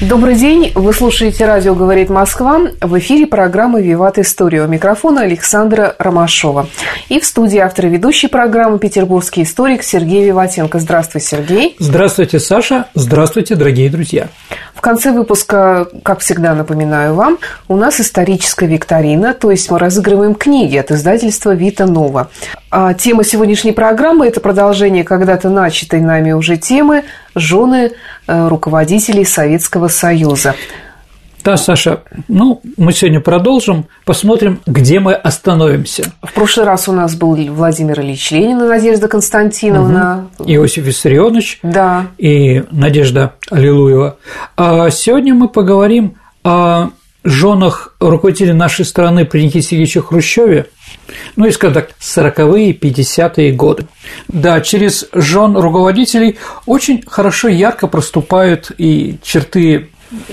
Добрый 0.00 0.36
день. 0.36 0.70
Вы 0.76 0.92
слушаете 0.92 1.44
«Радио 1.44 1.74
говорит 1.74 2.08
Москва». 2.08 2.60
В 2.80 2.98
эфире 3.00 3.26
программы 3.26 3.82
«Виват 3.82 4.16
История». 4.20 4.62
У 4.62 4.68
микрофона 4.68 5.22
Александра 5.22 5.96
Ромашова. 5.98 6.68
И 7.08 7.18
в 7.18 7.24
студии 7.24 7.58
автор 7.58 7.86
и 7.86 7.88
ведущей 7.88 8.28
программы 8.28 8.78
петербургский 8.78 9.42
историк 9.42 9.82
Сергей 9.82 10.24
Виватенко. 10.24 10.78
Здравствуй, 10.78 11.20
Сергей. 11.20 11.74
Здравствуйте, 11.80 12.38
Саша. 12.38 12.84
Здравствуйте, 12.94 13.56
дорогие 13.56 13.90
друзья. 13.90 14.28
В 14.72 14.80
конце 14.80 15.10
выпуска, 15.10 15.88
как 16.04 16.20
всегда 16.20 16.54
напоминаю 16.54 17.14
вам, 17.14 17.38
у 17.66 17.74
нас 17.74 18.00
историческая 18.00 18.68
викторина, 18.68 19.34
то 19.34 19.50
есть 19.50 19.68
мы 19.72 19.80
разыгрываем 19.80 20.36
книги 20.36 20.76
от 20.76 20.92
издательства 20.92 21.52
«Вита 21.52 21.86
Нова». 21.86 22.30
А 22.70 22.94
тема 22.94 23.24
сегодняшней 23.24 23.72
программы– 23.72 24.26
это 24.28 24.40
продолжение 24.40 25.02
когда-то 25.02 25.48
начатой 25.48 26.00
нами 26.00 26.30
уже 26.30 26.56
темы 26.58 27.02
«Жены 27.34 27.92
э, 28.26 28.48
руководителей 28.48 29.24
Советского 29.24 29.88
Союза». 29.88 30.54
Да, 31.44 31.56
Саша, 31.56 32.02
ну, 32.26 32.60
мы 32.76 32.92
сегодня 32.92 33.20
продолжим, 33.20 33.86
посмотрим, 34.04 34.60
где 34.66 35.00
мы 35.00 35.14
остановимся. 35.14 36.12
В 36.22 36.32
прошлый 36.34 36.66
раз 36.66 36.88
у 36.88 36.92
нас 36.92 37.14
был 37.14 37.36
Владимир 37.36 38.00
Ильич 38.00 38.32
Ленин 38.32 38.60
и 38.60 38.68
Надежда 38.68 39.08
Константиновна. 39.08 40.28
Угу. 40.38 40.52
Иосиф 40.52 40.84
Виссарионович. 40.84 41.60
Да. 41.62 42.08
И 42.18 42.64
Надежда 42.70 43.34
Аллилуева. 43.50 44.18
А 44.56 44.90
сегодня 44.90 45.32
мы 45.32 45.48
поговорим 45.48 46.16
о 46.44 46.88
женах 47.24 47.94
руководителей 48.00 48.52
нашей 48.52 48.84
страны 48.84 49.24
при 49.24 49.42
Никите 49.42 49.62
Сергеевиче 49.62 50.02
Хрущеве, 50.02 50.66
ну 51.36 51.46
и, 51.46 51.50
скажем 51.52 51.74
так, 51.74 51.90
40-е, 52.00 52.72
50-е 52.72 53.52
годы. 53.52 53.86
Да, 54.28 54.60
через 54.60 55.08
жен 55.12 55.56
руководителей 55.56 56.38
очень 56.66 57.02
хорошо, 57.06 57.48
ярко 57.48 57.86
проступают 57.86 58.70
и 58.78 59.18
черты 59.22 59.88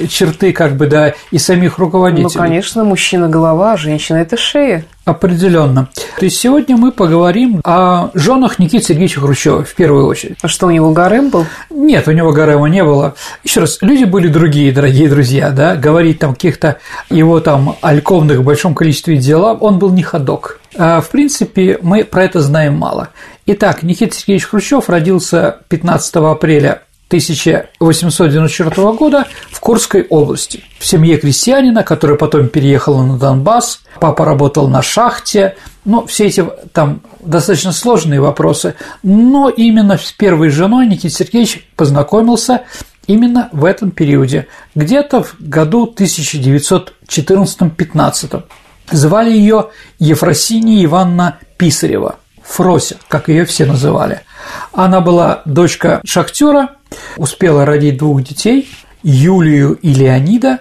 черты, 0.09 0.53
как 0.53 0.75
бы, 0.75 0.87
да, 0.87 1.13
и 1.31 1.37
самих 1.37 1.77
руководителей. 1.77 2.29
Ну, 2.33 2.41
конечно, 2.41 2.83
мужчина– 2.83 3.27
голова, 3.29 3.73
а 3.73 3.77
женщина– 3.77 4.17
это 4.19 4.37
шея. 4.37 4.85
Определенно. 5.05 5.89
То 6.17 6.25
есть 6.25 6.37
сегодня 6.37 6.77
мы 6.77 6.91
поговорим 6.91 7.61
о 7.63 8.09
женах 8.15 8.57
Никиты 8.57 8.85
Сергеевича 8.85 9.21
Хрущева 9.21 9.63
в 9.63 9.75
первую 9.75 10.07
очередь. 10.07 10.37
А 10.41 10.47
что, 10.47 10.65
у 10.65 10.71
него 10.71 10.91
гарем 10.91 11.29
был? 11.29 11.45
Нет, 11.69 12.07
у 12.07 12.11
него 12.11 12.31
гарема 12.31 12.67
не 12.69 12.83
было. 12.83 13.13
Еще 13.43 13.59
раз, 13.59 13.77
люди 13.81 14.05
были 14.05 14.29
другие, 14.29 14.71
дорогие 14.71 15.07
друзья, 15.07 15.51
да, 15.51 15.75
говорить 15.75 16.19
там 16.19 16.33
каких-то 16.33 16.79
его 17.09 17.39
там 17.39 17.75
альковных 17.81 18.39
в 18.39 18.43
большом 18.43 18.73
количестве 18.73 19.17
дела, 19.17 19.53
он 19.53 19.77
был 19.77 19.91
не 19.91 20.01
ходок. 20.01 20.59
А, 20.77 21.01
в 21.01 21.09
принципе, 21.09 21.79
мы 21.81 22.03
про 22.03 22.23
это 22.23 22.41
знаем 22.41 22.75
мало. 22.75 23.09
Итак, 23.45 23.83
Никита 23.83 24.15
Сергеевич 24.15 24.45
Хрущев 24.45 24.89
родился 24.89 25.59
15 25.69 26.15
апреля 26.15 26.81
1894 27.07 28.91
года 28.93 29.27
в 29.51 29.59
Курской 29.59 30.07
области 30.09 30.63
в 30.79 30.85
семье 30.85 31.17
крестьянина, 31.17 31.83
который 31.83 32.17
потом 32.17 32.49
переехал 32.49 33.03
на 33.03 33.17
Донбасс, 33.17 33.81
папа 34.00 34.25
работал 34.25 34.67
на 34.67 34.81
шахте, 34.81 35.55
ну, 35.85 36.05
все 36.07 36.25
эти 36.25 36.44
там 36.73 37.01
достаточно 37.19 37.71
сложные 37.71 38.19
вопросы, 38.19 38.73
но 39.03 39.50
именно 39.50 40.00
с 40.00 40.11
первой 40.11 40.50
женой 40.50 40.88
Никита 40.88 41.13
Сергеевич 41.13 41.67
познакомился 41.75 42.63
именно 43.05 43.50
в 43.51 43.66
этом 43.66 43.91
периоде, 43.91 44.47
где-то 44.73 45.21
в 45.21 45.35
году 45.39 45.94
1914-15. 45.95 48.44
Звали 48.91 49.31
ее 49.31 49.69
Ефросиния 50.00 50.84
Ивановна 50.85 51.40
Писарева, 51.57 52.18
Фрося, 52.44 52.97
как 53.07 53.29
ее 53.29 53.46
все 53.46 53.66
называли. 53.66 54.22
Она 54.72 55.01
была 55.01 55.41
дочка 55.46 56.01
шахтера, 56.06 56.72
успела 57.18 57.66
родить 57.66 57.97
двух 57.97 58.24
детей, 58.24 58.69
Юлию 59.03 59.74
и 59.74 59.94
Леонида, 59.94 60.59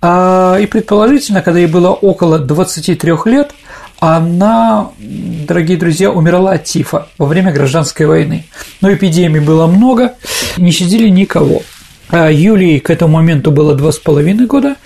а, 0.00 0.56
и 0.60 0.66
предположительно, 0.66 1.42
когда 1.42 1.60
ей 1.60 1.68
было 1.68 1.90
около 1.90 2.38
23 2.38 3.12
лет, 3.26 3.52
она, 3.98 4.90
дорогие 4.98 5.78
друзья, 5.78 6.10
умерла 6.10 6.52
от 6.52 6.64
тифа 6.64 7.08
во 7.16 7.26
время 7.26 7.52
гражданской 7.52 8.06
войны. 8.06 8.44
Но 8.80 8.92
эпидемий 8.92 9.40
было 9.40 9.66
много, 9.66 10.14
не 10.56 10.70
щадили 10.70 11.08
никого. 11.08 11.62
А 12.08 12.30
Юлии 12.30 12.78
к 12.78 12.90
этому 12.90 13.14
моменту 13.14 13.50
было 13.50 13.74
два 13.74 13.92
с 13.92 13.98
половиной 13.98 14.46
года, 14.46 14.76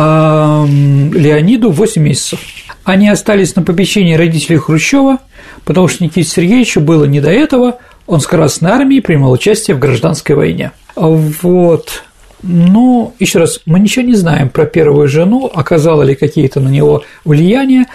а 0.00 0.64
Леониду 0.64 1.72
8 1.72 2.00
месяцев. 2.00 2.38
Они 2.84 3.08
остались 3.08 3.56
на 3.56 3.62
попечении 3.62 4.14
родителей 4.14 4.58
Хрущева, 4.58 5.18
потому 5.64 5.88
что 5.88 6.04
Никите 6.04 6.22
Сергеевичу 6.22 6.80
было 6.80 7.04
не 7.04 7.20
до 7.20 7.30
этого, 7.30 7.78
он 8.06 8.20
с 8.20 8.26
Красной 8.28 8.70
Армией 8.70 9.00
принимал 9.00 9.32
участие 9.32 9.74
в 9.74 9.80
гражданской 9.80 10.36
войне. 10.36 10.70
Вот. 10.94 12.04
Ну, 12.44 13.12
еще 13.18 13.40
раз, 13.40 13.60
мы 13.66 13.80
ничего 13.80 14.04
не 14.04 14.14
знаем 14.14 14.50
про 14.50 14.66
первую 14.66 15.08
жену, 15.08 15.50
оказало 15.52 16.04
ли 16.04 16.14
какие-то 16.14 16.60
на 16.60 16.68
него 16.68 17.02
влияния. 17.24 17.86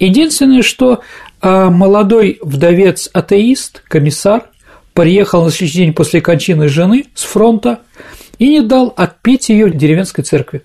Единственное, 0.00 0.62
что 0.62 1.02
а, 1.40 1.70
молодой 1.70 2.40
вдовец-атеист, 2.42 3.84
комиссар, 3.86 4.46
приехал 4.94 5.44
на 5.44 5.52
следующий 5.52 5.78
день 5.78 5.92
после 5.92 6.20
кончины 6.20 6.66
жены 6.66 7.04
с 7.14 7.22
фронта 7.22 7.82
и 8.40 8.48
не 8.48 8.62
дал 8.62 8.92
отпеть 8.96 9.48
ее 9.48 9.66
в 9.66 9.76
деревенской 9.76 10.24
церкви, 10.24 10.64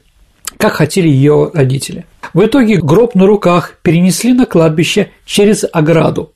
как 0.57 0.73
хотели 0.73 1.07
ее 1.07 1.51
родители. 1.53 2.05
В 2.33 2.45
итоге 2.45 2.77
гроб 2.77 3.15
на 3.15 3.25
руках 3.25 3.75
перенесли 3.81 4.33
на 4.33 4.45
кладбище 4.45 5.11
через 5.25 5.65
ограду, 5.71 6.33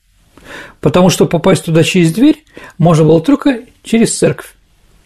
потому 0.80 1.10
что 1.10 1.26
попасть 1.26 1.66
туда 1.66 1.84
через 1.84 2.14
дверь 2.14 2.44
можно 2.78 3.06
было 3.06 3.22
только 3.22 3.60
через 3.84 4.18
церковь. 4.18 4.56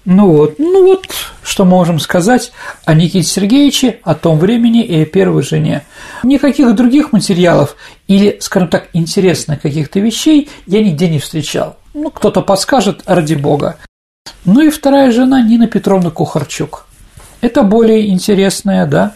Ну 0.06 0.32
вот, 0.32 0.60
ну 0.60 0.86
вот, 0.86 1.08
что 1.44 1.66
можем 1.66 2.00
сказать 2.00 2.52
о 2.86 2.94
Никите 2.94 3.28
Сергеевиче, 3.28 4.00
о 4.04 4.14
том 4.14 4.38
времени 4.38 4.84
и 4.84 5.02
о 5.02 5.06
первой 5.06 5.42
жене. 5.42 5.84
Никаких 6.22 6.76
других 6.76 7.12
материалов 7.12 7.76
или, 8.08 8.38
скажем 8.40 8.70
так, 8.70 8.90
интересных 8.94 9.64
каких-то 9.64 10.00
вещей 10.00 10.50
я 10.68 10.84
нигде 10.84 11.10
не 11.10 11.18
встречал. 11.18 11.78
Ну, 11.96 12.12
кто-то 12.12 12.42
подскажет, 12.42 13.02
ради 13.08 13.34
бога. 13.34 13.78
Ну 14.44 14.62
и 14.62 14.70
вторая 14.70 15.12
жена 15.12 15.42
Нина 15.42 15.66
Петровна 15.66 16.12
Кухарчук. 16.12 16.86
Это 17.46 17.62
более 17.62 18.08
интересная, 18.10 18.88
да. 18.88 19.14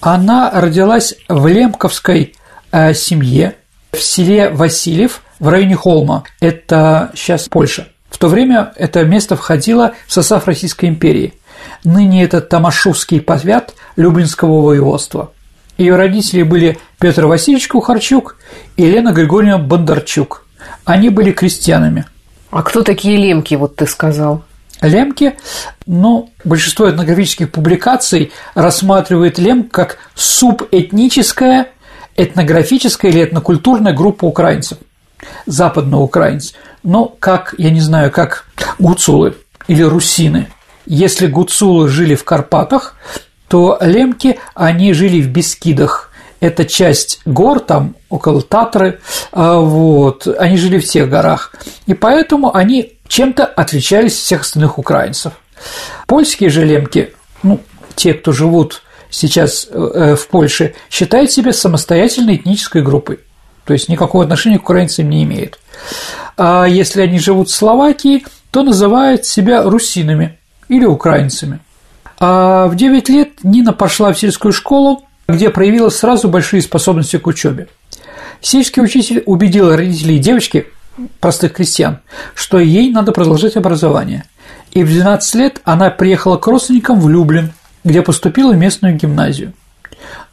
Она 0.00 0.52
родилась 0.54 1.16
в 1.28 1.48
Лемковской 1.48 2.36
э, 2.70 2.94
семье 2.94 3.56
в 3.90 3.98
селе 4.00 4.50
Васильев 4.50 5.22
в 5.40 5.48
районе 5.48 5.74
Холма. 5.74 6.22
Это 6.38 7.10
сейчас 7.16 7.48
Польша. 7.48 7.88
В 8.08 8.18
то 8.18 8.28
время 8.28 8.72
это 8.76 9.04
место 9.04 9.34
входило 9.34 9.94
в 10.06 10.12
состав 10.12 10.46
Российской 10.46 10.86
империи. 10.86 11.34
Ныне 11.82 12.22
это 12.22 12.40
Тамашевский 12.40 13.20
повят 13.20 13.74
Люблинского 13.96 14.62
воеводства. 14.62 15.32
Ее 15.76 15.96
родители 15.96 16.44
были 16.44 16.78
Петр 17.00 17.26
Васильевич 17.26 17.66
Кухарчук 17.66 18.36
и 18.76 18.84
Елена 18.84 19.10
Григорьевна 19.10 19.58
Бондарчук. 19.58 20.46
Они 20.84 21.08
были 21.08 21.32
крестьянами. 21.32 22.04
А 22.52 22.62
кто 22.62 22.84
такие 22.84 23.16
лемки, 23.16 23.56
вот 23.56 23.74
ты 23.74 23.88
сказал? 23.88 24.44
Лемки, 24.82 25.38
ну, 25.86 26.30
большинство 26.44 26.90
этнографических 26.90 27.50
публикаций 27.50 28.32
рассматривает 28.54 29.38
лем 29.38 29.64
как 29.64 29.96
субэтническая, 30.14 31.68
этнографическая 32.16 33.10
или 33.10 33.22
этнокультурная 33.22 33.94
группа 33.94 34.26
украинцев, 34.26 34.78
западноукраинцев– 35.46 36.56
но 36.82 37.14
как, 37.18 37.54
я 37.58 37.70
не 37.70 37.80
знаю, 37.80 38.10
как 38.10 38.46
гуцулы 38.78 39.36
или 39.68 39.82
русины. 39.82 40.48
Если 40.86 41.26
гуцулы 41.26 41.88
жили 41.88 42.14
в 42.14 42.24
Карпатах, 42.24 42.96
то 43.48 43.78
лемки, 43.80 44.38
они 44.54 44.92
жили 44.92 45.22
в 45.22 45.28
Бескидах. 45.28 46.10
Это 46.40 46.64
часть 46.64 47.20
гор, 47.24 47.60
там 47.60 47.94
около 48.08 48.42
Татры, 48.42 49.00
а, 49.30 49.58
вот, 49.58 50.26
они 50.26 50.56
жили 50.56 50.80
в 50.80 50.84
тех 50.84 51.08
горах. 51.08 51.54
И 51.86 51.94
поэтому 51.94 52.54
они 52.54 52.94
чем-то 53.12 53.44
отличались 53.44 54.14
от 54.14 54.20
всех 54.20 54.40
остальных 54.40 54.78
украинцев. 54.78 55.34
Польские 56.06 56.48
же 56.48 56.64
лемки, 56.64 57.12
ну, 57.42 57.60
те, 57.94 58.14
кто 58.14 58.32
живут 58.32 58.82
сейчас 59.10 59.68
э, 59.70 60.16
в 60.18 60.28
Польше, 60.28 60.74
считают 60.90 61.30
себя 61.30 61.52
самостоятельной 61.52 62.36
этнической 62.36 62.80
группой, 62.80 63.20
то 63.66 63.74
есть 63.74 63.90
никакого 63.90 64.24
отношения 64.24 64.58
к 64.58 64.62
украинцам 64.62 65.10
не 65.10 65.24
имеют. 65.24 65.58
а 66.38 66.64
если 66.64 67.02
они 67.02 67.18
живут 67.18 67.50
в 67.50 67.54
Словакии, 67.54 68.24
то 68.50 68.62
называют 68.62 69.26
себя 69.26 69.62
русинами 69.62 70.38
или 70.70 70.86
украинцами. 70.86 71.58
А 72.18 72.66
в 72.66 72.76
9 72.76 73.10
лет 73.10 73.44
Нина 73.44 73.74
пошла 73.74 74.14
в 74.14 74.18
сельскую 74.18 74.52
школу, 74.52 75.04
где 75.28 75.50
проявила 75.50 75.90
сразу 75.90 76.28
большие 76.28 76.62
способности 76.62 77.18
к 77.18 77.26
учебе. 77.26 77.68
Сельский 78.40 78.82
учитель 78.82 79.22
убедил 79.26 79.76
родителей 79.76 80.18
девочки, 80.18 80.66
простых 81.20 81.54
крестьян, 81.54 82.00
что 82.34 82.58
ей 82.58 82.90
надо 82.90 83.12
продолжать 83.12 83.56
образование. 83.56 84.24
И 84.72 84.84
в 84.84 84.88
12 84.88 85.34
лет 85.34 85.60
она 85.64 85.90
приехала 85.90 86.36
к 86.36 86.46
родственникам 86.46 87.00
в 87.00 87.08
Люблин, 87.08 87.52
где 87.84 88.02
поступила 88.02 88.52
в 88.52 88.56
местную 88.56 88.96
гимназию. 88.96 89.52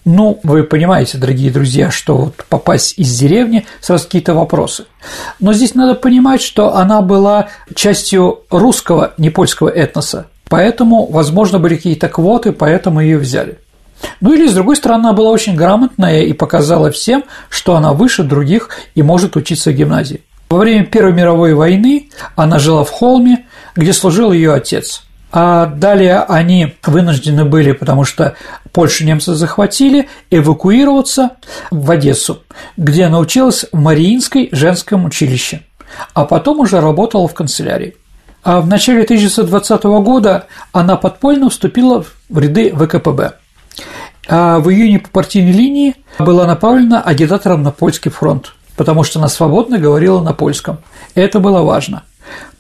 Ну, 0.06 0.40
вы 0.44 0.64
понимаете, 0.64 1.18
дорогие 1.18 1.52
друзья, 1.52 1.92
что 1.92 2.18
вот 2.18 2.46
попасть 2.48 2.98
из 2.98 3.16
деревни 3.18 3.66
сразу 3.82 4.06
какие-то 4.06 4.34
вопросы. 4.34 4.86
Но 5.40 5.54
здесь 5.54 5.76
надо 5.76 5.94
понимать, 5.94 6.42
что 6.42 6.76
она 6.76 7.02
была 7.02 7.50
частью 7.76 8.40
русского, 8.50 9.14
не 9.18 9.30
польского 9.30 9.68
этноса, 9.68 10.28
поэтому, 10.48 11.06
возможно, 11.06 11.60
были 11.60 11.76
какие-то 11.76 12.08
квоты, 12.08 12.54
поэтому 12.54 13.02
ее 13.02 13.18
взяли. 13.18 13.60
Ну 14.22 14.34
или, 14.34 14.48
с 14.48 14.54
другой 14.54 14.78
стороны, 14.78 15.02
она 15.02 15.14
была 15.14 15.32
очень 15.32 15.56
грамотная 15.56 16.22
и 16.22 16.34
показала 16.34 16.90
всем, 16.92 17.26
что 17.50 17.76
она 17.76 17.94
выше 17.94 18.24
других 18.24 18.70
и 18.96 19.04
может 19.04 19.36
учиться 19.36 19.72
в 19.72 19.76
гимназии. 19.76 20.24
Во 20.50 20.58
время 20.58 20.84
Первой 20.84 21.14
мировой 21.14 21.54
войны 21.54 22.10
она 22.36 22.58
жила 22.58 22.84
в 22.84 22.90
Холме, 22.90 23.46
где 23.76 23.94
служил 23.94 24.32
ее 24.32 24.52
отец. 24.52 25.04
А 25.32 25.68
далее 25.68 26.22
они 26.22 26.76
вынуждены 26.84 27.46
были, 27.46 27.72
потому 27.72 28.04
что 28.04 28.36
Польшу 28.72 29.06
немцы 29.06 29.36
захватили, 29.36 30.10
эвакуироваться 30.32 31.34
в 31.70 31.92
Одессу, 31.92 32.42
где 32.78 33.10
научилась 33.10 33.66
в 33.72 33.78
Мариинской 33.78 34.50
женском 34.52 35.06
училище, 35.06 35.62
а 36.16 36.26
потом 36.26 36.62
уже 36.62 36.82
работала 36.82 37.28
в 37.28 37.36
канцелярии. 37.36 37.96
А 38.44 38.60
в 38.62 38.68
начале 38.68 39.04
1920 39.04 39.84
года 39.84 40.48
она 40.72 40.96
подпольно 40.96 41.52
вступила 41.52 42.04
в 42.28 42.40
ряды 42.40 42.74
ВКПБ. 42.74 43.34
А 44.28 44.58
в 44.58 44.72
июне 44.72 44.98
по 44.98 45.10
партийной 45.10 45.52
линии 45.52 45.96
была 46.18 46.48
направлена 46.48 47.02
агитатором 47.02 47.62
на 47.62 47.72
польский 47.72 48.10
фронт, 48.10 48.54
потому 48.80 49.04
что 49.04 49.20
она 49.20 49.28
свободно 49.28 49.78
говорила 49.78 50.22
на 50.22 50.32
польском. 50.32 50.78
Это 51.14 51.42
было 51.42 51.64
важно. 51.64 52.04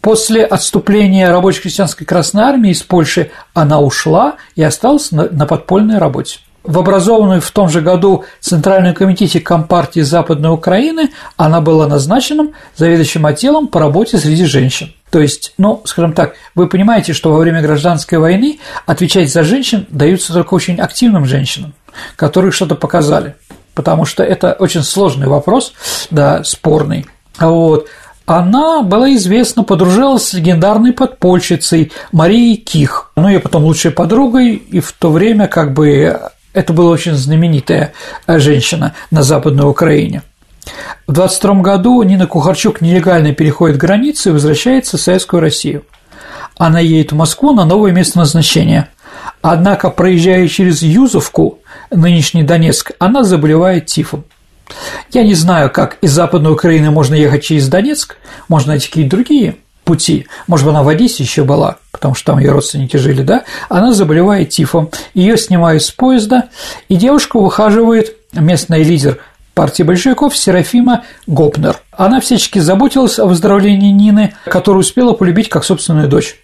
После 0.01 0.43
отступления 0.43 1.31
рабоче-крестьянской 1.31 2.05
Красной 2.05 2.43
Армии 2.43 2.71
из 2.71 2.81
Польши 2.81 3.31
она 3.53 3.79
ушла 3.79 4.35
и 4.57 4.61
осталась 4.61 5.11
на 5.11 5.45
подпольной 5.45 5.97
работе. 5.97 6.39
В 6.65 6.77
образованной 6.77 7.39
в 7.39 7.49
том 7.51 7.69
же 7.69 7.79
году 7.79 8.25
Центральном 8.41 8.93
комитете 8.93 9.39
Компартии 9.39 10.01
Западной 10.01 10.49
Украины 10.49 11.11
она 11.37 11.61
была 11.61 11.87
назначена 11.87 12.49
заведующим 12.75 13.25
отделом 13.25 13.69
по 13.69 13.79
работе 13.79 14.17
среди 14.17 14.43
женщин. 14.43 14.93
То 15.11 15.21
есть, 15.21 15.53
ну, 15.57 15.81
скажем 15.85 16.11
так, 16.11 16.33
вы 16.53 16.67
понимаете, 16.67 17.13
что 17.13 17.31
во 17.31 17.39
время 17.39 17.61
гражданской 17.61 18.17
войны 18.17 18.59
отвечать 18.85 19.31
за 19.31 19.43
женщин 19.43 19.87
даются 19.89 20.33
только 20.33 20.53
очень 20.53 20.81
активным 20.81 21.23
женщинам, 21.23 21.73
которые 22.17 22.51
что-то 22.51 22.75
показали, 22.75 23.35
потому 23.79 24.03
что 24.03 24.23
это 24.23 24.57
очень 24.59 24.83
сложный 24.83 25.27
вопрос, 25.27 25.71
да, 26.11 26.43
спорный. 26.43 27.05
Вот 27.39 27.87
она 28.25 28.81
была 28.81 29.15
известна, 29.15 29.63
подружилась 29.63 30.25
с 30.25 30.33
легендарной 30.33 30.91
подпольщицей 30.91 31.93
Марией 32.11 32.57
Ких, 32.57 33.13
ну, 33.15 33.29
ее 33.29 33.39
потом 33.39 33.63
лучшей 33.63 33.91
подругой, 33.91 34.55
и 34.55 34.81
в 34.81 34.91
то 34.91 35.11
время 35.11 35.47
как 35.47 35.73
бы 35.73 36.19
это 36.53 36.73
была 36.73 36.91
очень 36.91 37.13
знаменитая 37.13 37.93
женщина 38.27 38.95
на 39.11 39.23
Западной 39.23 39.69
Украине. 39.69 40.23
В 41.07 41.13
22 41.13 41.61
году 41.61 42.03
Нина 42.03 42.27
Кухарчук 42.27 42.81
нелегально 42.81 43.33
переходит 43.33 43.77
границу 43.77 44.29
и 44.29 44.33
возвращается 44.33 44.97
в 44.97 45.01
Советскую 45.01 45.39
Россию. 45.39 45.85
Она 46.57 46.81
едет 46.81 47.13
в 47.13 47.15
Москву 47.15 47.53
на 47.53 47.63
новое 47.63 47.93
место 47.93 48.19
назначения. 48.19 48.89
Однако, 49.41 49.89
проезжая 49.89 50.49
через 50.49 50.81
Юзовку, 50.81 51.58
нынешний 51.91 52.43
Донецк, 52.43 52.91
она 52.99 53.23
заболевает 53.23 53.85
тифом. 53.85 54.23
Я 55.11 55.23
не 55.23 55.33
знаю, 55.33 55.71
как 55.71 55.97
из 56.01 56.11
Западной 56.11 56.51
Украины 56.51 56.91
можно 56.91 57.15
ехать 57.15 57.43
через 57.43 57.67
Донецк, 57.67 58.17
можно 58.47 58.73
найти 58.73 58.87
какие-то 58.87 59.11
другие 59.11 59.55
пути. 59.83 60.27
Может 60.45 60.67
она 60.67 60.83
в 60.83 60.87
Одессе 60.87 61.23
еще 61.23 61.43
была, 61.43 61.77
потому 61.91 62.13
что 62.13 62.33
там 62.33 62.39
ее 62.39 62.51
родственники 62.51 62.97
жили, 62.97 63.23
да? 63.23 63.43
Она 63.69 63.91
заболевает 63.91 64.49
тифом, 64.49 64.91
ее 65.15 65.35
снимают 65.37 65.81
с 65.81 65.89
поезда, 65.89 66.49
и 66.89 66.95
девушку 66.95 67.41
выхаживает 67.41 68.15
местный 68.33 68.83
лидер 68.83 69.19
партии 69.55 69.81
большевиков 69.81 70.37
Серафима 70.37 71.03
Гопнер. 71.25 71.77
Она 71.91 72.21
всячески 72.21 72.59
заботилась 72.59 73.17
о 73.17 73.25
выздоровлении 73.25 73.91
Нины, 73.91 74.35
которую 74.45 74.81
успела 74.81 75.13
полюбить 75.13 75.49
как 75.49 75.63
собственную 75.63 76.07
дочь. 76.07 76.37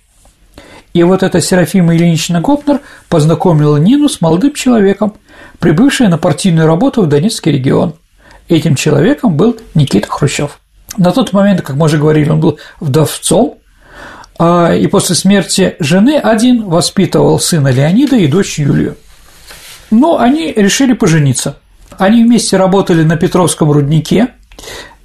И 0.96 1.04
вот 1.04 1.24
эта 1.24 1.40
Серафима 1.40 1.96
Ильинична 1.96 2.42
Гопнер 2.42 2.82
познакомила 3.10 3.78
Нину 3.78 4.10
с 4.10 4.22
молодым 4.22 4.54
человеком, 4.54 5.14
прибывшей 5.60 6.08
на 6.08 6.18
партийную 6.18 6.68
работу 6.68 7.02
в 7.02 7.08
Донецкий 7.08 7.52
регион– 7.52 7.96
Этим 8.48 8.76
человеком 8.76 9.36
был 9.36 9.58
Никита 9.74 10.08
Хрущев. 10.08 10.60
На 10.98 11.12
тот 11.12 11.34
момент, 11.34 11.62
как 11.62 11.76
мы 11.76 11.86
уже 11.86 11.98
говорили, 11.98 12.30
он 12.30 12.40
был 12.40 12.60
вдовцом, 12.80 13.58
а, 14.38 14.74
и 14.74 14.86
после 14.88 15.16
смерти 15.16 15.76
жены 15.80 16.18
один 16.18 16.66
воспитывал 16.66 17.40
сына 17.40 17.70
Леонида 17.70 18.18
и 18.18 18.28
дочь 18.28 18.60
Юлию. 18.60 18.98
Но 19.90 20.20
они 20.20 20.54
решили 20.54 20.94
пожениться. 20.94 21.58
Они 21.98 22.24
вместе 22.24 22.58
работали 22.58 23.04
на 23.04 23.18
Петровском 23.18 23.72
руднике, 23.72 24.30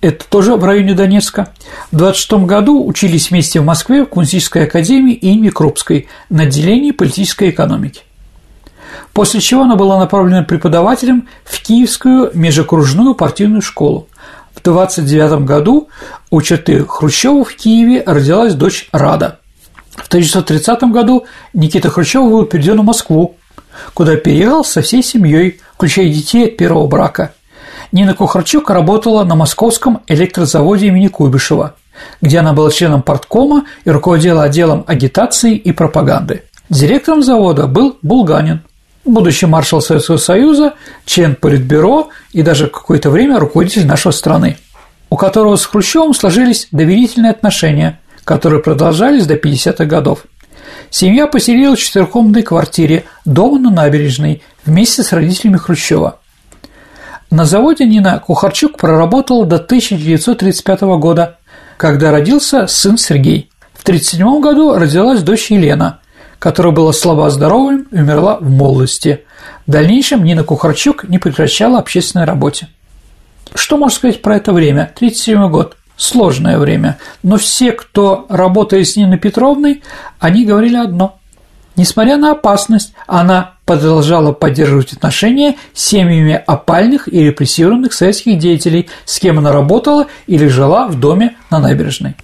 это 0.02 0.24
тоже 0.28 0.56
в 0.56 0.64
районе 0.64 0.94
Донецка. 0.94 1.52
В 1.92 1.96
26 1.96 2.32
году 2.44 2.84
учились 2.86 3.30
вместе 3.30 3.60
в 3.60 3.64
Москве 3.64 4.04
в 4.04 4.08
Кунстической 4.08 4.64
академии 4.64 5.14
имени 5.14 5.50
Крупской 5.50 6.08
на 6.30 6.44
отделении 6.44 6.90
политической 6.90 7.50
экономики 7.50 8.02
после 9.12 9.40
чего 9.40 9.62
она 9.62 9.76
была 9.76 9.98
направлена 9.98 10.42
преподавателем 10.42 11.28
в 11.44 11.60
Киевскую 11.62 12.30
межокружную 12.34 13.14
партийную 13.14 13.62
школу. 13.62 14.08
В 14.54 14.62
29 14.62 15.44
году 15.44 15.88
у 16.30 16.42
черты 16.42 16.84
Хрущева 16.84 17.44
в 17.44 17.54
Киеве 17.54 18.02
родилась 18.04 18.54
дочь 18.54 18.88
Рада. 18.92 19.38
В 19.90 20.06
1930 20.08 20.82
году 20.84 21.26
Никита 21.52 21.90
Хрущев 21.90 22.22
был 22.22 22.44
переведен 22.44 22.80
в 22.80 22.84
Москву, 22.84 23.36
куда 23.94 24.16
переехал 24.16 24.64
со 24.64 24.82
всей 24.82 25.02
семьей, 25.02 25.60
включая 25.74 26.08
детей 26.08 26.46
от 26.46 26.56
первого 26.56 26.86
брака. 26.86 27.32
Нина 27.92 28.14
Кухарчук 28.14 28.70
работала 28.70 29.24
на 29.24 29.34
московском 29.34 30.02
электрозаводе 30.06 30.86
имени 30.86 31.08
Куйбышева, 31.08 31.74
где 32.20 32.38
она 32.38 32.52
была 32.52 32.70
членом 32.70 33.02
парткома 33.02 33.64
и 33.84 33.90
руководила 33.90 34.44
отделом 34.44 34.84
агитации 34.86 35.56
и 35.56 35.72
пропаганды. 35.72 36.44
Директором 36.68 37.22
завода 37.22 37.66
был 37.66 37.98
Булганин, 38.02 38.62
будущий 39.04 39.46
маршал 39.46 39.80
Советского 39.80 40.16
Союза, 40.16 40.74
член 41.04 41.34
Политбюро 41.34 42.10
и 42.32 42.42
даже 42.42 42.66
какое-то 42.66 43.10
время 43.10 43.38
руководитель 43.38 43.86
нашей 43.86 44.12
страны, 44.12 44.58
у 45.08 45.16
которого 45.16 45.56
с 45.56 45.64
Хрущевым 45.64 46.14
сложились 46.14 46.68
доверительные 46.72 47.32
отношения, 47.32 48.00
которые 48.24 48.62
продолжались 48.62 49.26
до 49.26 49.34
50-х 49.34 49.84
годов. 49.84 50.24
Семья 50.90 51.26
поселилась 51.26 51.80
в 51.80 51.84
четырехкомнатной 51.84 52.42
квартире 52.42 53.04
дома 53.24 53.58
на 53.58 53.70
набережной 53.70 54.42
вместе 54.64 55.02
с 55.02 55.12
родителями 55.12 55.56
Хрущева. 55.56 56.18
На 57.30 57.44
заводе 57.44 57.84
Нина 57.84 58.18
Кухарчук 58.18 58.76
проработала 58.76 59.46
до 59.46 59.56
1935 59.56 60.80
года, 60.98 61.38
когда 61.76 62.10
родился 62.10 62.66
сын 62.66 62.98
Сергей. 62.98 63.50
В 63.72 63.82
1937 63.82 64.40
году 64.40 64.74
родилась 64.74 65.22
дочь 65.22 65.50
Елена, 65.50 65.99
которая 66.40 66.72
была 66.72 66.92
слаба 66.92 67.30
здоровым 67.30 67.86
и 67.92 67.98
умерла 67.98 68.38
в 68.40 68.50
молодости. 68.50 69.24
В 69.66 69.70
дальнейшем 69.70 70.24
Нина 70.24 70.42
Кухарчук 70.42 71.04
не 71.04 71.18
прекращала 71.18 71.78
общественной 71.78 72.24
работе. 72.24 72.68
Что 73.54 73.76
можно 73.76 73.94
сказать 73.94 74.22
про 74.22 74.36
это 74.36 74.52
время? 74.52 74.90
37 74.98 75.48
год. 75.50 75.76
Сложное 75.96 76.58
время. 76.58 76.98
Но 77.22 77.36
все, 77.36 77.72
кто 77.72 78.26
работает 78.30 78.88
с 78.88 78.96
Ниной 78.96 79.18
Петровной, 79.18 79.82
они 80.18 80.46
говорили 80.46 80.76
одно. 80.76 81.18
Несмотря 81.76 82.16
на 82.16 82.32
опасность, 82.32 82.94
она 83.06 83.54
продолжала 83.66 84.32
поддерживать 84.32 84.94
отношения 84.94 85.56
с 85.74 85.84
семьями 85.84 86.42
опальных 86.46 87.06
и 87.06 87.22
репрессированных 87.22 87.92
советских 87.92 88.38
деятелей, 88.38 88.88
с 89.04 89.18
кем 89.18 89.38
она 89.38 89.52
работала 89.52 90.06
или 90.26 90.46
жила 90.48 90.88
в 90.88 90.98
доме 90.98 91.36
на 91.50 91.58
набережной. 91.58 92.16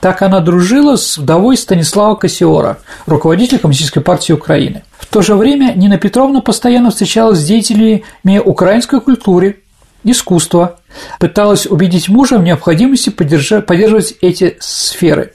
Так 0.00 0.22
она 0.22 0.40
дружила 0.40 0.96
с 0.96 1.16
вдовой 1.16 1.56
Станислава 1.56 2.16
Кассиора, 2.16 2.78
руководителя 3.06 3.58
Коммунистической 3.58 4.02
партии 4.02 4.32
Украины. 4.32 4.82
В 4.98 5.06
то 5.06 5.22
же 5.22 5.34
время 5.34 5.72
Нина 5.74 5.98
Петровна 5.98 6.40
постоянно 6.40 6.90
встречалась 6.90 7.38
с 7.38 7.46
деятелями 7.46 8.38
украинской 8.38 9.00
культуры, 9.00 9.62
искусства, 10.04 10.78
пыталась 11.18 11.66
убедить 11.66 12.08
мужа 12.08 12.38
в 12.38 12.42
необходимости 12.42 13.10
поддерживать 13.10 14.14
эти 14.20 14.56
сферы. 14.60 15.32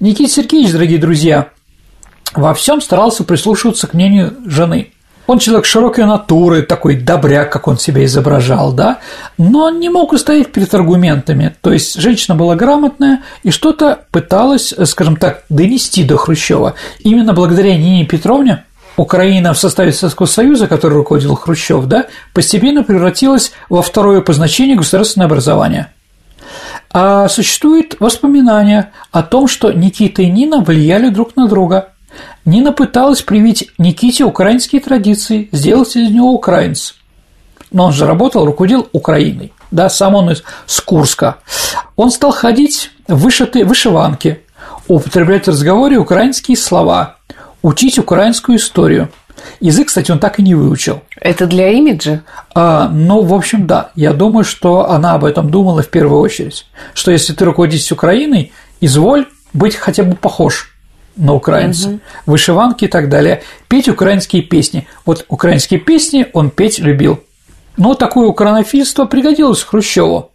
Никита 0.00 0.30
Сергеевич, 0.30 0.72
дорогие 0.72 0.98
друзья, 0.98 1.50
во 2.34 2.54
всем 2.54 2.80
старался 2.80 3.24
прислушиваться 3.24 3.86
к 3.86 3.94
мнению 3.94 4.34
жены. 4.46 4.92
Он 5.30 5.38
человек 5.38 5.64
широкой 5.64 6.06
натуры, 6.06 6.62
такой 6.62 6.96
добряк, 6.96 7.52
как 7.52 7.68
он 7.68 7.78
себя 7.78 8.04
изображал, 8.04 8.72
да, 8.72 8.98
но 9.38 9.66
он 9.66 9.78
не 9.78 9.88
мог 9.88 10.12
устоять 10.12 10.50
перед 10.50 10.74
аргументами. 10.74 11.54
То 11.60 11.72
есть 11.72 12.00
женщина 12.00 12.34
была 12.34 12.56
грамотная 12.56 13.22
и 13.44 13.52
что-то 13.52 14.00
пыталась, 14.10 14.74
скажем 14.86 15.14
так, 15.14 15.44
донести 15.48 16.02
до 16.02 16.16
Хрущева. 16.16 16.74
Именно 16.98 17.32
благодаря 17.32 17.76
Нине 17.76 18.06
Петровне 18.06 18.64
Украина 18.96 19.54
в 19.54 19.58
составе 19.58 19.92
Советского 19.92 20.26
Союза, 20.26 20.66
который 20.66 20.94
руководил 20.94 21.36
Хрущев, 21.36 21.84
да, 21.84 22.06
постепенно 22.34 22.82
превратилась 22.82 23.52
во 23.68 23.82
второе 23.82 24.22
по 24.22 24.32
значению 24.32 24.78
государственное 24.78 25.26
образование. 25.26 25.92
А 26.92 27.28
существует 27.28 27.94
воспоминание 28.00 28.90
о 29.12 29.22
том, 29.22 29.46
что 29.46 29.70
Никита 29.70 30.22
и 30.22 30.26
Нина 30.26 30.60
влияли 30.60 31.08
друг 31.08 31.36
на 31.36 31.46
друга. 31.46 31.89
Нина 32.44 32.72
пыталась 32.72 33.22
привить 33.22 33.70
Никите 33.78 34.24
украинские 34.24 34.80
традиции, 34.80 35.48
сделать 35.52 35.96
из 35.96 36.10
него 36.10 36.32
украинца. 36.32 36.94
Но 37.70 37.86
он 37.86 37.92
же 37.92 38.06
работал, 38.06 38.44
руководил 38.44 38.88
Украиной. 38.92 39.52
Да, 39.70 39.88
сам 39.88 40.14
он 40.14 40.30
из 40.30 40.42
с 40.66 40.80
Курска. 40.80 41.36
Он 41.96 42.10
стал 42.10 42.32
ходить 42.32 42.90
в 43.06 43.20
вышитые 43.20 43.64
вышиванки, 43.64 44.40
употреблять 44.88 45.46
в 45.46 45.50
разговоре 45.50 45.98
украинские 45.98 46.56
слова, 46.56 47.16
учить 47.62 47.98
украинскую 47.98 48.58
историю. 48.58 49.10
Язык, 49.60 49.88
кстати, 49.88 50.10
он 50.10 50.18
так 50.18 50.38
и 50.38 50.42
не 50.42 50.54
выучил. 50.54 51.02
Это 51.20 51.46
для 51.46 51.70
имиджа? 51.70 52.22
А, 52.54 52.88
ну, 52.88 53.22
в 53.22 53.32
общем, 53.32 53.66
да. 53.66 53.90
Я 53.94 54.12
думаю, 54.12 54.44
что 54.44 54.90
она 54.90 55.14
об 55.14 55.24
этом 55.24 55.50
думала 55.50 55.82
в 55.82 55.88
первую 55.88 56.20
очередь. 56.20 56.66
Что 56.94 57.10
если 57.10 57.32
ты 57.32 57.44
руководишь 57.44 57.90
Украиной, 57.92 58.52
изволь 58.80 59.28
быть 59.52 59.76
хотя 59.76 60.02
бы 60.02 60.14
похож 60.14 60.70
на 61.16 61.34
украинца, 61.34 61.88
угу. 61.88 62.00
вышиванки 62.26 62.84
и 62.84 62.88
так 62.88 63.08
далее, 63.08 63.42
петь 63.68 63.88
украинские 63.88 64.42
песни. 64.42 64.86
Вот 65.04 65.24
украинские 65.28 65.80
песни 65.80 66.26
он 66.32 66.50
петь 66.50 66.78
любил. 66.78 67.20
Но 67.76 67.94
такое 67.94 68.26
украинофильство 68.26 69.04
пригодилось 69.04 69.62
Хрущеву. 69.62 70.30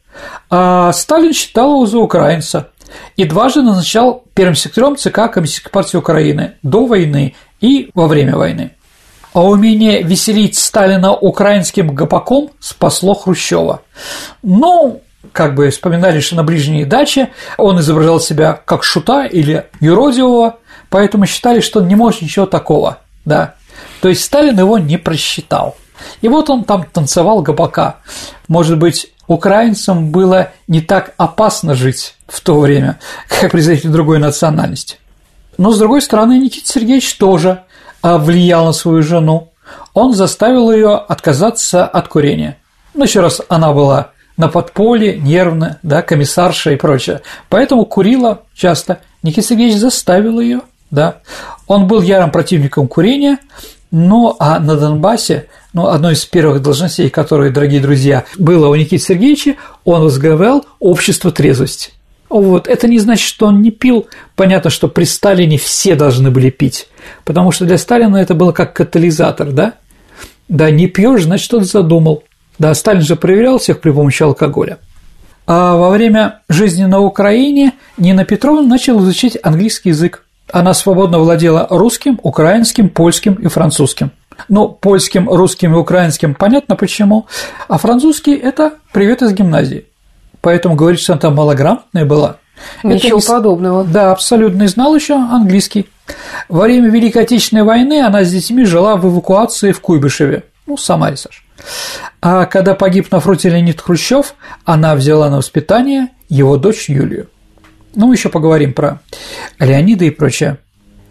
А 0.49 0.93
Сталин 0.93 1.33
считал 1.33 1.71
его 1.73 1.85
за 1.85 1.99
украинца 1.99 2.69
и 3.17 3.25
дважды 3.25 3.61
назначал 3.61 4.23
первым 4.33 4.55
секретарем 4.55 4.95
ЦК 4.95 5.31
Коммунистической 5.31 5.71
партии 5.71 5.97
Украины 5.97 6.53
до 6.63 6.85
войны 6.85 7.35
и 7.61 7.89
во 7.93 8.07
время 8.07 8.35
войны. 8.35 8.71
А 9.33 9.43
умение 9.43 10.01
веселить 10.01 10.57
Сталина 10.57 11.13
украинским 11.13 11.93
гопаком 11.93 12.51
спасло 12.59 13.13
Хрущева. 13.13 13.81
Ну, 14.43 15.01
как 15.33 15.55
бы 15.55 15.69
вспоминали, 15.69 16.21
что 16.21 16.37
на 16.37 16.43
ближней 16.43 16.85
даче 16.85 17.31
он 17.57 17.79
изображал 17.79 18.19
себя 18.19 18.59
как 18.65 18.83
шута 18.83 19.25
или 19.25 19.65
юродивого, 19.81 20.59
поэтому 20.95 21.25
считали, 21.25 21.59
что 21.59 21.81
он 21.81 21.89
не 21.89 21.95
может 21.95 22.21
ничего 22.21 22.45
такого, 22.45 22.99
да. 23.25 23.55
То 23.99 24.07
есть 24.07 24.23
Сталин 24.23 24.57
его 24.57 24.77
не 24.77 24.95
просчитал. 24.95 25.75
И 26.21 26.29
вот 26.29 26.49
он 26.49 26.63
там 26.63 26.85
танцевал 26.85 27.41
гопака. 27.41 27.97
Может 28.47 28.79
быть, 28.79 29.11
украинцам 29.27 30.09
было 30.11 30.53
не 30.69 30.79
так 30.79 31.13
опасно 31.17 31.75
жить 31.75 32.15
в 32.29 32.39
то 32.39 32.61
время, 32.61 32.97
как 33.27 33.51
представитель 33.51 33.89
другой 33.89 34.19
национальности. 34.19 34.95
Но, 35.57 35.73
с 35.73 35.79
другой 35.79 36.01
стороны, 36.01 36.39
Никита 36.39 36.67
Сергеевич 36.67 37.15
тоже 37.15 37.63
а, 38.01 38.17
влиял 38.17 38.65
на 38.65 38.71
свою 38.71 39.03
жену. 39.03 39.51
Он 39.93 40.13
заставил 40.13 40.71
ее 40.71 40.95
отказаться 40.95 41.85
от 41.85 42.07
курения. 42.07 42.55
Ну, 42.93 43.03
еще 43.03 43.19
раз, 43.19 43.41
она 43.49 43.73
была 43.73 44.11
на 44.37 44.47
подполе, 44.47 45.19
нервная, 45.19 45.77
да, 45.83 46.01
комиссарша 46.01 46.71
и 46.71 46.77
прочее. 46.77 47.21
Поэтому 47.49 47.83
курила 47.85 48.43
часто. 48.55 48.99
Никита 49.23 49.47
Сергеевич 49.47 49.77
заставил 49.77 50.39
ее, 50.39 50.61
да. 50.91 51.17
Он 51.67 51.87
был 51.87 52.01
ярым 52.01 52.31
противником 52.31 52.87
курения, 52.87 53.39
но 53.91 54.35
а 54.39 54.59
на 54.59 54.75
Донбассе 54.75 55.47
ну, 55.73 55.87
одной 55.87 56.13
из 56.13 56.25
первых 56.25 56.61
должностей, 56.61 57.09
которые, 57.09 57.51
дорогие 57.51 57.81
друзья, 57.81 58.25
было 58.37 58.69
у 58.69 58.75
Никиты 58.75 59.03
Сергеевича, 59.03 59.55
он 59.83 60.01
возглавлял 60.01 60.65
общество 60.79 61.31
трезвости. 61.31 61.91
Вот. 62.29 62.67
Это 62.67 62.87
не 62.87 62.99
значит, 62.99 63.27
что 63.27 63.47
он 63.47 63.61
не 63.61 63.71
пил. 63.71 64.07
Понятно, 64.35 64.69
что 64.69 64.87
при 64.87 65.03
Сталине 65.03 65.57
все 65.57 65.95
должны 65.95 66.31
были 66.31 66.49
пить, 66.49 66.87
потому 67.23 67.51
что 67.51 67.65
для 67.65 67.77
Сталина 67.77 68.17
это 68.17 68.33
было 68.33 68.51
как 68.51 68.73
катализатор, 68.73 69.51
да? 69.51 69.73
Да, 70.47 70.69
не 70.71 70.87
пьешь, 70.87 71.23
значит, 71.23 71.45
что-то 71.45 71.65
задумал. 71.65 72.23
Да, 72.59 72.73
Сталин 72.73 73.01
же 73.01 73.15
проверял 73.15 73.57
всех 73.57 73.81
при 73.81 73.91
помощи 73.91 74.23
алкоголя. 74.23 74.79
А 75.47 75.75
во 75.75 75.89
время 75.89 76.41
жизни 76.49 76.85
на 76.85 76.99
Украине 76.99 77.73
Нина 77.97 78.25
Петровна 78.25 78.63
начала 78.63 79.01
изучать 79.01 79.37
английский 79.41 79.89
язык. 79.89 80.24
Она 80.51 80.73
свободно 80.73 81.19
владела 81.19 81.67
русским, 81.69 82.19
украинским, 82.21 82.89
польским 82.89 83.33
и 83.33 83.47
французским– 83.47 84.11
ну, 84.49 84.69
польским, 84.69 85.29
русским 85.29 85.73
и 85.75 85.77
украинским 85.77 86.35
понятно 86.35 86.75
почему, 86.75 87.27
а 87.67 87.77
французский– 87.77 88.35
это 88.35 88.73
привет 88.91 89.21
из 89.21 89.33
гимназии. 89.33 89.85
Поэтому 90.41 90.75
говорить, 90.75 90.99
что 90.99 91.13
она 91.13 91.21
там 91.21 91.35
малограмотная 91.35 92.05
была. 92.05 92.37
Ничего 92.83 93.17
это, 93.17 93.27
подобного. 93.27 93.83
Да, 93.83 94.11
абсолютно. 94.11 94.63
И 94.63 94.67
знал 94.67 94.95
еще 94.95 95.15
английский. 95.15 95.89
Во 96.47 96.63
время 96.63 96.89
Великой 96.89 97.23
Отечественной 97.23 97.63
войны 97.63 98.01
она 98.01 98.23
с 98.23 98.31
детьми 98.31 98.63
жила 98.63 98.95
в 98.95 99.05
эвакуации 99.05 99.71
в 99.71 99.81
Куйбышеве. 99.81 100.43
Ну, 100.67 100.77
Самаре, 100.77 101.17
Саш. 101.17 101.43
А 102.21 102.45
когда 102.45 102.75
погиб 102.75 103.11
на 103.11 103.19
фронте 103.19 103.49
Леонид 103.49 103.81
Хрущев, 103.81 104.35
она 104.65 104.95
взяла 104.95 105.29
на 105.29 105.37
воспитание 105.37 106.09
его 106.29 106.57
дочь 106.57 106.89
Юлию. 106.89 107.27
Ну, 107.95 108.11
еще 108.11 108.29
поговорим 108.29 108.73
про 108.73 108.99
Леонида 109.59 110.05
и 110.05 110.09
прочее. 110.09 110.57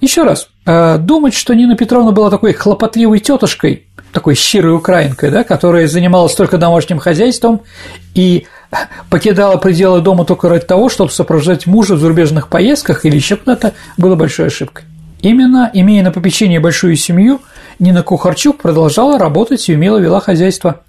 Еще 0.00 0.22
раз, 0.22 0.48
э, 0.66 0.98
думать, 0.98 1.34
что 1.34 1.54
Нина 1.54 1.76
Петровна 1.76 2.12
была 2.12 2.30
такой 2.30 2.52
хлопотливой 2.52 3.20
тетушкой, 3.20 3.86
такой 4.12 4.34
щирой 4.34 4.74
украинкой, 4.76 5.30
да, 5.30 5.44
которая 5.44 5.86
занималась 5.88 6.34
только 6.34 6.58
домашним 6.58 6.98
хозяйством 6.98 7.62
и 8.14 8.46
покидала 9.08 9.56
пределы 9.56 10.00
дома 10.00 10.24
только 10.24 10.48
ради 10.48 10.66
того, 10.66 10.88
чтобы 10.88 11.10
сопровождать 11.10 11.66
мужа 11.66 11.94
в 11.94 12.00
зарубежных 12.00 12.48
поездках 12.48 13.04
или 13.04 13.16
еще 13.16 13.36
куда-то, 13.36 13.72
было 13.96 14.14
большой 14.14 14.46
ошибкой. 14.46 14.84
Именно, 15.20 15.70
имея 15.72 16.02
на 16.02 16.10
попечении 16.10 16.58
большую 16.58 16.96
семью, 16.96 17.40
Нина 17.78 18.02
Кухарчук 18.02 18.58
продолжала 18.58 19.18
работать 19.18 19.68
и 19.68 19.74
умело 19.74 19.96
вела 19.96 20.20
хозяйство. 20.20 20.82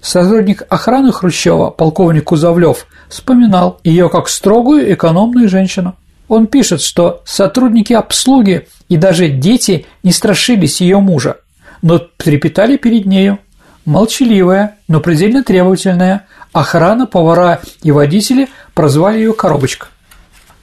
Сотрудник 0.00 0.62
охраны 0.68 1.12
Хрущева, 1.12 1.70
полковник 1.70 2.24
Кузовлев, 2.24 2.86
вспоминал 3.10 3.80
ее 3.84 4.08
как 4.08 4.28
строгую, 4.28 4.92
экономную 4.92 5.48
женщину. 5.48 5.94
Он 6.28 6.46
пишет, 6.46 6.80
что 6.80 7.22
сотрудники 7.24 7.92
обслуги 7.92 8.68
и 8.88 8.96
даже 8.96 9.28
дети 9.28 9.86
не 10.02 10.12
страшились 10.12 10.80
ее 10.80 11.00
мужа, 11.00 11.38
но 11.82 11.98
трепетали 11.98 12.76
перед 12.76 13.04
нею. 13.04 13.38
Молчаливая, 13.84 14.76
но 14.88 15.00
предельно 15.00 15.42
требовательная, 15.42 16.26
охрана, 16.52 17.06
повара 17.06 17.60
и 17.82 17.90
водители 17.90 18.48
прозвали 18.74 19.18
ее 19.18 19.32
«коробочка». 19.32 19.88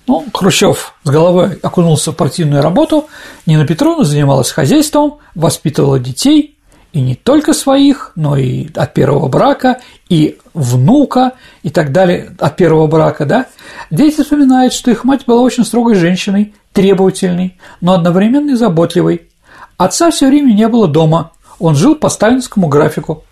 Ну, 0.07 0.25
Хрущев 0.33 0.93
с 1.03 1.09
головой 1.09 1.59
окунулся 1.61 2.13
в 2.13 2.15
партийную 2.15 2.61
работу, 2.61 3.09
Нина 3.45 3.67
Петровна 3.67 4.05
занималась 4.05 4.51
хозяйством, 4.51 5.17
воспитывала 5.35 5.99
детей, 5.99 6.56
и 6.97 7.01
не 7.01 7.13
только 7.13 7.53
своих, 7.53 8.11
но 8.15 8.35
и 8.37 8.69
от 8.73 8.95
первого 8.95 9.27
брака, 9.27 9.81
и 10.09 10.39
внука, 10.55 11.33
и 11.61 11.69
так 11.69 11.91
далее 11.91 12.35
от 12.39 12.55
первого 12.55 12.87
брака, 12.87 13.27
да, 13.27 13.45
дети 13.91 14.23
вспоминают, 14.23 14.73
что 14.73 14.89
их 14.89 15.03
мать 15.03 15.25
была 15.27 15.41
очень 15.41 15.63
строгой 15.63 15.93
женщиной, 15.93 16.55
требовательной, 16.73 17.59
но 17.81 17.93
одновременно 17.93 18.49
и 18.49 18.55
заботливой. 18.55 19.29
Отца 19.77 20.09
все 20.09 20.27
время 20.27 20.53
не 20.53 20.67
было 20.67 20.87
дома, 20.87 21.33
он 21.59 21.75
жил 21.75 21.93
по 21.93 22.09
сталинскому 22.09 22.67
графику. 22.67 23.25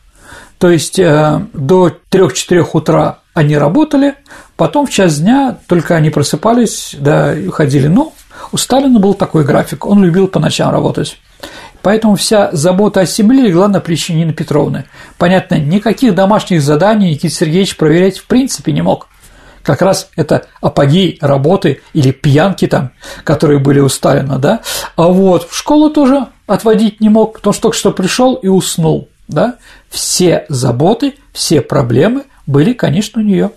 То 0.60 0.70
есть 0.70 1.00
э, 1.00 1.42
до 1.54 1.92
3-4 2.12 2.68
утра 2.72 3.18
они 3.34 3.58
работали, 3.58 4.14
потом 4.58 4.86
в 4.86 4.92
час 4.92 5.20
дня 5.20 5.58
только 5.66 5.96
они 5.96 6.12
просыпались, 6.12 6.96
да, 7.00 7.36
и 7.36 7.48
ходили. 7.50 7.88
Но 7.88 8.14
у 8.52 8.58
Сталина 8.58 9.00
был 9.00 9.16
такой 9.16 9.44
график, 9.44 9.88
он 9.88 10.04
любил 10.04 10.28
по 10.28 10.40
ночам 10.40 10.72
работать. 10.72 11.18
Поэтому 11.86 12.16
вся 12.16 12.50
забота 12.52 13.02
о 13.02 13.06
семье 13.06 13.44
легла 13.44 13.68
на 13.68 13.80
плечи 13.80 14.12
Нины 14.12 14.34
Петровны. 14.34 14.86
Понятно, 15.20 15.60
никаких 15.60 16.16
домашних 16.16 16.64
заданий 16.64 17.12
Никита 17.12 17.36
Сергеевич 17.36 17.78
проверять 17.78 18.18
в 18.18 18.26
принципе 18.26 18.72
не 18.72 18.82
мог. 18.82 19.08
Как 19.62 19.84
раз 19.84 20.10
это 20.16 20.48
апогей 20.62 21.20
работы 21.22 21.82
или 21.94 22.10
пьянки 22.10 22.66
там, 22.66 22.90
которые 23.24 23.60
были 23.60 23.82
у 23.82 23.88
Сталина, 23.88 24.40
да. 24.40 24.62
А 24.96 25.10
вот 25.10 25.48
в 25.48 25.56
школу 25.56 25.92
тоже 25.92 26.26
отводить 26.48 27.02
не 27.02 27.10
мог, 27.10 27.34
потому 27.34 27.54
что 27.54 27.62
только 27.62 27.78
что 27.78 27.92
пришел 27.92 28.34
и 28.34 28.48
уснул, 28.48 29.10
да. 29.28 29.58
Все 29.88 30.48
заботы, 30.50 31.14
все 31.34 31.62
проблемы 31.62 32.24
были, 32.48 32.74
конечно, 32.74 33.22
у 33.22 33.24
нее. 33.24 33.52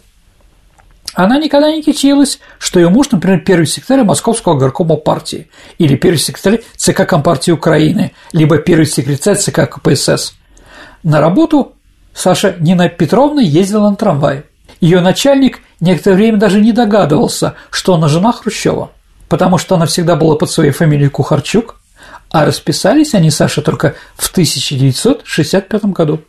Она 1.18 1.36
никогда 1.40 1.72
не 1.72 1.82
кичилась, 1.82 2.38
что 2.60 2.78
ее 2.78 2.90
муж, 2.90 3.10
например, 3.10 3.40
первый 3.40 3.66
секретарь 3.66 4.04
Московского 4.04 4.56
горкома 4.56 4.94
партии, 4.94 5.50
или 5.76 5.96
первый 5.96 6.18
секретарь 6.18 6.60
ЦК 6.76 7.08
Компартии 7.08 7.50
Украины, 7.50 8.12
либо 8.32 8.58
первый 8.58 8.86
секретарь 8.86 9.34
ЦК 9.34 9.68
КПСС. 9.68 10.34
На 11.02 11.20
работу 11.20 11.72
Саша 12.14 12.54
Нина 12.60 12.88
Петровна 12.88 13.42
ездила 13.42 13.90
на 13.90 13.96
трамвае. 13.96 14.44
Ее 14.80 15.00
начальник 15.00 15.58
некоторое 15.80 16.14
время 16.14 16.38
даже 16.38 16.60
не 16.60 16.70
догадывался, 16.70 17.54
что 17.70 17.94
она 17.94 18.06
жена 18.06 18.30
Хрущева, 18.30 18.92
потому 19.28 19.58
что 19.58 19.74
она 19.74 19.86
всегда 19.86 20.14
была 20.14 20.36
под 20.36 20.52
своей 20.52 20.70
фамилией 20.70 21.08
Кухарчук, 21.08 21.80
А 22.30 22.44
расписались 22.44 23.14
они, 23.14 23.32
Саша, 23.32 23.60
только 23.60 23.96
в 24.14 24.30
1965 24.30 25.84
году. 25.86 26.20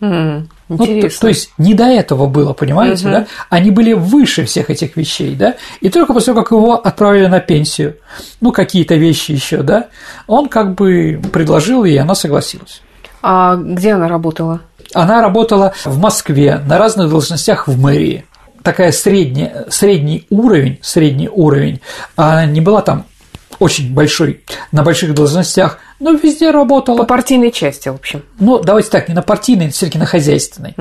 М, 0.00 0.48
Ну, 0.68 0.78
то, 0.78 0.84
Интересно. 0.86 1.20
то 1.22 1.28
есть 1.28 1.52
не 1.58 1.74
до 1.74 1.84
этого 1.84 2.26
было, 2.26 2.52
понимаете, 2.52 3.02
Мгм. 3.08 3.12
да? 3.12 3.26
Они 3.48 3.72
были 3.72 3.92
выше 3.92 4.44
всех 4.44 4.70
этих 4.70 4.96
вещей, 4.96 5.34
да? 5.34 5.56
И 5.80 5.88
только 5.88 6.12
после 6.12 6.32
того, 6.32 6.44
как 6.44 6.52
его 6.52 6.74
отправили 6.74 7.26
на 7.26 7.40
пенсию, 7.40 7.96
ну, 8.40 8.52
какие-то 8.52 8.94
вещи 8.94 9.32
еще, 9.32 9.62
да, 9.62 9.86
он 10.28 10.48
как 10.48 10.74
бы 10.76 11.20
предложил, 11.32 11.84
и 11.84 11.96
она 11.96 12.14
согласилась. 12.14 12.82
А 13.20 13.56
где 13.56 13.94
она 13.94 14.06
работала? 14.08 14.60
Она 14.94 15.20
работала 15.22 15.74
в 15.84 15.98
Москве 15.98 16.60
на 16.64 16.78
разных 16.78 17.10
должностях 17.10 17.66
в 17.66 17.76
мэрии. 17.78 18.24
Такая 18.62 18.92
средняя, 18.92 19.66
средний 19.70 20.26
уровень, 20.30 20.78
средний 20.82 21.28
уровень. 21.28 21.80
Она 22.14 22.46
не 22.46 22.60
была 22.60 22.82
там 22.82 23.06
очень 23.60 23.94
большой, 23.94 24.42
на 24.72 24.82
больших 24.82 25.14
должностях, 25.14 25.78
но 26.00 26.12
везде 26.12 26.50
работала. 26.50 26.98
По 26.98 27.04
партийной 27.04 27.52
части, 27.52 27.88
в 27.88 27.94
общем. 27.94 28.24
Ну, 28.40 28.58
давайте 28.58 28.90
так, 28.90 29.08
не 29.08 29.14
на 29.14 29.22
партийной, 29.22 29.70
все 29.70 29.86
таки 29.86 29.98
на 29.98 30.06
хозяйственной. 30.06 30.74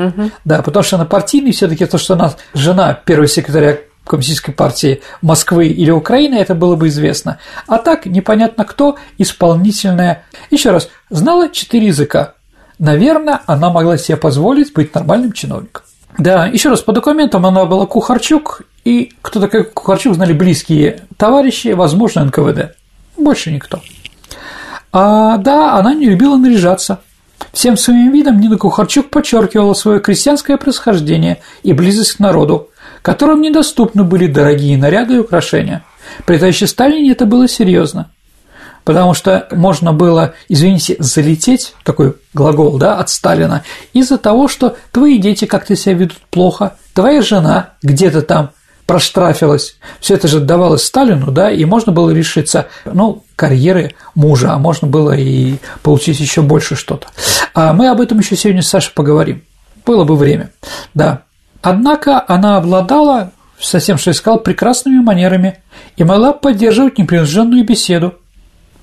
Да, 0.46 0.64
потому 0.64 0.82
что 0.82 0.98
на 0.98 1.06
партийной 1.06 1.52
все 1.52 1.68
таки 1.68 1.86
то, 1.86 1.98
что 1.98 2.16
она 2.16 2.34
жена 2.56 2.94
первого 2.94 3.28
секретаря 3.28 3.78
Коммунистической 4.06 4.56
партии 4.56 5.02
Москвы 5.22 5.68
или 5.68 5.92
Украины, 5.92 6.34
это 6.36 6.56
было 6.56 6.76
бы 6.76 6.88
известно. 6.88 7.38
А 7.68 7.78
так, 7.78 8.08
непонятно 8.08 8.66
кто, 8.66 8.98
исполнительная. 9.20 10.24
Еще 10.50 10.72
раз, 10.72 10.90
знала 11.12 11.50
четыре 11.50 11.88
языка. 11.88 12.34
Наверное, 12.80 13.42
она 13.46 13.70
могла 13.70 13.98
себе 13.98 14.18
позволить 14.18 14.74
быть 14.74 14.96
нормальным 14.96 15.32
чиновником. 15.32 15.84
Да, 16.20 16.48
еще 16.48 16.70
раз, 16.70 16.82
по 16.82 16.92
документам 16.92 17.46
она 17.46 17.66
была 17.66 17.86
Кухарчук, 17.86 18.64
и 18.84 19.14
кто 19.22 19.40
такой 19.40 19.64
Кухарчук 19.64 20.16
знали 20.16 20.34
близкие 20.34 21.04
товарищи, 21.16 21.70
возможно, 21.70 22.26
НКВД. 22.26 22.76
Больше 23.18 23.52
никто. 23.52 23.80
А, 24.92 25.38
да, 25.38 25.76
она 25.76 25.94
не 25.94 26.08
любила 26.08 26.36
наряжаться. 26.36 27.00
Всем 27.54 27.78
своим 27.78 28.12
видом 28.12 28.42
Нина 28.42 28.58
Кухарчук 28.58 29.10
подчеркивала 29.10 29.74
свое 29.74 30.02
крестьянское 30.02 30.58
происхождение 30.58 31.40
и 31.64 31.72
близость 31.72 32.18
к 32.18 32.20
народу, 32.20 32.70
которым 33.02 33.42
недоступны 33.42 34.04
были 34.04 34.28
дорогие 34.28 34.78
наряды 34.78 35.16
и 35.16 35.20
украшения. 35.20 35.86
При 36.26 36.36
товарище 36.36 36.68
Сталине 36.68 37.12
это 37.12 37.26
было 37.26 37.48
серьезно, 37.48 38.12
потому 38.84 39.14
что 39.14 39.48
можно 39.52 39.94
было, 39.94 40.34
извините, 40.48 40.96
залететь, 41.00 41.74
такой 41.84 42.16
глагол, 42.34 42.78
да, 42.78 42.98
от 42.98 43.10
Сталина, 43.10 43.64
из-за 43.94 44.18
того, 44.18 44.48
что 44.48 44.78
твои 44.92 45.18
дети 45.18 45.46
как-то 45.46 45.76
себя 45.76 45.96
ведут 45.96 46.18
плохо, 46.30 46.76
твоя 46.94 47.22
жена 47.22 47.72
где-то 47.82 48.22
там 48.22 48.52
проштрафилась, 48.90 49.78
все 50.00 50.16
это 50.16 50.28
же 50.28 50.40
давалось 50.40 50.84
Сталину, 50.84 51.32
да, 51.32 51.52
и 51.52 51.64
можно 51.64 51.92
было 51.92 52.10
решиться, 52.10 52.70
ну, 52.86 53.24
карьеры 53.36 53.94
мужа, 54.16 54.54
а 54.54 54.58
можно 54.58 54.88
было 54.88 55.12
и 55.12 55.58
получить 55.84 56.20
еще 56.20 56.42
больше 56.42 56.76
что-то. 56.76 57.06
А 57.54 57.74
мы 57.74 57.90
об 57.90 58.02
этом 58.02 58.18
еще 58.18 58.36
сегодня 58.36 58.64
с 58.64 58.68
Сашей 58.68 58.92
поговорим. 58.96 59.44
Было 59.86 60.06
бы 60.06 60.16
время, 60.16 60.50
да. 60.96 61.22
Однако 61.62 62.26
она 62.28 62.58
обладала, 62.58 63.32
совсем 63.60 64.00
что 64.00 64.10
я 64.10 64.16
сказал, 64.16 64.40
прекрасными 64.40 65.04
манерами 65.04 65.60
и 65.96 66.04
могла 66.04 66.34
поддерживать 66.34 66.98
непринужденную 66.98 67.64
беседу. 67.66 68.16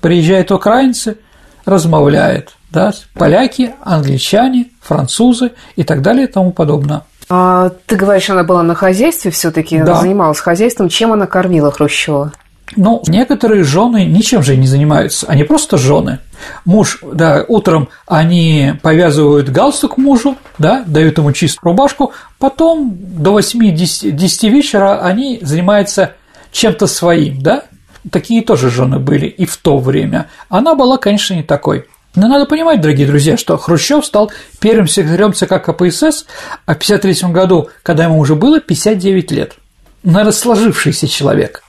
Приезжают 0.01 0.51
украинцы, 0.51 1.17
размовляет, 1.65 2.51
да, 2.71 2.93
поляки, 3.13 3.73
англичане, 3.83 4.67
французы 4.81 5.51
и 5.75 5.83
так 5.83 6.01
далее 6.01 6.27
и 6.27 6.31
тому 6.31 6.51
подобное. 6.51 7.03
А 7.29 7.71
ты 7.87 7.97
говоришь, 7.97 8.29
она 8.29 8.43
была 8.43 8.63
на 8.63 8.73
хозяйстве 8.73 9.31
все-таки, 9.31 9.79
Да. 9.81 9.95
занималась 9.95 10.39
хозяйством. 10.39 10.87
Чем 10.87 11.11
она 11.11 11.27
кормила 11.27 11.71
Хрущева? 11.71 12.31
Ну, 12.75 13.01
некоторые 13.07 13.63
жены 13.63 14.05
ничем 14.05 14.43
же 14.43 14.57
не 14.57 14.67
занимаются, 14.67 15.25
они 15.27 15.43
просто 15.43 15.77
жены. 15.77 16.19
Муж, 16.65 16.99
да, 17.13 17.45
утром 17.47 17.87
они 18.05 18.73
повязывают 18.81 19.49
галстук 19.49 19.97
мужу, 19.97 20.35
да, 20.57 20.83
дают 20.85 21.17
ему 21.17 21.31
чистую 21.31 21.71
рубашку, 21.71 22.11
потом 22.39 22.97
до 22.99 23.39
8-10 23.39 24.49
вечера 24.49 25.01
они 25.01 25.39
занимаются 25.41 26.13
чем-то 26.51 26.87
своим, 26.87 27.41
да. 27.41 27.63
Такие 28.11 28.41
тоже 28.41 28.69
жены 28.69 28.99
были 28.99 29.27
и 29.27 29.45
в 29.45 29.57
то 29.57 29.79
время. 29.79 30.29
Она 30.49 30.75
была, 30.75 30.97
конечно, 30.97 31.33
не 31.33 31.43
такой. 31.43 31.87
Но 32.15 32.27
надо 32.27 32.45
понимать, 32.45 32.81
дорогие 32.81 33.05
друзья, 33.05 33.37
что 33.37 33.57
Хрущев 33.57 34.05
стал 34.05 34.31
первым 34.59 34.87
секретарем 34.87 35.33
ЦК 35.33 35.61
КПСС 35.61 36.25
а 36.65 36.73
в 36.73 36.77
1953 36.77 37.31
году, 37.31 37.69
когда 37.83 38.05
ему 38.05 38.19
уже 38.19 38.35
было 38.35 38.59
59 38.59 39.31
лет 39.31 39.57
наверное, 40.03 40.31
сложившийся 40.31 41.07
человек. 41.07 41.63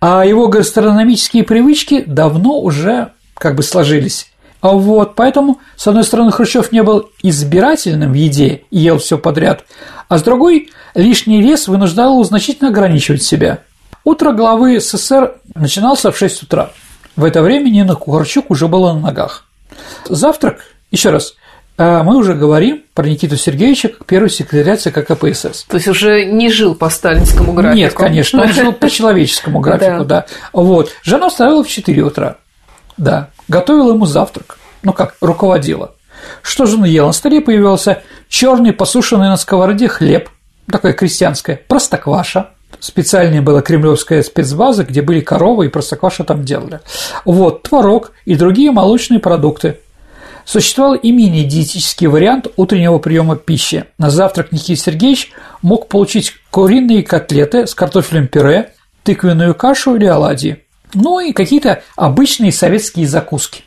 А 0.00 0.24
его 0.24 0.48
гастрономические 0.48 1.44
привычки 1.44 2.04
давно 2.06 2.60
уже 2.60 3.12
как 3.34 3.56
бы 3.56 3.62
сложились. 3.62 4.28
А 4.60 4.68
вот, 4.68 5.16
поэтому, 5.16 5.58
с 5.76 5.88
одной 5.88 6.04
стороны, 6.04 6.30
Хрущев 6.30 6.70
не 6.70 6.84
был 6.84 7.10
избирательным 7.22 8.12
в 8.12 8.14
еде 8.14 8.62
и 8.70 8.78
ел 8.78 8.98
все 8.98 9.18
подряд, 9.18 9.64
а 10.08 10.18
с 10.18 10.22
другой, 10.22 10.70
лишний 10.94 11.42
вес 11.42 11.66
вынуждал 11.66 12.12
его 12.12 12.22
значительно 12.22 12.70
ограничивать 12.70 13.24
себя. 13.24 13.60
Утро 14.04 14.32
главы 14.32 14.80
СССР 14.80 15.34
начинался 15.54 16.10
в 16.10 16.18
6 16.18 16.42
утра. 16.44 16.70
В 17.14 17.24
это 17.24 17.42
время 17.42 17.70
Нина 17.70 17.94
Кухарчук 17.94 18.50
уже 18.50 18.66
была 18.66 18.94
на 18.94 19.00
ногах. 19.00 19.44
Завтрак, 20.06 20.64
еще 20.90 21.10
раз, 21.10 21.34
э, 21.78 22.02
мы 22.02 22.16
уже 22.16 22.34
говорим 22.34 22.82
про 22.94 23.06
Никиту 23.06 23.36
Сергеевича 23.36 23.88
как 23.88 24.06
первого 24.06 24.28
секретаря 24.28 24.76
ЦК 24.76 25.06
КПСС. 25.06 25.64
То 25.68 25.76
есть 25.76 25.88
уже 25.88 26.24
не 26.24 26.50
жил 26.50 26.74
по 26.74 26.90
сталинскому 26.90 27.52
графику? 27.52 27.76
Нет, 27.76 27.94
конечно, 27.94 28.42
он 28.42 28.52
жил 28.52 28.72
по 28.72 28.90
человеческому 28.90 29.60
графику, 29.60 30.04
да. 30.04 30.26
Вот. 30.52 30.90
Жена 31.04 31.28
вставала 31.28 31.62
в 31.62 31.68
4 31.68 32.02
утра, 32.02 32.36
да, 32.96 33.28
готовила 33.46 33.92
ему 33.92 34.06
завтрак, 34.06 34.58
ну 34.82 34.92
как, 34.92 35.14
руководила. 35.20 35.94
Что 36.42 36.66
же 36.66 36.76
он 36.76 36.84
ел? 36.84 37.06
На 37.06 37.12
столе 37.12 37.40
появился 37.40 38.02
черный 38.28 38.72
посушенный 38.72 39.28
на 39.28 39.36
сковороде 39.36 39.88
хлеб, 39.88 40.28
такая 40.70 40.92
крестьянская, 40.92 41.60
простокваша, 41.68 42.50
специальная 42.82 43.40
была 43.40 43.62
кремлевская 43.62 44.22
спецбаза, 44.22 44.84
где 44.84 45.02
были 45.02 45.20
коровы 45.20 45.66
и 45.66 45.68
простокваша 45.68 46.24
там 46.24 46.44
делали. 46.44 46.80
Вот, 47.24 47.62
творог 47.62 48.12
и 48.24 48.34
другие 48.34 48.72
молочные 48.72 49.20
продукты. 49.20 49.78
Существовал 50.44 50.94
и 50.94 51.12
менее 51.12 51.44
диетический 51.44 52.08
вариант 52.08 52.48
утреннего 52.56 52.98
приема 52.98 53.36
пищи. 53.36 53.84
На 53.98 54.10
завтрак 54.10 54.50
Никита 54.50 54.82
Сергеевич 54.82 55.30
мог 55.62 55.86
получить 55.86 56.34
куриные 56.50 57.04
котлеты 57.04 57.68
с 57.68 57.74
картофелем 57.76 58.26
пюре, 58.26 58.74
тыквенную 59.04 59.54
кашу 59.54 59.94
или 59.94 60.06
оладьи. 60.06 60.64
Ну 60.94 61.20
и 61.20 61.32
какие-то 61.32 61.82
обычные 61.94 62.50
советские 62.50 63.06
закуски. 63.06 63.62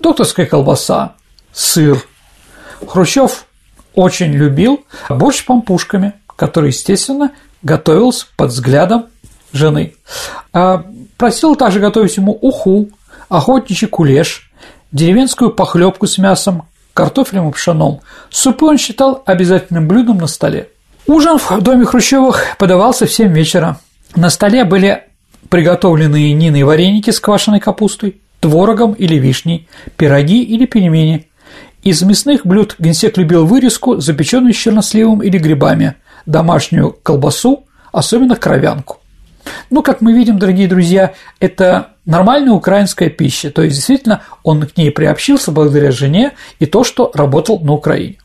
Докторская 0.00 0.46
колбаса, 0.46 1.14
сыр. 1.52 2.02
Хрущев 2.84 3.46
очень 3.94 4.32
любил 4.32 4.84
борщ 5.08 5.38
с 5.38 5.42
пампушками, 5.42 6.14
который, 6.34 6.70
естественно, 6.70 7.32
готовился 7.62 8.26
под 8.36 8.50
взглядом 8.50 9.06
жены. 9.52 9.94
А 10.52 10.84
просил 11.16 11.56
также 11.56 11.80
готовить 11.80 12.16
ему 12.16 12.36
уху, 12.40 12.90
охотничий 13.28 13.88
кулеш, 13.88 14.50
деревенскую 14.92 15.50
похлебку 15.50 16.06
с 16.06 16.18
мясом, 16.18 16.64
картофелем 16.94 17.48
и 17.48 17.52
пшеном. 17.52 18.00
Супы 18.30 18.66
он 18.66 18.78
считал 18.78 19.22
обязательным 19.26 19.88
блюдом 19.88 20.18
на 20.18 20.26
столе. 20.26 20.68
Ужин 21.06 21.38
в 21.38 21.60
доме 21.62 21.84
Хрущевых 21.84 22.56
подавался 22.58 23.06
в 23.06 23.12
7 23.12 23.32
вечера. 23.32 23.78
На 24.14 24.30
столе 24.30 24.64
были 24.64 25.04
приготовленные 25.48 26.32
Ниной 26.34 26.64
вареники 26.64 27.10
с 27.10 27.20
квашеной 27.20 27.60
капустой, 27.60 28.20
творогом 28.40 28.92
или 28.92 29.16
вишней, 29.16 29.68
пироги 29.96 30.42
или 30.42 30.66
пельмени. 30.66 31.28
Из 31.82 32.02
мясных 32.02 32.44
блюд 32.44 32.76
генсек 32.78 33.16
любил 33.16 33.46
вырезку, 33.46 34.00
запеченную 34.00 34.52
с 34.52 34.56
черносливом 34.56 35.22
или 35.22 35.38
грибами, 35.38 35.94
домашнюю 36.28 36.96
колбасу, 37.02 37.64
особенно 37.90 38.36
кровянку. 38.36 38.98
Ну, 39.70 39.82
как 39.82 40.00
мы 40.00 40.12
видим, 40.12 40.38
дорогие 40.38 40.68
друзья, 40.68 41.14
это 41.40 41.88
нормальная 42.04 42.52
украинская 42.52 43.08
пища, 43.08 43.50
то 43.50 43.62
есть 43.62 43.76
действительно 43.76 44.22
он 44.42 44.62
к 44.66 44.76
ней 44.76 44.90
приобщился 44.90 45.52
благодаря 45.52 45.90
жене 45.90 46.32
и 46.58 46.66
то, 46.66 46.84
что 46.84 47.10
работал 47.14 47.58
на 47.60 47.72
Украине. 47.72 48.16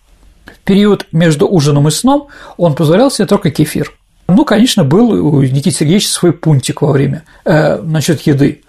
В 0.45 0.65
период 0.65 1.07
между 1.11 1.47
ужином 1.47 1.87
и 1.87 1.91
сном 1.91 2.27
он 2.57 2.75
позволял 2.75 3.09
себе 3.09 3.25
только 3.25 3.51
кефир. 3.51 3.93
Ну, 4.27 4.45
конечно, 4.45 4.83
был 4.83 5.11
у 5.11 5.41
Никиты 5.41 5.71
Сергеевича 5.71 6.09
свой 6.09 6.31
пунктик 6.31 6.81
во 6.81 6.91
время 6.91 7.23
э, 7.43 7.77
насчет 7.81 8.21
еды. 8.21 8.63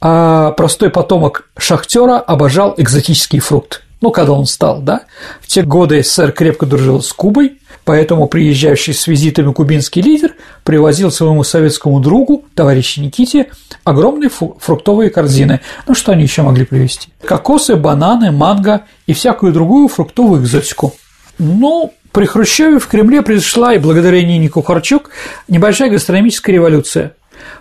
А 0.00 0.52
простой 0.52 0.90
потомок 0.90 1.50
шахтера 1.58 2.18
обожал 2.18 2.74
экзотический 2.76 3.38
фрукт. 3.38 3.83
Ну, 4.04 4.10
когда 4.10 4.32
он 4.32 4.44
стал, 4.44 4.82
да. 4.82 5.04
В 5.40 5.46
те 5.46 5.62
годы 5.62 6.02
СССР 6.02 6.32
крепко 6.32 6.66
дружил 6.66 7.00
с 7.00 7.10
Кубой, 7.10 7.62
поэтому 7.86 8.28
приезжающий 8.28 8.92
с 8.92 9.06
визитами 9.06 9.50
кубинский 9.50 10.02
лидер 10.02 10.34
привозил 10.62 11.10
своему 11.10 11.42
советскому 11.42 12.00
другу, 12.00 12.44
товарищу 12.54 13.00
Никите, 13.00 13.46
огромные 13.82 14.28
фруктовые 14.28 15.08
корзины. 15.08 15.62
Ну, 15.88 15.94
что 15.94 16.12
они 16.12 16.24
еще 16.24 16.42
могли 16.42 16.66
привезти? 16.66 17.08
Кокосы, 17.24 17.76
бананы, 17.76 18.30
манго 18.30 18.82
и 19.06 19.14
всякую 19.14 19.54
другую 19.54 19.88
фруктовую 19.88 20.42
экзотику. 20.42 20.92
Ну, 21.38 21.94
при 22.12 22.26
Хрущеве 22.26 22.80
в 22.80 22.86
Кремле 22.88 23.22
произошла, 23.22 23.72
и 23.72 23.78
благодаря 23.78 24.22
Нине 24.22 24.50
Кухарчук, 24.50 25.08
небольшая 25.48 25.88
гастрономическая 25.88 26.54
революция. 26.54 27.14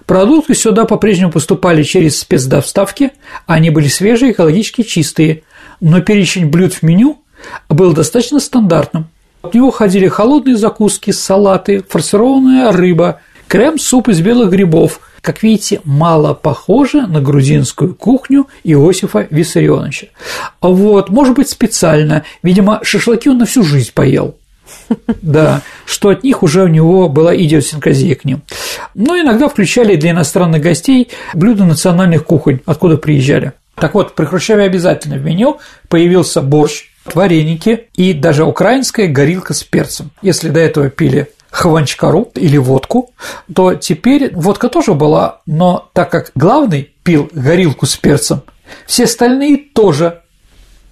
Продукты 0.06 0.56
сюда 0.56 0.84
по-прежнему 0.84 1.32
поступали 1.32 1.84
через 1.84 2.19
спецдоставки, 2.19 3.12
они 3.47 3.69
были 3.69 3.88
свежие, 3.88 4.34
экологически 4.34 4.82
чистые, 4.82 5.43
но 5.79 6.01
перечень 6.01 6.49
блюд 6.49 6.73
в 6.73 6.83
меню 6.83 7.19
был 7.69 7.93
достаточно 7.93 8.39
стандартным. 8.39 9.07
В 9.41 9.53
него 9.53 9.71
ходили 9.71 10.07
холодные 10.07 10.55
закуски, 10.55 11.12
салаты, 11.12 11.83
фаршированная 11.88 12.71
рыба, 12.71 13.19
крем-суп 13.47 14.09
из 14.09 14.21
белых 14.21 14.51
грибов. 14.51 15.01
Как 15.21 15.43
видите, 15.43 15.81
мало 15.83 16.33
похоже 16.33 17.07
на 17.07 17.21
грузинскую 17.21 17.95
кухню 17.95 18.47
Иосифа 18.63 19.27
Виссарионовича. 19.29 20.07
Вот, 20.62 21.09
может 21.09 21.36
быть, 21.36 21.49
специально. 21.49 22.23
Видимо, 22.41 22.79
шашлыки 22.83 23.29
он 23.29 23.38
на 23.38 23.45
всю 23.45 23.63
жизнь 23.63 23.91
поел. 23.93 24.36
Да, 25.21 25.62
что 25.86 26.09
от 26.09 26.23
них 26.23 26.43
уже 26.43 26.63
у 26.63 26.67
него 26.67 27.09
была 27.09 27.36
идиосинкразия 27.36 28.15
к 28.15 28.25
ним. 28.25 28.41
Но 28.93 29.17
иногда 29.17 29.47
включали 29.47 29.95
для 29.95 30.12
иностранных 30.12 30.62
гостей 30.62 31.09
блюда 31.33 31.65
национальных 31.65 32.25
кухонь, 32.25 32.59
откуда 32.65 32.97
приезжали. 32.97 33.53
Так 33.75 33.93
вот, 33.93 34.15
при 34.15 34.25
Хрущеве 34.25 34.63
обязательно 34.63 35.17
в 35.17 35.23
меню 35.23 35.59
появился 35.89 36.41
борщ, 36.41 36.86
вареники 37.13 37.88
и 37.95 38.13
даже 38.13 38.45
украинская 38.45 39.07
горилка 39.07 39.53
с 39.53 39.63
перцем. 39.63 40.12
Если 40.21 40.49
до 40.49 40.59
этого 40.59 40.89
пили 40.89 41.29
хванчкару 41.51 42.31
или 42.36 42.57
водку, 42.57 43.12
то 43.53 43.75
теперь 43.75 44.33
водка 44.33 44.69
тоже 44.69 44.93
была, 44.93 45.41
но 45.45 45.89
так 45.93 46.09
как 46.09 46.31
главный 46.33 46.91
пил 47.03 47.29
горилку 47.31 47.86
с 47.86 47.95
перцем, 47.95 48.41
все 48.88 49.03
остальные 49.03 49.57
тоже 49.57 50.21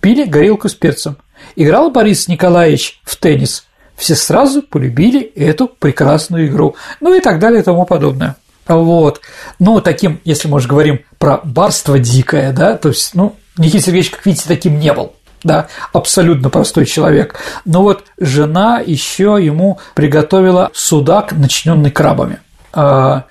пили 0.02 0.26
горилку 0.26 0.70
с 0.70 0.76
перцем. 0.76 1.18
Играл 1.56 1.90
Борис 1.90 2.28
Николаевич 2.28 3.00
в 3.04 3.16
теннис, 3.16 3.66
все 3.96 4.16
сразу 4.16 4.62
полюбили 4.62 5.22
эту 5.22 5.68
прекрасную 5.68 6.48
игру, 6.48 6.76
ну 7.00 7.14
и 7.16 7.22
так 7.22 7.40
далее 7.40 7.62
и 7.62 7.64
тому 7.64 7.86
подобное. 7.86 8.36
Вот. 8.68 9.22
Ну, 9.60 9.82
таким, 9.82 10.20
если 10.24 10.48
мы 10.48 10.58
уже 10.58 10.68
говорим 10.68 11.02
про 11.18 11.40
барство 11.44 12.00
дикое, 12.00 12.54
да, 12.54 12.78
то 12.78 12.90
есть, 12.90 13.16
ну, 13.16 13.36
Никита 13.58 13.86
Сергеевич, 13.86 14.12
как 14.12 14.26
видите, 14.26 14.46
таким 14.48 14.80
не 14.80 14.94
был 14.94 15.14
да, 15.44 15.68
абсолютно 15.94 16.50
простой 16.50 16.86
человек. 16.86 17.36
Но 17.66 17.82
вот 17.82 18.06
жена 18.20 18.82
еще 18.86 19.38
ему 19.42 19.80
приготовила 19.96 20.72
судак, 20.74 21.32
начиненный 21.32 21.92
крабами. 21.92 22.40
А, 22.74 23.26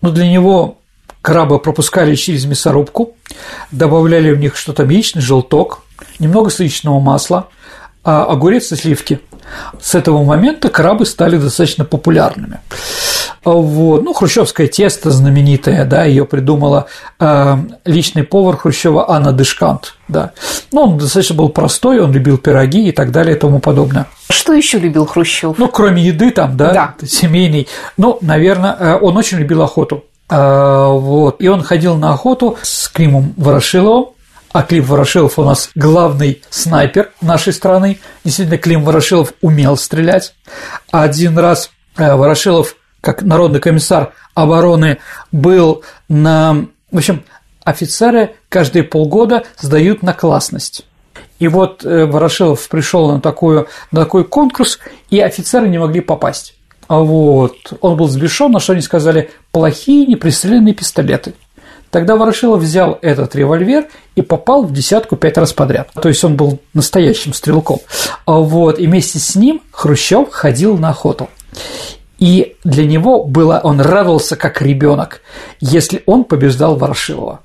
ну, 0.00 0.10
для 0.10 0.28
него 0.28 0.78
крабы 1.22 1.58
пропускали 1.58 2.14
через 2.14 2.44
мясорубку, 2.44 3.16
добавляли 3.70 4.32
в 4.32 4.38
них 4.38 4.56
что-то 4.56 4.84
яичный 4.84 5.22
желток, 5.22 5.82
немного 6.18 6.50
сливочного 6.50 7.00
масла, 7.00 7.48
а 8.04 8.24
огурец 8.24 8.72
и 8.72 8.76
сливки. 8.76 9.20
С 9.80 9.94
этого 9.94 10.24
момента 10.24 10.68
крабы 10.68 11.06
стали 11.06 11.36
достаточно 11.36 11.84
популярными. 11.84 12.60
Вот. 13.44 14.02
Ну, 14.02 14.12
хрущевское 14.12 14.66
тесто 14.66 15.10
знаменитое, 15.10 15.84
да, 15.86 16.04
ее 16.04 16.26
придумала 16.26 16.86
э, 17.18 17.56
личный 17.86 18.22
повар 18.22 18.56
Хрущева 18.56 19.10
Анна 19.10 19.32
Дышкант, 19.32 19.94
да. 20.08 20.32
Ну, 20.72 20.82
он 20.82 20.98
достаточно 20.98 21.36
был 21.36 21.48
простой, 21.48 22.00
он 22.00 22.12
любил 22.12 22.36
пироги 22.36 22.88
и 22.88 22.92
так 22.92 23.12
далее 23.12 23.36
и 23.36 23.38
тому 23.38 23.58
подобное. 23.60 24.06
Что 24.28 24.52
еще 24.52 24.78
любил 24.78 25.06
Хрущев? 25.06 25.56
Ну, 25.56 25.68
кроме 25.68 26.02
еды 26.02 26.30
там, 26.30 26.56
да, 26.56 26.72
да. 26.72 27.06
семейный. 27.06 27.66
Ну, 27.96 28.18
наверное, 28.20 28.76
э, 28.78 28.98
он 29.00 29.16
очень 29.16 29.38
любил 29.38 29.62
охоту. 29.62 30.04
Э, 30.28 30.86
вот. 30.88 31.36
И 31.40 31.48
он 31.48 31.62
ходил 31.62 31.96
на 31.96 32.12
охоту 32.12 32.58
с 32.60 32.88
Климом 32.88 33.32
Ворошиловым, 33.38 34.10
а 34.52 34.62
Клим 34.62 34.84
Ворошилов 34.84 35.38
у 35.38 35.44
нас 35.44 35.70
главный 35.74 36.42
снайпер 36.50 37.12
нашей 37.20 37.52
страны. 37.52 38.00
Действительно, 38.24 38.58
Клим 38.58 38.84
Ворошилов 38.84 39.32
умел 39.40 39.76
стрелять. 39.76 40.34
Один 40.90 41.38
раз 41.38 41.70
э, 41.96 42.14
Ворошилов 42.14 42.76
как 43.00 43.22
народный 43.22 43.60
комиссар 43.60 44.12
обороны 44.34 44.98
был 45.32 45.84
на... 46.08 46.66
В 46.90 46.96
общем, 46.96 47.24
офицеры 47.64 48.34
каждые 48.48 48.82
полгода 48.82 49.44
сдают 49.58 50.02
на 50.02 50.12
классность. 50.12 50.84
И 51.38 51.48
вот 51.48 51.84
э, 51.84 52.06
Ворошилов 52.06 52.68
пришел 52.68 53.12
на, 53.12 53.20
такую, 53.20 53.68
на 53.92 54.00
такой 54.00 54.24
конкурс, 54.24 54.78
и 55.10 55.20
офицеры 55.20 55.68
не 55.68 55.78
могли 55.78 56.00
попасть. 56.00 56.54
Вот. 56.88 57.54
Он 57.80 57.96
был 57.96 58.08
сбешен, 58.08 58.50
на 58.50 58.58
что 58.58 58.72
они 58.72 58.82
сказали 58.82 59.30
плохие 59.52 60.06
непристреленные 60.06 60.74
пистолеты. 60.74 61.34
Тогда 61.90 62.16
Ворошилов 62.16 62.60
взял 62.60 62.98
этот 63.02 63.34
револьвер 63.34 63.86
и 64.14 64.22
попал 64.22 64.62
в 64.62 64.72
десятку 64.72 65.16
пять 65.16 65.36
раз 65.36 65.52
подряд. 65.52 65.90
То 66.00 66.08
есть 66.08 66.22
он 66.22 66.36
был 66.36 66.60
настоящим 66.72 67.32
стрелком. 67.32 67.80
Вот. 68.26 68.78
И 68.78 68.86
вместе 68.86 69.18
с 69.18 69.34
ним 69.34 69.60
Хрущев 69.72 70.30
ходил 70.30 70.78
на 70.78 70.90
охоту. 70.90 71.28
И 72.18 72.56
для 72.64 72.84
него 72.84 73.24
было, 73.24 73.60
он 73.64 73.80
радовался 73.80 74.36
как 74.36 74.62
ребенок, 74.62 75.22
если 75.58 76.02
он 76.06 76.24
побеждал 76.24 76.76
Ворошилова. 76.76 77.40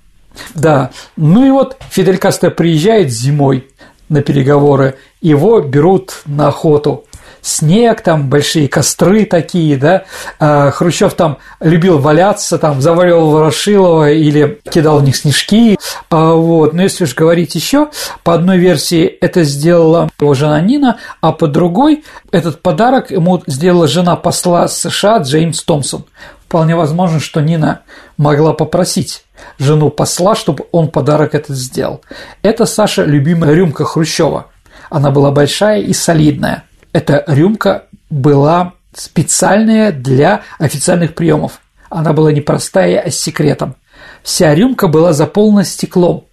Да, 0.53 0.91
ну 1.15 1.45
и 1.45 1.49
вот 1.49 1.77
Фидель 1.89 2.17
Кастро 2.17 2.49
приезжает 2.49 3.09
зимой 3.09 3.69
на 4.09 4.21
переговоры, 4.21 4.95
его 5.21 5.61
берут 5.61 6.21
на 6.25 6.49
охоту 6.49 7.05
снег, 7.45 8.01
там 8.01 8.27
большие 8.27 8.67
костры 8.67 9.25
такие, 9.25 9.77
да. 9.77 10.03
А 10.39 10.71
Хрущев 10.71 11.13
там 11.13 11.37
любил 11.59 11.99
валяться, 11.99 12.57
там 12.57 12.81
заваливал 12.81 13.29
Ворошилова 13.29 14.11
или 14.11 14.59
кидал 14.69 14.99
в 14.99 15.03
них 15.03 15.15
снежки. 15.15 15.77
А 16.09 16.33
вот. 16.33 16.73
Но 16.73 16.81
если 16.81 17.03
уж 17.03 17.13
говорить 17.13 17.55
еще, 17.55 17.89
по 18.23 18.33
одной 18.33 18.57
версии 18.57 19.05
это 19.05 19.43
сделала 19.43 20.09
его 20.19 20.33
жена 20.33 20.59
Нина, 20.59 20.97
а 21.21 21.31
по 21.31 21.47
другой 21.47 22.03
этот 22.31 22.61
подарок 22.61 23.11
ему 23.11 23.41
сделала 23.45 23.87
жена 23.87 24.15
посла 24.15 24.67
США 24.67 25.19
Джеймс 25.19 25.61
Томпсон. 25.63 26.05
Вполне 26.47 26.75
возможно, 26.75 27.19
что 27.19 27.41
Нина 27.41 27.81
могла 28.17 28.53
попросить 28.53 29.23
жену 29.59 29.89
посла, 29.89 30.35
чтобы 30.35 30.65
он 30.71 30.87
подарок 30.87 31.35
этот 31.35 31.55
сделал. 31.55 32.01
Это, 32.41 32.65
Саша, 32.65 33.03
любимая 33.03 33.53
рюмка 33.53 33.83
Хрущева. 33.83 34.47
Она 34.89 35.11
была 35.11 35.31
большая 35.31 35.81
и 35.81 35.93
солидная 35.93 36.63
эта 36.95 37.25
рюмка 37.27 37.87
была 38.09 38.71
специальная 38.93 39.91
для 39.91 40.43
официальных 40.59 41.13
приемов. 41.13 41.59
Она 41.89 42.13
была 42.13 42.31
не 42.31 42.39
простая, 42.39 43.01
а 43.01 43.11
с 43.11 43.19
секретом. 43.19 43.75
Вся 44.23 44.55
рюмка 44.55 44.87
была 44.87 45.11
заполнена 45.11 45.65
стеклом. 45.65 46.23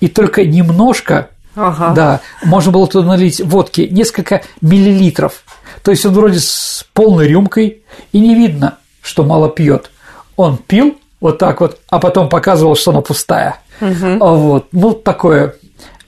И 0.00 0.08
только 0.08 0.46
немножко, 0.46 1.28
ага. 1.54 1.92
да, 1.92 2.20
можно 2.42 2.72
было 2.72 2.86
туда 2.86 3.06
налить 3.06 3.42
водки, 3.42 3.88
несколько 3.90 4.40
миллилитров. 4.62 5.44
То 5.82 5.90
есть 5.90 6.06
он 6.06 6.14
вроде 6.14 6.40
с 6.40 6.86
полной 6.94 7.28
рюмкой, 7.28 7.82
и 8.12 8.20
не 8.20 8.34
видно, 8.34 8.78
что 9.02 9.22
мало 9.22 9.50
пьет. 9.50 9.90
Он 10.34 10.56
пил 10.56 10.98
вот 11.20 11.36
так 11.36 11.60
вот, 11.60 11.78
а 11.90 11.98
потом 11.98 12.30
показывал, 12.30 12.74
что 12.74 12.92
она 12.92 13.02
пустая. 13.02 13.60
Угу. 13.82 14.16
Вот, 14.18 14.68
ну 14.72 14.94
такое 14.94 15.56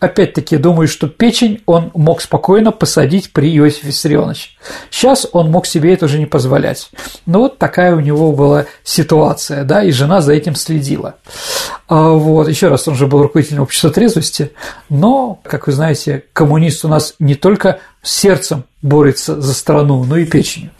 Опять-таки, 0.02 0.56
думаю, 0.56 0.88
что 0.88 1.06
печень 1.06 1.62
он 1.64 1.92
мог 1.94 2.22
спокойно 2.22 2.72
посадить 2.72 3.32
при 3.32 3.56
Иосифе 3.56 3.86
Виссарионовиче. 3.86 4.48
Сейчас 4.90 5.28
он 5.30 5.48
мог 5.52 5.64
себе 5.64 5.94
это 5.94 6.06
уже 6.06 6.18
не 6.18 6.26
позволять. 6.26 6.90
Но 7.24 7.42
вот 7.42 7.58
такая 7.58 7.94
у 7.94 8.00
него 8.00 8.32
была 8.32 8.66
ситуация, 8.82 9.62
да, 9.62 9.84
и 9.84 9.92
жена 9.92 10.20
за 10.20 10.32
этим 10.32 10.56
следила. 10.56 11.14
А 11.86 12.08
вот, 12.08 12.48
еще 12.48 12.66
раз, 12.66 12.88
он 12.88 12.96
же 12.96 13.06
был 13.06 13.22
руководителем 13.22 13.62
общества 13.62 13.90
трезвости, 13.90 14.50
но, 14.88 15.38
как 15.44 15.68
вы 15.68 15.72
знаете, 15.72 16.24
коммунист 16.32 16.84
у 16.84 16.88
нас 16.88 17.14
не 17.20 17.36
только 17.36 17.78
сердцем 18.02 18.64
борется 18.82 19.40
за 19.40 19.54
страну, 19.54 20.02
но 20.02 20.16
и 20.16 20.24
печенью. 20.24 20.72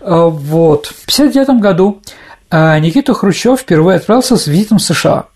А 0.00 0.24
вот. 0.24 0.86
В 0.86 1.12
1959 1.12 1.60
году 1.60 2.00
а, 2.48 2.78
Никита 2.78 3.12
Хрущев 3.12 3.60
впервые 3.60 3.98
отправился 3.98 4.38
с 4.38 4.46
визитом 4.46 4.78
в 4.78 4.82
США. 4.82 5.26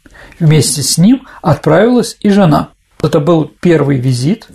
Вместе 0.41 0.83
с 0.83 0.97
ним 0.97 1.29
отправилась 1.43 2.17
и 2.21 2.31
жена. 2.31 2.71
Это 3.03 3.21
был 3.21 3.51
первый 3.61 3.99
визит, 3.99 4.49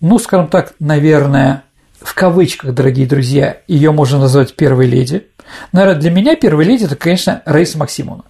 ну, 0.00 0.18
скажем 0.18 0.48
так, 0.48 0.74
наверное, 0.80 1.64
в 2.00 2.14
кавычках, 2.14 2.74
дорогие 2.74 3.06
друзья, 3.06 3.58
ее 3.68 3.92
можно 3.92 4.18
назвать 4.18 4.54
первой 4.54 4.86
леди. 4.86 5.26
Наверное, 5.72 6.00
для 6.00 6.10
меня 6.10 6.36
первой 6.36 6.64
леди– 6.64 6.84
это, 6.86 6.96
конечно, 6.96 7.42
Раиса 7.46 7.78
Максимовна. 7.78 8.24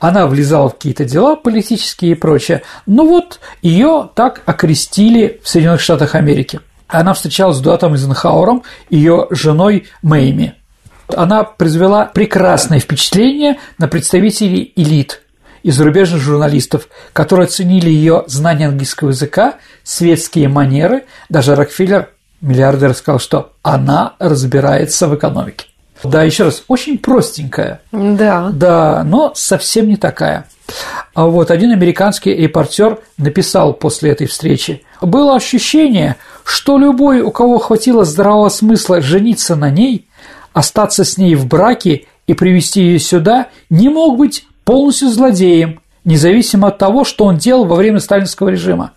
Она 0.00 0.26
влезала 0.26 0.68
в 0.68 0.74
какие-то 0.74 1.04
дела 1.04 1.36
политические 1.36 2.12
и 2.12 2.14
прочее. 2.14 2.62
Ну 2.86 3.08
вот, 3.08 3.40
ее 3.62 4.10
так 4.14 4.42
окрестили 4.44 5.40
в 5.42 5.48
Соединенных 5.48 5.80
Штатах 5.80 6.14
Америки. 6.14 6.60
Она 6.88 7.14
встречалась 7.14 7.56
с 7.56 7.60
Дуатом 7.60 7.94
Эйзенхауэром, 7.94 8.64
ее 8.90 9.28
женой 9.30 9.86
Мэйми. 10.02 10.52
Она 11.08 11.44
произвела 11.44 12.06
прекрасное 12.06 12.80
впечатление 12.80 13.58
на 13.78 13.88
представителей 13.88 14.72
элит 14.76 15.22
и 15.64 15.70
зарубежных 15.70 16.20
журналистов, 16.20 16.88
которые 17.12 17.46
оценили 17.46 17.88
ее 17.88 18.24
знание 18.26 18.68
английского 18.68 19.08
языка, 19.08 19.54
светские 19.82 20.48
манеры. 20.48 21.04
Даже 21.30 21.56
Рокфеллер, 21.56 22.10
миллиардер, 22.42 22.94
сказал, 22.94 23.18
что 23.18 23.52
она 23.62 24.14
разбирается 24.18 25.08
в 25.08 25.16
экономике. 25.16 25.66
Да, 26.04 26.22
еще 26.22 26.44
раз, 26.44 26.64
очень 26.68 26.98
простенькая. 26.98 27.80
Да. 27.92 28.50
Да, 28.52 29.02
но 29.04 29.32
совсем 29.34 29.88
не 29.88 29.96
такая. 29.96 30.46
А 31.14 31.24
вот 31.24 31.50
один 31.50 31.70
американский 31.70 32.34
репортер 32.34 32.98
написал 33.16 33.72
после 33.72 34.10
этой 34.10 34.26
встречи. 34.26 34.82
Было 35.00 35.34
ощущение, 35.34 36.16
что 36.44 36.76
любой, 36.76 37.22
у 37.22 37.30
кого 37.30 37.58
хватило 37.58 38.04
здравого 38.04 38.50
смысла 38.50 39.00
жениться 39.00 39.56
на 39.56 39.70
ней, 39.70 40.06
остаться 40.52 41.04
с 41.04 41.16
ней 41.16 41.34
в 41.36 41.46
браке 41.46 42.04
и 42.26 42.34
привести 42.34 42.82
ее 42.82 42.98
сюда, 42.98 43.48
не 43.70 43.88
мог 43.88 44.18
быть 44.18 44.46
полностью 44.64 45.08
злодеем, 45.08 45.80
независимо 46.04 46.68
от 46.68 46.78
того, 46.78 47.04
что 47.04 47.24
он 47.24 47.36
делал 47.36 47.64
во 47.64 47.76
время 47.76 48.00
сталинского 48.00 48.48
режима. 48.48 48.92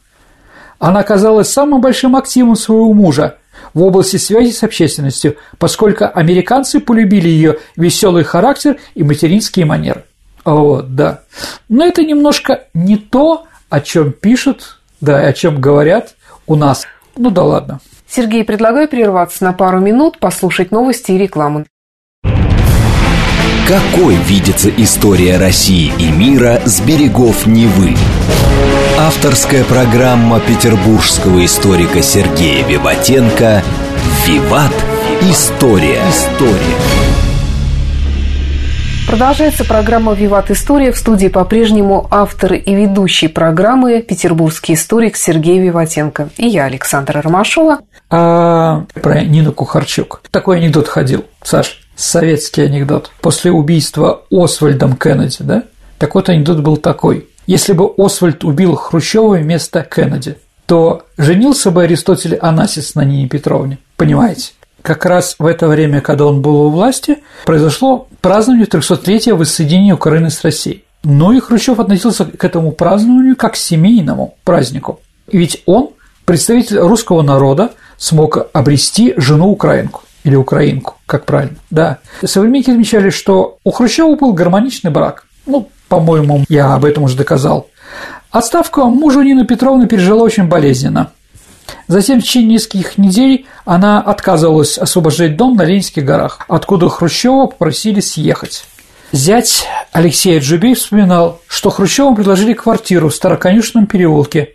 Она 0.80 0.99
оказалась 0.99 1.49
самым 1.49 1.82
большим 1.82 2.15
активом 2.15 2.56
своего 2.56 2.93
мужа 2.93 3.38
в 3.73 3.82
области 3.82 4.17
связи 4.17 4.51
с 4.51 4.63
общественностью, 4.63 5.38
поскольку 5.58 6.06
американцы 6.13 6.80
полюбили 6.80 7.30
ее 7.30 7.58
веселый 7.75 8.23
характер 8.23 8.77
и 8.93 9.03
материнские 9.03 9.65
манеры. 9.65 10.03
Вот, 10.45 10.95
да. 10.95 11.21
Но 11.67 11.86
это 11.86 12.03
немножко 12.03 12.65
не 12.73 12.97
то, 12.97 13.45
о 13.69 13.82
чем 13.82 14.13
пишут, 14.13 14.80
да, 15.01 15.21
и 15.23 15.25
о 15.25 15.34
чем 15.34 15.60
говорят 15.60 16.15
у 16.45 16.56
нас. 16.56 16.86
Ну 17.15 17.30
да 17.30 17.43
ладно. 17.43 17.80
Сергей, 18.08 18.45
предлагаю 18.45 18.88
прерваться 18.88 19.43
на 19.43 19.51
пару 19.51 19.80
минут, 19.80 20.19
послушать 20.19 20.71
новости 20.71 21.12
и 21.12 21.17
рекламу. 21.17 21.65
Какой 23.68 24.16
видится 24.16 24.70
история 24.70 25.38
России 25.38 25.92
и 26.00 26.10
мира 26.10 26.62
с 26.66 26.80
берегов 26.80 27.46
Невы? 27.46 27.96
Авторская 29.00 29.64
программа 29.64 30.40
петербургского 30.40 31.46
историка 31.46 32.02
Сергея 32.02 32.66
Виватенко 32.66 33.64
«Виват. 34.26 34.74
История». 35.22 36.02
История. 36.10 37.08
Продолжается 39.08 39.64
программа 39.64 40.14
«Виват 40.14 40.52
История». 40.52 40.92
В 40.92 40.98
студии 40.98 41.30
по-прежнему 41.30 42.08
автор 42.12 42.54
и 42.54 42.76
ведущий 42.76 43.30
программы 43.30 44.02
петербургский 44.02 44.74
историк 44.74 45.16
Сергей 45.16 45.60
Виватенко. 45.60 46.30
И 46.36 46.48
я, 46.48 46.66
Александра 46.66 47.22
Ромашова. 47.22 47.80
А 48.10 48.86
про 48.93 49.24
Нину 49.24 49.52
Кухарчук. 49.52 50.22
Такой 50.32 50.58
анекдот 50.58 50.88
ходил, 50.88 51.26
Саш, 51.43 51.82
советский 51.96 52.62
анекдот. 52.62 53.12
После 53.22 53.52
убийства 53.52 54.24
Освальдом 54.32 54.96
Кеннеди, 54.96 55.38
да? 55.41 55.63
Так 55.98 56.15
вот, 56.15 56.30
анекдот 56.30 56.60
был 56.60 56.78
такой. 56.78 57.28
Если 57.48 57.74
бы 57.74 57.91
Освальд 57.98 58.43
убил 58.43 58.76
Хрущева 58.76 59.36
вместо 59.36 59.82
Кеннеди, 59.82 60.38
то 60.65 61.06
женился 61.17 61.72
бы 61.72 61.84
Аристотель 61.84 62.36
Анасис 62.36 62.96
на 62.96 63.04
Нине 63.04 63.28
Петровне. 63.28 63.80
Понимаете? 63.96 64.52
как 64.88 65.06
раз 65.06 65.36
в 65.38 65.46
это 65.46 65.67
время, 65.67 66.00
когда 66.00 66.26
он 66.26 66.41
был 66.41 66.62
у 66.62 66.70
власти, 66.70 67.17
произошло 67.46 68.08
празднование 68.22 68.65
300-летия 68.65 69.36
воссоединения 69.36 69.93
Украины 69.93 70.30
с 70.30 70.41
Россией. 70.43 70.86
Но 71.04 71.34
и 71.34 71.41
Хрущев 71.41 71.80
относился 71.82 72.24
к 72.24 72.43
этому 72.46 72.72
празднованию 72.72 73.36
как 73.36 73.54
к 73.54 73.58
семейному 73.58 74.36
празднику. 74.46 75.02
Ведь 75.30 75.62
он, 75.65 75.89
представитель 76.24 76.80
русского 76.80 77.22
народа, 77.22 77.72
смог 77.98 78.48
обрести 78.54 79.14
жену 79.18 79.50
украинку 79.50 80.04
или 80.24 80.36
украинку, 80.36 80.96
как 81.06 81.26
правильно, 81.26 81.58
да. 81.70 82.00
Современники 82.24 82.70
отмечали, 82.70 83.10
что 83.10 83.58
у 83.64 83.72
Хрущева 83.72 84.16
был 84.16 84.34
гармоничный 84.34 84.92
брак. 84.92 85.26
Ну, 85.46 85.70
по-моему, 85.88 86.44
я 86.50 86.74
об 86.74 86.86
этом 86.86 87.04
уже 87.04 87.16
доказал. 87.16 87.68
Отставку 88.32 88.84
мужа 88.86 89.22
Нина 89.22 89.46
Петровна 89.46 89.88
пережила 89.88 90.24
очень 90.24 90.44
болезненно. 90.44 91.12
Затем 91.88 92.20
в 92.20 92.24
течение 92.24 92.54
нескольких 92.54 92.98
недель 92.98 93.46
она 93.66 94.02
отказывалась 94.02 94.78
освобождать 94.78 95.38
дом 95.38 95.56
на 95.56 95.64
Ленинских 95.64 96.04
горах, 96.04 96.42
откуда 96.48 96.90
Хрущева 96.90 97.48
попросили 97.48 98.02
съехать. 98.02 98.66
Зять 99.14 99.66
Алексей 99.94 100.38
Джубей 100.40 100.76
вспоминал, 100.76 101.40
что 101.48 101.70
Хрущеву 101.70 102.14
предложили 102.14 102.54
квартиру 102.54 103.08
в 103.10 103.16
Староконюшном 103.16 103.88
переулке 103.88 104.50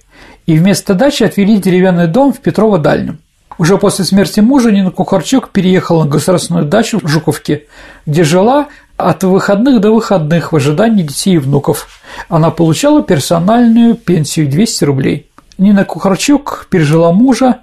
и 0.45 0.59
вместо 0.59 0.93
дачи 0.93 1.23
отвели 1.23 1.57
деревянный 1.57 2.07
дом 2.07 2.35
в 2.35 2.41
Петрово-Дальнем. 2.41 3.19
Уже 3.59 3.79
после 3.79 4.05
смерти 4.05 4.41
мужа 4.41 4.71
Нина 4.71 4.91
Кухарчук 4.91 5.51
переехала 5.51 6.05
на 6.05 6.11
государственную 6.11 6.67
дачу 6.67 7.01
в 7.03 7.09
Жуковке, 7.09 7.67
где 8.07 8.25
жила 8.25 8.69
от 8.97 9.25
выходных 9.25 9.81
до 9.81 9.93
выходных 9.93 10.53
в 10.53 10.57
ожидании 10.57 11.03
детей 11.03 11.35
и 11.35 11.39
внуков. 11.39 11.89
Она 12.29 12.51
получала 12.51 13.03
персональную 13.03 13.95
пенсию 13.95 14.49
200 14.49 14.85
рублей. 14.85 15.29
Нина 15.59 15.85
Кухарчук 15.85 16.67
пережила 16.71 17.13
мужа, 17.13 17.61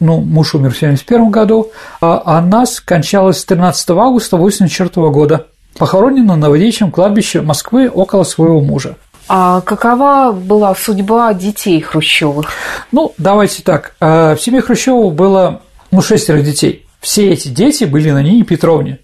ну, 0.00 0.20
муж 0.20 0.54
умер 0.54 0.72
в 0.72 0.76
1971 0.76 1.30
году, 1.30 1.70
а 2.00 2.22
она 2.38 2.66
скончалась 2.66 3.44
13 3.44 3.90
августа 3.90 4.36
1984 4.36 5.10
года, 5.10 5.46
похоронена 5.78 6.34
на 6.34 6.36
Новодевичьем 6.36 6.90
кладбище 6.90 7.42
Москвы 7.42 7.88
около 7.88 8.24
своего 8.24 8.60
мужа. 8.60 8.96
А 9.34 9.62
какова 9.62 10.30
была 10.30 10.74
судьба 10.74 11.32
детей 11.32 11.80
Хрущевых? 11.80 12.50
Ну, 12.92 13.14
давайте 13.16 13.62
так. 13.62 13.94
А, 13.98 14.36
в 14.36 14.42
семье 14.42 14.60
Хрущева 14.60 15.08
было 15.08 15.62
ну, 15.90 16.02
шестеро 16.02 16.42
детей. 16.42 16.84
Все 17.00 17.30
эти 17.30 17.48
дети 17.48 17.84
были 17.84 18.10
на 18.10 18.22
Нине 18.22 18.44
Петровне. 18.44 18.98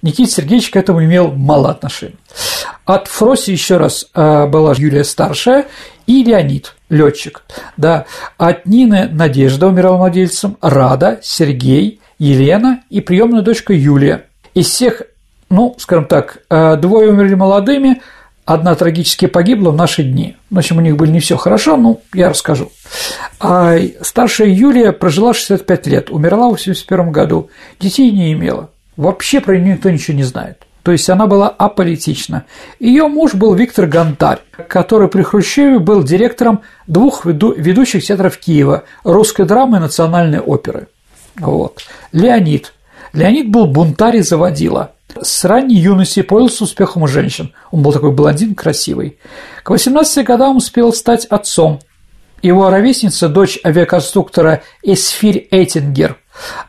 Никита 0.00 0.30
Сергеевич 0.30 0.70
к 0.70 0.76
этому 0.76 1.04
имел 1.04 1.32
мало 1.32 1.70
отношения. 1.70 2.16
От 2.86 3.08
Фроси 3.08 3.50
еще 3.50 3.76
раз 3.76 4.06
а, 4.14 4.46
была 4.46 4.72
Юлия 4.74 5.04
старшая 5.04 5.66
и 6.06 6.24
Леонид, 6.24 6.74
летчик. 6.88 7.42
Да. 7.76 8.06
От 8.38 8.64
Нины 8.64 9.10
Надежда 9.12 9.66
умирала 9.66 9.98
младельцем, 9.98 10.56
Рада, 10.62 11.20
Сергей, 11.22 12.00
Елена 12.18 12.80
и 12.88 13.02
приемная 13.02 13.42
дочка 13.42 13.74
Юлия. 13.74 14.24
Из 14.54 14.66
всех, 14.66 15.02
ну, 15.50 15.76
скажем 15.76 16.06
так, 16.06 16.38
а, 16.48 16.76
двое 16.76 17.10
умерли 17.10 17.34
молодыми, 17.34 18.00
одна 18.44 18.74
трагически 18.74 19.26
погибла 19.26 19.70
в 19.70 19.76
наши 19.76 20.02
дни. 20.02 20.36
В 20.50 20.58
общем, 20.58 20.78
у 20.78 20.80
них 20.80 20.96
были 20.96 21.10
не 21.10 21.20
все 21.20 21.36
хорошо, 21.36 21.76
ну, 21.76 22.00
я 22.12 22.28
расскажу. 22.28 22.70
А 23.40 23.76
старшая 24.00 24.48
Юлия 24.48 24.92
прожила 24.92 25.34
65 25.34 25.86
лет, 25.86 26.10
умерла 26.10 26.48
в 26.48 26.52
81 26.52 27.10
году, 27.10 27.50
детей 27.80 28.10
не 28.10 28.32
имела. 28.32 28.70
Вообще 28.96 29.40
про 29.40 29.58
нее 29.58 29.74
никто 29.74 29.90
ничего 29.90 30.16
не 30.16 30.22
знает. 30.22 30.64
То 30.84 30.92
есть 30.92 31.08
она 31.08 31.26
была 31.26 31.48
аполитична. 31.48 32.44
Ее 32.78 33.08
муж 33.08 33.34
был 33.34 33.54
Виктор 33.54 33.86
Гонтарь, 33.86 34.40
который 34.68 35.08
при 35.08 35.22
Хрущеве 35.22 35.78
был 35.78 36.04
директором 36.04 36.60
двух 36.86 37.24
ведущих 37.24 38.04
театров 38.04 38.36
Киева– 38.36 38.84
русской 39.02 39.46
драмы 39.46 39.78
и 39.78 39.80
национальной 39.80 40.40
оперы. 40.40 40.88
Вот. 41.36 41.80
Леонид. 42.12 42.74
Леонид 43.14 43.48
был 43.48 43.66
бунтарь 43.66 44.16
и 44.16 44.20
заводила. 44.20 44.92
С 45.20 45.44
ранней 45.44 45.76
юности 45.76 46.22
пользовался 46.22 46.64
успехом 46.64 47.02
у 47.02 47.06
женщин. 47.06 47.52
Он 47.70 47.82
был 47.82 47.92
такой 47.92 48.12
блондин 48.12 48.54
красивый. 48.54 49.18
К 49.62 49.70
18 49.70 50.24
годам 50.24 50.56
успел 50.56 50.92
стать 50.92 51.24
отцом. 51.26 51.80
Его 52.42 52.68
ровесница, 52.68 53.28
дочь 53.28 53.58
авиаконструктора 53.64 54.62
Эсфирь 54.82 55.48
Эйтингер, 55.50 56.18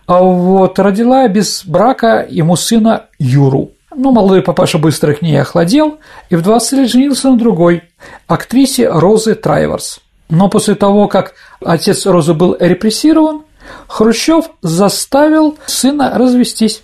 а 0.08 0.22
вот 0.22 0.80
родила 0.80 1.28
без 1.28 1.66
брака 1.66 2.26
ему 2.30 2.56
сына 2.56 3.08
Юру. 3.20 3.72
Но 3.94 4.12
молодой 4.12 4.42
папаша 4.42 4.78
быстро 4.78 5.14
к 5.14 5.22
ней 5.22 5.40
охладел 5.40 6.00
и 6.30 6.36
в 6.36 6.42
20 6.42 6.72
лет 6.74 6.90
женился 6.90 7.30
на 7.30 7.38
другой, 7.38 7.84
актрисе 8.28 8.90
Розы 8.90 9.36
Трайверс. 9.36 10.00
Но 10.30 10.50
после 10.50 10.76
того, 10.76 11.08
как 11.08 11.34
отец 11.64 12.06
Розы 12.06 12.34
был 12.34 12.56
репрессирован, 12.60 13.44
Хрущев 13.88 14.46
заставил 14.62 15.58
сына 15.66 16.14
развестись. 16.16 16.84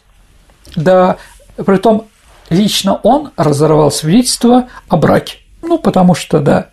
Да, 0.75 1.17
притом 1.63 2.07
лично 2.49 2.99
он 3.03 3.31
разорвал 3.37 3.91
свидетельство 3.91 4.67
о 4.87 4.97
браке. 4.97 5.37
Ну, 5.61 5.77
потому 5.77 6.15
что, 6.15 6.39
да, 6.39 6.67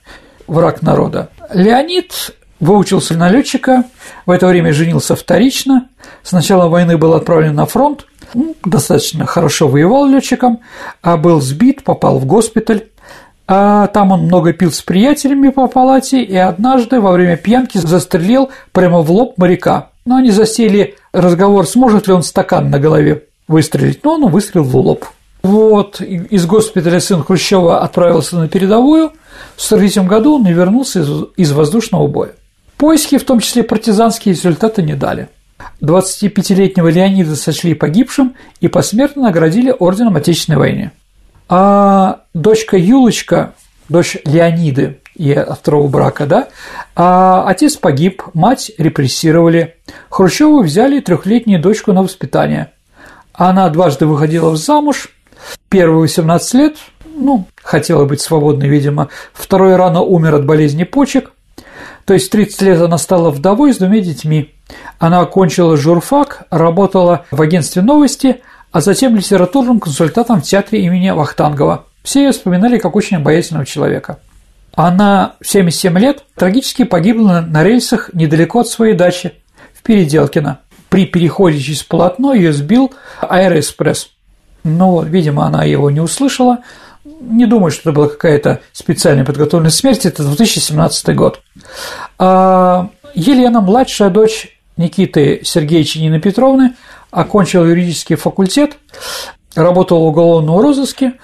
враг 0.46 0.82
народа. 0.82 1.30
Леонид 1.52 2.34
выучился 2.60 3.14
на 3.14 3.28
летчика, 3.28 3.84
в 4.26 4.30
это 4.30 4.46
время 4.46 4.72
женился 4.72 5.14
вторично, 5.14 5.88
с 6.22 6.32
начала 6.32 6.68
войны 6.68 6.96
был 6.96 7.14
отправлен 7.14 7.54
на 7.54 7.66
фронт, 7.66 8.06
ну, 8.34 8.56
достаточно 8.64 9.26
хорошо 9.26 9.68
воевал 9.68 10.06
летчиком, 10.06 10.60
а 11.02 11.16
был 11.16 11.40
сбит, 11.40 11.84
попал 11.84 12.18
в 12.18 12.26
госпиталь, 12.26 12.88
а 13.46 13.86
там 13.86 14.12
он 14.12 14.22
много 14.22 14.52
пил 14.52 14.70
с 14.70 14.82
приятелями 14.82 15.48
по 15.48 15.68
палате 15.68 16.22
и 16.22 16.36
однажды 16.36 17.00
во 17.00 17.12
время 17.12 17.36
пьянки 17.36 17.78
застрелил 17.78 18.50
прямо 18.72 19.00
в 19.00 19.10
лоб 19.10 19.38
моряка. 19.38 19.90
Но 20.04 20.16
они 20.16 20.30
засели 20.30 20.96
разговор, 21.12 21.66
сможет 21.66 22.06
ли 22.08 22.12
он 22.12 22.22
стакан 22.22 22.70
на 22.70 22.78
голове 22.78 23.27
выстрелить, 23.48 24.04
но 24.04 24.14
он 24.14 24.30
выстрелил 24.30 24.64
в 24.64 24.76
лоб. 24.76 25.04
Вот, 25.42 26.00
из 26.00 26.46
госпиталя 26.46 27.00
сын 27.00 27.22
Хрущева 27.24 27.80
отправился 27.80 28.36
на 28.36 28.48
передовую, 28.48 29.12
в 29.56 29.64
1943 29.64 30.06
году 30.06 30.36
он 30.36 30.46
и 30.46 30.52
вернулся 30.52 31.00
из, 31.00 31.10
из 31.36 31.52
воздушного 31.52 32.06
боя. 32.06 32.32
Поиски, 32.76 33.18
в 33.18 33.24
том 33.24 33.40
числе 33.40 33.62
партизанские, 33.62 34.34
результаты 34.34 34.82
не 34.82 34.94
дали. 34.94 35.28
25-летнего 35.82 36.88
Леонида 36.88 37.34
сочли 37.36 37.74
погибшим 37.74 38.36
и 38.60 38.68
посмертно 38.68 39.22
наградили 39.22 39.74
орденом 39.76 40.16
Отечественной 40.16 40.58
войны. 40.58 40.90
А 41.48 42.20
дочка 42.34 42.76
Юлочка, 42.76 43.54
дочь 43.88 44.16
Леониды 44.24 45.00
и 45.16 45.32
от 45.32 45.58
второго 45.58 45.88
брака, 45.88 46.26
да, 46.26 46.48
а 46.94 47.44
отец 47.48 47.76
погиб, 47.76 48.22
мать 48.34 48.70
репрессировали. 48.78 49.76
Хрущеву 50.10 50.62
взяли 50.62 51.00
трехлетнюю 51.00 51.60
дочку 51.60 51.92
на 51.92 52.02
воспитание. 52.02 52.70
Она 53.38 53.68
дважды 53.70 54.04
выходила 54.04 54.56
замуж, 54.56 55.10
первые 55.68 56.00
18 56.00 56.54
лет, 56.54 56.76
ну, 57.06 57.46
хотела 57.62 58.04
быть 58.04 58.20
свободной, 58.20 58.68
видимо, 58.68 59.10
второй 59.32 59.76
рано 59.76 60.00
умер 60.00 60.34
от 60.34 60.44
болезни 60.44 60.82
почек, 60.82 61.30
то 62.04 62.14
есть 62.14 62.32
30 62.32 62.62
лет 62.62 62.82
она 62.82 62.98
стала 62.98 63.30
вдовой 63.30 63.72
с 63.72 63.78
двумя 63.78 64.00
детьми. 64.00 64.54
Она 64.98 65.20
окончила 65.20 65.76
журфак, 65.76 66.46
работала 66.50 67.26
в 67.30 67.40
агентстве 67.40 67.80
новости, 67.80 68.40
а 68.72 68.80
затем 68.80 69.14
литературным 69.14 69.78
консультантом 69.78 70.40
в 70.40 70.44
театре 70.44 70.82
имени 70.84 71.10
Вахтангова. 71.10 71.84
Все 72.02 72.24
ее 72.24 72.32
вспоминали 72.32 72.78
как 72.78 72.96
очень 72.96 73.18
обаятельного 73.18 73.64
человека. 73.64 74.18
Она 74.74 75.34
в 75.40 75.46
77 75.46 75.96
лет 75.98 76.24
трагически 76.34 76.82
погибла 76.82 77.44
на 77.48 77.62
рельсах 77.62 78.10
недалеко 78.14 78.60
от 78.60 78.68
своей 78.68 78.94
дачи 78.94 79.34
в 79.74 79.82
Переделкино. 79.84 80.58
При 80.88 81.06
переходе 81.06 81.58
через 81.58 81.82
полотно 81.82 82.32
ее 82.32 82.52
сбил 82.52 82.92
аэроэкспресс. 83.20 84.10
Но, 84.64 85.02
видимо, 85.02 85.46
она 85.46 85.64
его 85.64 85.90
не 85.90 86.00
услышала. 86.00 86.58
Не 87.04 87.46
думаю, 87.46 87.70
что 87.70 87.90
это 87.90 87.92
была 87.92 88.08
какая-то 88.08 88.60
специальная 88.72 89.24
подготовленная 89.24 89.70
смерть. 89.70 90.06
Это 90.06 90.22
2017 90.22 91.14
год. 91.14 91.40
А 92.18 92.88
Елена, 93.14 93.60
младшая 93.60 94.10
дочь 94.10 94.58
Никиты 94.76 95.40
Сергеевича 95.42 96.00
Нины 96.00 96.20
Петровны, 96.20 96.74
окончила 97.10 97.64
юридический 97.64 98.16
факультет, 98.16 98.76
работала 99.54 99.98
в 99.98 100.06
уголовном 100.06 100.58
розыске, 100.58 101.14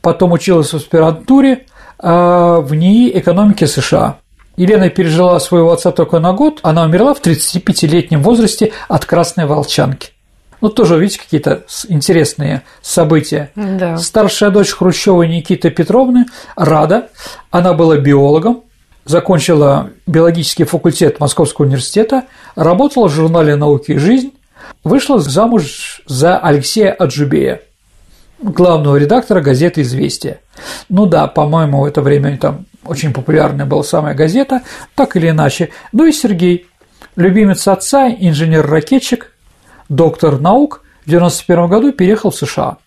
потом 0.00 0.32
училась 0.32 0.72
в 0.72 0.76
аспирантуре 0.76 1.66
а, 1.98 2.60
в 2.60 2.74
НИИ 2.74 3.18
экономики 3.18 3.64
США. 3.64 4.18
Елена 4.56 4.90
пережила 4.90 5.38
своего 5.40 5.72
отца 5.72 5.92
только 5.92 6.18
на 6.18 6.32
год, 6.32 6.60
она 6.62 6.84
умерла 6.84 7.14
в 7.14 7.20
35-летнем 7.20 8.22
возрасте 8.22 8.72
от 8.88 9.04
красной 9.04 9.46
волчанки. 9.46 10.10
Ну, 10.60 10.68
тоже, 10.68 10.96
видите, 10.96 11.18
какие-то 11.18 11.64
интересные 11.88 12.62
события. 12.82 13.50
Да. 13.56 13.96
Старшая 13.96 14.50
дочь 14.50 14.70
Хрущева 14.70 15.24
Никиты 15.24 15.70
Петровны, 15.70 16.26
Рада, 16.54 17.08
она 17.50 17.72
была 17.72 17.96
биологом, 17.96 18.62
закончила 19.04 19.90
биологический 20.06 20.64
факультет 20.64 21.18
Московского 21.18 21.66
университета, 21.66 22.24
работала 22.54 23.08
в 23.08 23.12
журнале 23.12 23.56
«Науки 23.56 23.92
и 23.92 23.98
жизнь», 23.98 24.34
вышла 24.84 25.18
замуж 25.18 26.02
за 26.06 26.38
Алексея 26.38 26.92
Аджубея, 26.92 27.62
главного 28.40 28.96
редактора 28.96 29.40
газеты 29.40 29.80
«Известия». 29.80 30.38
Ну 30.88 31.06
да, 31.06 31.26
по-моему, 31.26 31.80
в 31.80 31.86
это 31.86 32.02
время 32.02 32.38
там 32.38 32.66
очень 32.84 33.12
популярная 33.12 33.66
была 33.66 33.82
самая 33.82 34.14
газета, 34.14 34.62
так 34.94 35.16
или 35.16 35.30
иначе. 35.30 35.70
Ну 35.92 36.04
и 36.04 36.12
Сергей, 36.12 36.66
любимец 37.16 37.66
отца, 37.68 38.08
инженер-ракетчик, 38.08 39.32
доктор 39.88 40.40
наук, 40.40 40.82
в 41.04 41.08
1991 41.08 41.68
году 41.68 41.92
переехал 41.92 42.30
в 42.30 42.36
США. 42.36 42.78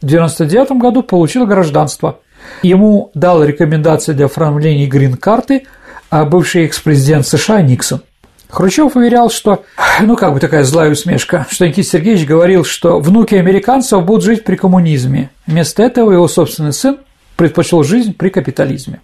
В 0.00 0.04
1999 0.04 0.80
году 0.80 1.02
получил 1.02 1.46
гражданство. 1.46 2.20
Ему 2.62 3.10
дал 3.14 3.44
рекомендации 3.44 4.12
для 4.12 4.26
оформления 4.26 4.86
грин-карты 4.86 5.64
а 6.10 6.24
бывший 6.24 6.64
экс-президент 6.64 7.26
США 7.26 7.62
Никсон. 7.62 8.02
Хрущев 8.48 8.96
уверял, 8.96 9.30
что, 9.30 9.64
ну 10.00 10.16
как 10.16 10.34
бы 10.34 10.40
такая 10.40 10.64
злая 10.64 10.90
усмешка, 10.90 11.46
что 11.48 11.66
Никита 11.66 11.88
Сергеевич 11.88 12.26
говорил, 12.26 12.64
что 12.64 12.98
внуки 12.98 13.36
американцев 13.36 14.04
будут 14.04 14.24
жить 14.24 14.44
при 14.44 14.56
коммунизме. 14.56 15.30
Вместо 15.46 15.84
этого 15.84 16.10
его 16.10 16.26
собственный 16.26 16.72
сын 16.72 16.98
предпочел 17.36 17.84
жизнь 17.84 18.12
при 18.12 18.28
капитализме. 18.28 19.00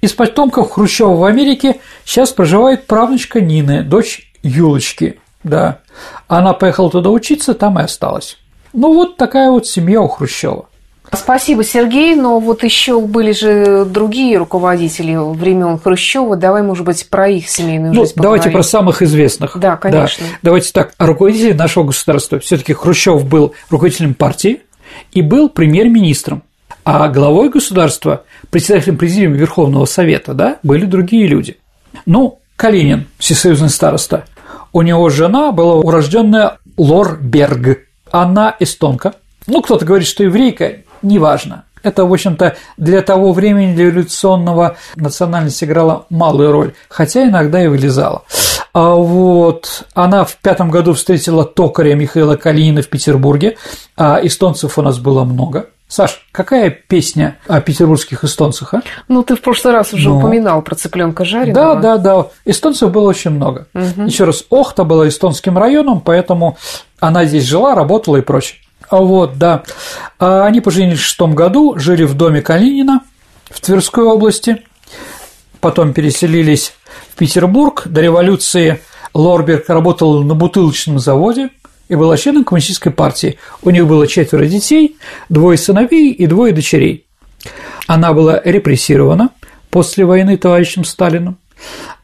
Из 0.00 0.12
потомков 0.12 0.72
Хрущева 0.72 1.14
в 1.14 1.24
Америке 1.24 1.80
сейчас 2.04 2.32
проживает 2.32 2.86
правнучка 2.86 3.40
Нины, 3.40 3.82
дочь 3.82 4.32
Юлочки, 4.42 5.18
да. 5.42 5.78
Она 6.28 6.52
поехала 6.52 6.90
туда 6.90 7.10
учиться, 7.10 7.54
там 7.54 7.78
и 7.78 7.82
осталась. 7.82 8.38
Ну 8.72 8.92
вот 8.92 9.16
такая 9.16 9.50
вот 9.50 9.66
семья 9.66 10.02
у 10.02 10.08
Хрущева. 10.08 10.66
Спасибо, 11.12 11.64
Сергей. 11.64 12.14
Но 12.16 12.40
вот 12.40 12.64
еще 12.64 13.00
были 13.00 13.32
же 13.32 13.84
другие 13.84 14.38
руководители 14.38 15.16
времен 15.16 15.78
Хрущева. 15.78 16.36
Давай, 16.36 16.62
может 16.62 16.84
быть, 16.84 17.08
про 17.08 17.28
их 17.28 17.48
семейную 17.48 17.94
ну, 17.94 18.02
жизнь 18.02 18.14
Давайте 18.16 18.44
поговорим. 18.44 18.52
про 18.52 18.62
самых 18.62 19.02
известных. 19.02 19.56
Да, 19.56 19.76
конечно. 19.76 20.26
Да. 20.26 20.38
Давайте 20.42 20.72
так. 20.72 20.92
Руководитель 20.98 21.56
нашего 21.56 21.84
государства. 21.84 22.38
Все-таки 22.40 22.72
Хрущев 22.72 23.24
был 23.24 23.54
руководителем 23.70 24.14
партии 24.14 24.62
и 25.12 25.22
был 25.22 25.48
премьер-министром. 25.48 26.42
А 26.88 27.08
главой 27.08 27.48
государства, 27.48 28.22
председателем 28.48 28.96
президиума 28.96 29.34
Верховного 29.34 29.86
Совета, 29.86 30.34
да, 30.34 30.58
были 30.62 30.84
другие 30.84 31.26
люди. 31.26 31.56
Ну, 32.06 32.38
Калинин, 32.54 33.08
всесоюзный 33.18 33.70
староста. 33.70 34.24
У 34.72 34.82
него 34.82 35.08
жена 35.08 35.50
была 35.50 35.74
урожденная 35.74 36.58
Лор 36.76 37.18
Берг. 37.20 37.80
Она 38.12 38.54
эстонка. 38.60 39.14
Ну, 39.48 39.62
кто-то 39.62 39.84
говорит, 39.84 40.06
что 40.06 40.22
еврейка, 40.22 40.76
неважно. 41.02 41.64
Это, 41.82 42.04
в 42.04 42.12
общем-то, 42.12 42.54
для 42.76 43.02
того 43.02 43.32
времени, 43.32 43.74
для 43.74 43.86
революционного 43.86 44.76
национальность 44.94 45.64
играла 45.64 46.06
малую 46.08 46.52
роль, 46.52 46.72
хотя 46.88 47.24
иногда 47.24 47.64
и 47.64 47.66
вылезала. 47.66 48.22
А 48.72 48.94
вот 48.94 49.86
она 49.92 50.24
в 50.24 50.36
пятом 50.36 50.70
году 50.70 50.92
встретила 50.92 51.44
токаря 51.44 51.96
Михаила 51.96 52.36
Калинина 52.36 52.82
в 52.82 52.88
Петербурге, 52.88 53.56
а 53.96 54.20
эстонцев 54.22 54.78
у 54.78 54.82
нас 54.82 55.00
было 55.00 55.24
много. 55.24 55.66
Саш, 55.88 56.26
какая 56.32 56.70
песня 56.70 57.38
о 57.46 57.60
петербургских 57.60 58.24
эстонцах, 58.24 58.74
а? 58.74 58.82
Ну, 59.06 59.22
ты 59.22 59.36
в 59.36 59.40
прошлый 59.40 59.72
раз 59.72 59.92
уже 59.92 60.08
Ну. 60.08 60.18
упоминал 60.18 60.60
про 60.62 60.74
цыпленка 60.74 61.24
жареного. 61.24 61.76
Да, 61.76 61.96
да, 61.96 61.98
да. 62.22 62.26
Эстонцев 62.44 62.90
было 62.90 63.08
очень 63.08 63.30
много. 63.30 63.68
Еще 63.74 64.24
раз, 64.24 64.44
Охта 64.50 64.82
была 64.82 65.06
эстонским 65.06 65.56
районом, 65.56 66.00
поэтому 66.00 66.58
она 66.98 67.24
здесь 67.24 67.44
жила, 67.44 67.74
работала 67.76 68.16
и 68.16 68.20
прочее. 68.20 68.58
А 68.88 68.96
Вот, 68.96 69.38
да. 69.38 69.62
А 70.18 70.44
Они 70.44 70.60
поженились 70.60 70.98
в 70.98 71.02
шестом 71.02 71.34
году, 71.36 71.78
жили 71.78 72.02
в 72.04 72.14
доме 72.14 72.42
Калинина 72.42 73.02
в 73.44 73.60
Тверской 73.60 74.04
области, 74.04 74.62
потом 75.60 75.92
переселились 75.92 76.72
в 77.12 77.16
Петербург. 77.16 77.82
До 77.86 78.00
революции 78.00 78.80
Лорберг 79.14 79.68
работал 79.68 80.22
на 80.24 80.34
бутылочном 80.34 80.98
заводе 80.98 81.50
и 81.88 81.94
был 81.94 82.14
членом 82.16 82.44
коммунистической 82.44 82.92
партии. 82.92 83.38
У 83.62 83.70
них 83.70 83.86
было 83.86 84.06
четверо 84.06 84.46
детей, 84.46 84.96
двое 85.28 85.58
сыновей 85.58 86.12
и 86.12 86.26
двое 86.26 86.52
дочерей. 86.52 87.06
Она 87.86 88.12
была 88.12 88.40
репрессирована 88.44 89.30
после 89.70 90.04
войны 90.04 90.36
товарищем 90.36 90.84
Сталином. 90.84 91.38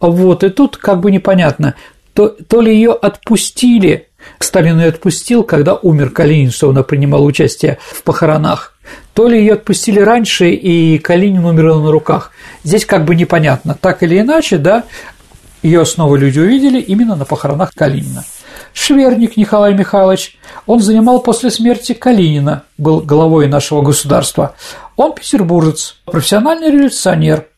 Вот, 0.00 0.44
и 0.44 0.50
тут 0.50 0.76
как 0.76 1.00
бы 1.00 1.10
непонятно, 1.10 1.74
то, 2.14 2.28
то 2.28 2.60
ли 2.60 2.74
ее 2.74 2.92
отпустили, 2.92 4.08
Сталин 4.38 4.78
ее 4.78 4.88
отпустил, 4.88 5.44
когда 5.44 5.74
умер 5.74 6.10
Калинин, 6.10 6.50
что 6.50 6.70
она 6.70 6.82
принимала 6.82 7.22
участие 7.22 7.78
в 7.80 8.02
похоронах, 8.02 8.76
то 9.14 9.28
ли 9.28 9.38
ее 9.38 9.54
отпустили 9.54 10.00
раньше, 10.00 10.50
и 10.50 10.98
Калинин 10.98 11.44
умер 11.44 11.76
на 11.76 11.90
руках. 11.90 12.32
Здесь 12.64 12.84
как 12.84 13.04
бы 13.04 13.14
непонятно. 13.14 13.76
Так 13.80 14.02
или 14.02 14.20
иначе, 14.20 14.58
да, 14.58 14.84
ее 15.62 15.84
снова 15.84 16.16
люди 16.16 16.38
увидели 16.38 16.80
именно 16.80 17.16
на 17.16 17.24
похоронах 17.24 17.72
Калинина. 17.74 18.24
Шверник 18.74 19.36
Николай 19.36 19.74
Михайлович, 19.74 20.38
он 20.66 20.80
занимал 20.80 21.20
после 21.20 21.50
смерти 21.50 21.92
Калинина, 21.92 22.64
был 22.78 23.00
главой 23.00 23.46
нашего 23.46 23.82
государства. 23.82 24.54
Он 24.96 25.14
петербуржец, 25.14 25.96
профессиональный 26.04 26.70
революционер. 26.70 27.48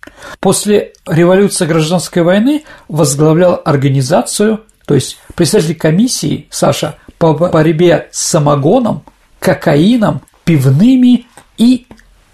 После 0.41 0.93
революции 1.07 1.67
гражданской 1.67 2.23
войны 2.23 2.65
возглавлял 2.89 3.61
организацию, 3.65 4.63
то 4.87 4.95
есть 4.95 5.19
председатель 5.35 5.77
комиссии, 5.77 6.49
Саша, 6.51 6.97
по 7.19 7.33
борьбе 7.33 8.09
с 8.11 8.21
самогоном, 8.27 9.05
кокаином, 9.39 10.23
пивными 10.45 11.27
и 11.57 11.87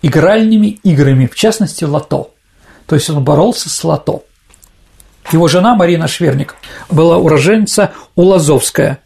игральными 0.03 0.81
играми, 0.83 1.27
в 1.27 1.35
частности, 1.35 1.85
лото. 1.85 2.31
То 2.87 2.97
есть 2.97 3.11
он 3.11 3.23
боролся 3.23 3.69
с 3.69 3.85
лото. 3.85 4.25
Его 5.33 5.49
жена 5.49 5.75
Марина 5.75 6.09
Шверник 6.09 6.57
была 6.91 7.19
уроженца 7.19 7.93
Улазовская. 8.17 8.99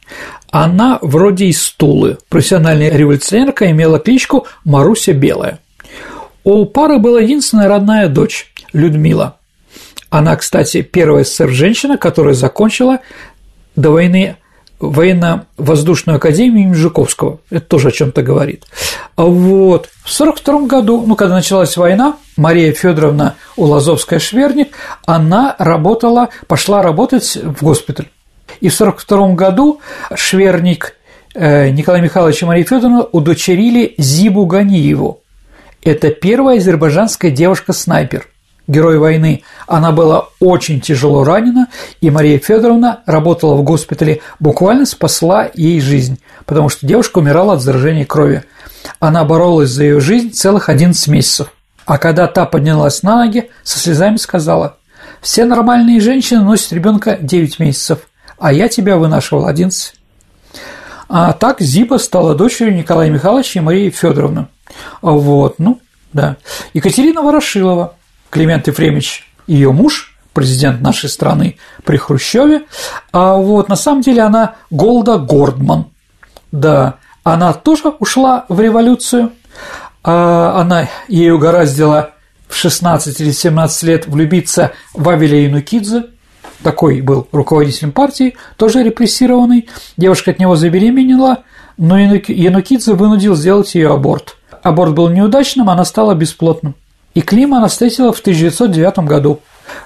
Она 0.50 0.98
вроде 1.02 1.46
из 1.46 1.70
Тулы, 1.70 2.18
профессиональная 2.28 2.90
революционерка, 2.90 3.70
имела 3.70 3.98
кличку 3.98 4.46
Маруся 4.64 5.12
Белая. 5.12 5.58
У 6.44 6.64
пары 6.66 6.98
была 6.98 7.20
единственная 7.20 7.68
родная 7.68 8.08
дочь– 8.08 8.52
Людмила. 8.72 9.38
Она, 10.10 10.36
кстати, 10.36 10.82
первая 10.82 11.24
СССР-женщина, 11.24 11.96
которая 11.96 12.34
закончила 12.34 13.00
до 13.76 13.90
войны 13.90 14.36
военно-воздушную 14.90 16.16
академию 16.16 16.64
имени 16.64 16.74
Жуковского. 16.74 17.40
Это 17.50 17.66
тоже 17.66 17.88
о 17.88 17.92
чем 17.92 18.12
то 18.12 18.22
говорит. 18.22 18.64
А 19.16 19.24
Вот. 19.24 19.88
В 20.04 20.20
1942 20.20 20.66
году, 20.66 21.04
ну, 21.06 21.16
когда 21.16 21.34
началась 21.34 21.76
война, 21.76 22.16
Мария 22.36 22.72
Федоровна 22.72 23.34
Улазовская-Шверник, 23.56 24.68
она 25.06 25.56
работала, 25.58 26.28
пошла 26.46 26.82
работать 26.82 27.36
в 27.36 27.62
госпиталь. 27.62 28.06
И 28.60 28.68
в 28.68 28.80
1942 28.80 29.34
году 29.34 29.80
Шверник 30.14 30.96
э, 31.34 31.70
Николай 31.70 32.02
Михайлович 32.02 32.42
и 32.42 32.46
Мария 32.46 32.64
Федоровна 32.64 33.02
удочерили 33.02 33.94
Зибу 33.98 34.46
Ганиеву. 34.46 35.20
Это 35.82 36.10
первая 36.10 36.58
азербайджанская 36.58 37.30
девушка-снайпер– 37.30 38.28
герой 38.66 38.98
войны, 38.98 39.42
она 39.66 39.92
была 39.92 40.28
очень 40.40 40.80
тяжело 40.80 41.24
ранена, 41.24 41.68
и 42.00 42.10
Мария 42.10 42.38
Федоровна 42.38 43.00
работала 43.06 43.54
в 43.54 43.62
госпитале, 43.62 44.20
буквально 44.40 44.86
спасла 44.86 45.48
ей 45.54 45.80
жизнь, 45.80 46.18
потому 46.46 46.68
что 46.68 46.86
девушка 46.86 47.18
умирала 47.18 47.54
от 47.54 47.62
заражения 47.62 48.04
крови. 48.04 48.44
Она 49.00 49.24
боролась 49.24 49.70
за 49.70 49.84
ее 49.84 50.00
жизнь 50.00 50.32
целых 50.32 50.68
11 50.68 51.08
месяцев. 51.08 51.48
А 51.86 51.98
когда 51.98 52.26
та 52.26 52.46
поднялась 52.46 53.02
на 53.02 53.24
ноги, 53.24 53.50
со 53.62 53.78
слезами 53.78 54.16
сказала, 54.16 54.78
«Все 55.20 55.44
нормальные 55.44 56.00
женщины 56.00 56.42
носят 56.42 56.72
ребенка 56.72 57.18
9 57.20 57.58
месяцев, 57.58 58.00
а 58.38 58.52
я 58.52 58.68
тебя 58.68 58.96
вынашивал 58.96 59.48
11». 59.48 59.92
А 61.08 61.32
так 61.32 61.60
Зиба 61.60 61.98
стала 61.98 62.34
дочерью 62.34 62.74
Николая 62.74 63.10
Михайловича 63.10 63.60
и 63.60 63.62
Марии 63.62 63.90
Федоровны. 63.90 64.46
Вот, 65.02 65.58
ну, 65.58 65.80
да. 66.14 66.36
Екатерина 66.72 67.20
Ворошилова, 67.20 67.94
Климент 68.34 68.66
Ефремович, 68.66 69.24
ее 69.46 69.70
муж, 69.70 70.18
президент 70.32 70.80
нашей 70.80 71.08
страны 71.08 71.56
при 71.84 71.96
Хрущеве, 71.98 72.62
а 73.12 73.36
вот 73.36 73.68
на 73.68 73.76
самом 73.76 74.00
деле 74.00 74.22
она 74.22 74.56
Голда 74.70 75.18
Гордман, 75.18 75.86
да, 76.50 76.96
она 77.22 77.52
тоже 77.52 77.90
ушла 78.00 78.44
в 78.48 78.60
революцию, 78.60 79.30
а 80.02 80.60
она 80.60 80.88
ей 81.06 81.30
угораздила 81.30 82.10
в 82.48 82.56
16 82.56 83.20
или 83.20 83.30
17 83.30 83.82
лет 83.84 84.08
влюбиться 84.08 84.72
в 84.94 85.08
Авеля 85.08 85.42
Янукидзе, 85.42 86.06
такой 86.64 87.02
был 87.02 87.28
руководителем 87.30 87.92
партии, 87.92 88.34
тоже 88.56 88.82
репрессированный. 88.82 89.68
Девушка 89.96 90.32
от 90.32 90.40
него 90.40 90.56
забеременела, 90.56 91.44
но 91.76 91.96
Янукидзе 91.96 92.94
вынудил 92.94 93.36
сделать 93.36 93.72
ее 93.76 93.92
аборт. 93.92 94.38
Аборт 94.64 94.92
был 94.92 95.08
неудачным, 95.08 95.70
она 95.70 95.84
стала 95.84 96.14
бесплотным. 96.14 96.74
И 97.14 97.20
Клима 97.20 97.66
встретила 97.68 98.12
в 98.12 98.20
1909 98.20 98.98
году. 99.00 99.40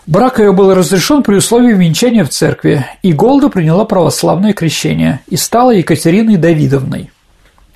Брак 0.07 0.39
ее 0.39 0.53
был 0.53 0.75
разрешен 0.75 1.23
при 1.23 1.37
условии 1.37 1.73
венчания 1.73 2.25
в 2.25 2.31
церкви, 2.31 2.87
и 3.03 3.13
Голда 3.13 3.49
приняла 3.49 3.85
православное 3.85 4.53
крещение 4.53 5.21
и 5.29 5.37
стала 5.37 5.71
Екатериной 5.71 6.37
Давидовной. 6.37 7.11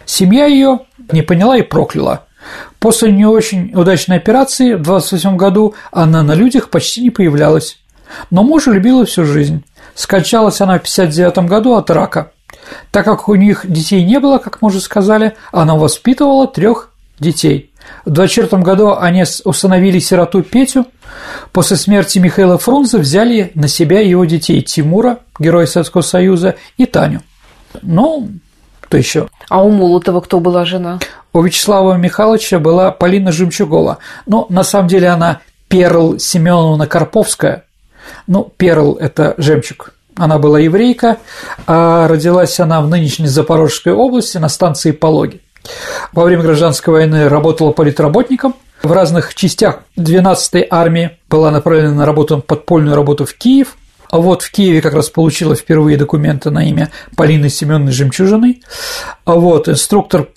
Семья 0.04 0.46
ее 0.46 0.80
не 1.12 1.22
поняла 1.22 1.56
и 1.56 1.62
прокляла. 1.62 2.26
После 2.80 3.12
не 3.12 3.24
очень 3.24 3.72
удачной 3.74 4.16
операции 4.16 4.74
в 4.74 4.82
28 4.82 5.36
году 5.36 5.74
она 5.92 6.22
на 6.22 6.34
людях 6.34 6.70
почти 6.70 7.02
не 7.02 7.10
появлялась. 7.10 7.78
Но 8.30 8.42
мужа 8.42 8.72
любила 8.72 9.04
всю 9.04 9.24
жизнь. 9.24 9.64
Скончалась 9.94 10.60
она 10.60 10.78
в 10.78 10.82
59 10.82 11.38
году 11.48 11.74
от 11.74 11.90
рака. 11.90 12.32
Так 12.90 13.04
как 13.04 13.28
у 13.28 13.34
них 13.34 13.64
детей 13.70 14.04
не 14.04 14.18
было, 14.18 14.38
как 14.38 14.60
мы 14.60 14.68
уже 14.68 14.80
сказали, 14.80 15.36
она 15.52 15.76
воспитывала 15.76 16.46
трех 16.46 16.90
детей. 17.18 17.71
В 18.04 18.10
24 18.10 18.62
году 18.62 18.96
они 18.96 19.24
установили 19.44 19.98
сироту 19.98 20.42
Петю. 20.42 20.86
После 21.52 21.76
смерти 21.76 22.18
Михаила 22.18 22.58
Фрунзе 22.58 22.98
взяли 22.98 23.52
на 23.54 23.68
себя 23.68 24.00
его 24.00 24.24
детей 24.24 24.60
Тимура, 24.62 25.18
героя 25.38 25.66
Советского 25.66 26.02
Союза, 26.02 26.56
и 26.76 26.86
Таню. 26.86 27.22
Ну, 27.82 28.28
кто 28.80 28.96
еще? 28.96 29.28
А 29.48 29.62
у 29.62 29.70
Молотова 29.70 30.20
кто 30.20 30.40
была 30.40 30.64
жена? 30.64 30.98
У 31.32 31.42
Вячеслава 31.42 31.96
Михайловича 31.96 32.58
была 32.58 32.90
Полина 32.90 33.32
Жемчугова. 33.32 33.98
Но 34.26 34.46
на 34.48 34.64
самом 34.64 34.88
деле 34.88 35.08
она 35.08 35.40
Перл 35.68 36.18
Семеновна 36.18 36.86
Карповская. 36.86 37.64
Ну, 38.26 38.52
Перл– 38.56 38.94
это 39.00 39.34
жемчуг. 39.38 39.94
Она 40.16 40.38
была 40.38 40.58
еврейка, 40.58 41.16
а 41.66 42.06
родилась 42.06 42.60
она 42.60 42.82
в 42.82 42.88
нынешней 42.88 43.28
Запорожской 43.28 43.94
области 43.94 44.36
на 44.36 44.48
станции 44.48 44.90
Пологи. 44.90 45.40
Во 46.12 46.24
время 46.24 46.42
гражданской 46.42 46.92
войны 46.92 47.28
работала 47.28 47.72
политработником, 47.72 48.54
в 48.82 48.90
разных 48.90 49.34
частях 49.34 49.80
12-й 49.96 50.66
армии 50.68 51.18
была 51.28 51.50
направлена 51.50 51.94
на 51.94 52.06
работу, 52.06 52.40
подпольную 52.40 52.96
работу 52.96 53.24
в 53.24 53.34
Киев, 53.34 53.76
а 54.10 54.18
вот 54.18 54.42
в 54.42 54.50
Киеве 54.50 54.82
как 54.82 54.92
раз 54.92 55.08
получила 55.08 55.54
впервые 55.54 55.96
документы 55.96 56.50
на 56.50 56.68
имя 56.68 56.90
Полины 57.16 57.48
Семеновны 57.48 57.92
Жемчужиной. 57.92 58.62
А 59.24 59.34
вот 59.34 59.68
инструктор 59.68 60.28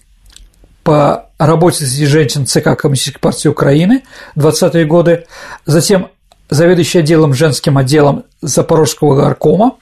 по 0.83 1.29
работе 1.39 1.83
среди 1.85 2.05
женщин 2.05 2.45
ЦК 2.45 2.77
Коммунистической 2.77 3.19
партии 3.19 3.47
Украины 3.47 4.03
20-е 4.37 4.85
годы, 4.85 5.25
затем 5.65 6.09
заведующий 6.49 6.99
отделом 6.99 7.33
женским 7.33 7.77
отделом 7.77 8.23
Запорожского 8.41 9.15
горкома. 9.15 9.73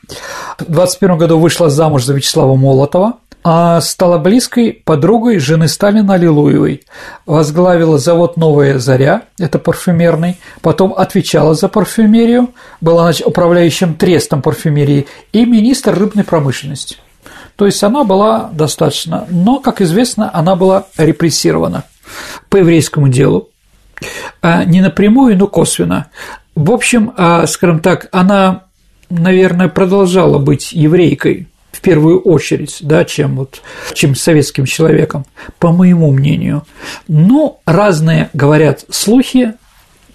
В 0.57 0.71
21 0.71 1.17
году 1.17 1.37
вышла 1.37 1.69
замуж 1.69 2.05
за 2.05 2.13
Вячеслава 2.13 2.55
Молотова, 2.55 3.17
стала 3.81 4.17
близкой 4.19 4.71
подругой 4.71 5.39
жены 5.39 5.67
Сталина 5.67 6.15
Лилуевой, 6.15 6.83
возглавила 7.25 7.97
завод 7.97 8.37
«Новая 8.37 8.79
заря», 8.79 9.23
это 9.37 9.59
парфюмерный, 9.59 10.37
потом 10.61 10.93
отвечала 10.93 11.53
за 11.53 11.67
парфюмерию, 11.67 12.51
была 12.79 13.11
управляющим 13.25 13.95
трестом 13.95 14.41
парфюмерии 14.41 15.07
и 15.33 15.45
министр 15.45 15.93
рыбной 15.93 16.23
промышленности. 16.23 16.97
То 17.57 17.65
есть 17.65 17.83
она 17.83 18.03
была 18.03 18.49
достаточно, 18.53 19.27
но, 19.29 19.59
как 19.59 19.81
известно, 19.81 20.31
она 20.33 20.55
была 20.55 20.85
репрессирована 20.97 21.83
по 22.49 22.57
еврейскому 22.57 23.09
делу, 23.09 23.49
а 24.41 24.63
не 24.63 24.81
напрямую, 24.81 25.37
но 25.37 25.47
косвенно. 25.47 26.07
В 26.55 26.71
общем, 26.71 27.13
а, 27.17 27.45
скажем 27.47 27.79
так, 27.79 28.07
она, 28.11 28.63
наверное, 29.09 29.67
продолжала 29.67 30.39
быть 30.39 30.71
еврейкой 30.71 31.47
в 31.73 31.81
первую 31.81 32.21
очередь, 32.21 32.77
да, 32.81 33.03
чем, 33.03 33.35
вот, 33.35 33.61
чем 33.93 34.15
советским 34.15 34.65
человеком, 34.65 35.25
по 35.59 35.71
моему 35.71 36.11
мнению. 36.11 36.63
Но 37.07 37.59
разные 37.65 38.29
говорят 38.33 38.85
слухи, 38.89 39.55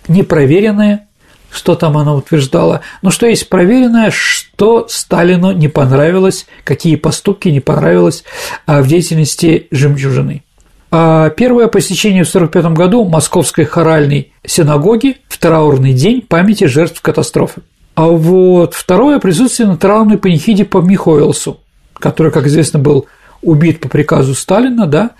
непроверенные, 0.06 1.08
что 1.50 1.74
там 1.74 1.98
она 1.98 2.14
утверждала, 2.14 2.82
но 3.02 3.10
что 3.10 3.26
есть 3.26 3.48
проверенное, 3.48 4.10
что 4.10 4.86
Сталину 4.88 5.52
не 5.52 5.68
понравилось, 5.68 6.46
какие 6.62 6.94
поступки 6.96 7.48
не 7.48 7.60
понравилось 7.60 8.22
а, 8.64 8.80
в 8.80 8.86
деятельности 8.86 9.66
жемчужины. 9.70 10.44
А 10.90 11.30
первое 11.30 11.66
посещение 11.66 12.24
в 12.24 12.28
1945 12.28 12.78
году 12.78 13.04
Московской 13.04 13.64
хоральной 13.64 14.32
синагоги 14.46 15.18
в 15.28 15.38
траурный 15.38 15.92
день 15.92 16.22
памяти 16.22 16.64
жертв 16.64 17.00
катастрофы. 17.02 17.62
А 17.98 18.06
вот 18.06 18.74
второе– 18.74 19.18
присутствие 19.18 19.68
на 19.68 19.76
траурной 19.76 20.18
панихиде 20.18 20.64
по 20.64 20.78
Михоэлсу, 20.78 21.58
который, 21.94 22.30
как 22.30 22.46
известно, 22.46 22.78
был 22.78 23.06
убит 23.42 23.80
по 23.80 23.88
приказу 23.88 24.36
Сталина, 24.36 24.86
да, 24.86 25.10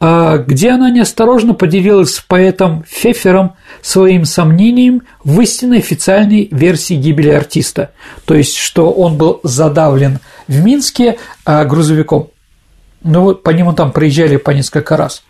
а 0.00 0.38
где 0.38 0.70
она 0.70 0.90
неосторожно 0.90 1.54
поделилась 1.54 2.16
с 2.16 2.20
поэтом 2.20 2.82
Фефером 2.88 3.54
своим 3.80 4.24
сомнением 4.24 5.02
в 5.22 5.40
истинной 5.40 5.78
официальной 5.78 6.48
версии 6.50 6.94
гибели 6.94 7.30
артиста, 7.30 7.92
то 8.24 8.34
есть, 8.34 8.56
что 8.56 8.90
он 8.90 9.16
был 9.16 9.38
задавлен 9.44 10.18
в 10.48 10.64
Минске 10.64 11.18
а, 11.44 11.64
грузовиком. 11.64 12.30
Ну 13.04 13.20
вот 13.20 13.44
по 13.44 13.50
нему 13.50 13.72
там 13.72 13.92
проезжали 13.92 14.36
по 14.36 14.50
несколько 14.50 14.96
раз. 14.96 15.22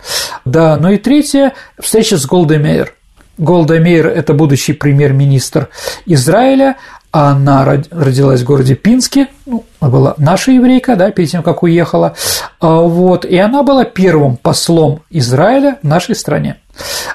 Да, 0.46 0.78
ну 0.80 0.92
и 0.92 0.96
третье– 0.96 1.52
встреча 1.78 2.16
с 2.16 2.24
Голдой 2.24 2.58
Мейер. 2.58 2.94
Голда 3.38 3.78
Мейер– 3.80 4.06
это 4.08 4.34
будущий 4.34 4.72
премьер-министр 4.72 5.68
Израиля, 6.06 6.76
она 7.10 7.64
родилась 7.64 8.42
в 8.42 8.44
городе 8.44 8.74
Пинске, 8.74 9.28
ну, 9.46 9.64
она 9.80 9.90
была 9.90 10.14
наша 10.18 10.52
еврейка, 10.52 10.96
да, 10.96 11.10
перед 11.10 11.30
тем, 11.30 11.42
как 11.42 11.62
уехала, 11.62 12.14
а, 12.60 12.80
вот, 12.80 13.24
и 13.24 13.36
она 13.38 13.62
была 13.62 13.84
первым 13.84 14.36
послом 14.36 15.00
Израиля 15.10 15.78
в 15.82 15.86
нашей 15.86 16.14
стране. 16.14 16.56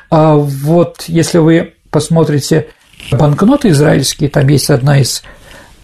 А 0.09 0.35
вот 0.35 1.03
если 1.07 1.37
вы 1.37 1.73
посмотрите 1.91 2.67
банкноты 3.11 3.69
израильские, 3.69 4.29
там 4.29 4.47
есть 4.47 4.69
одна 4.69 4.99
из 4.99 5.23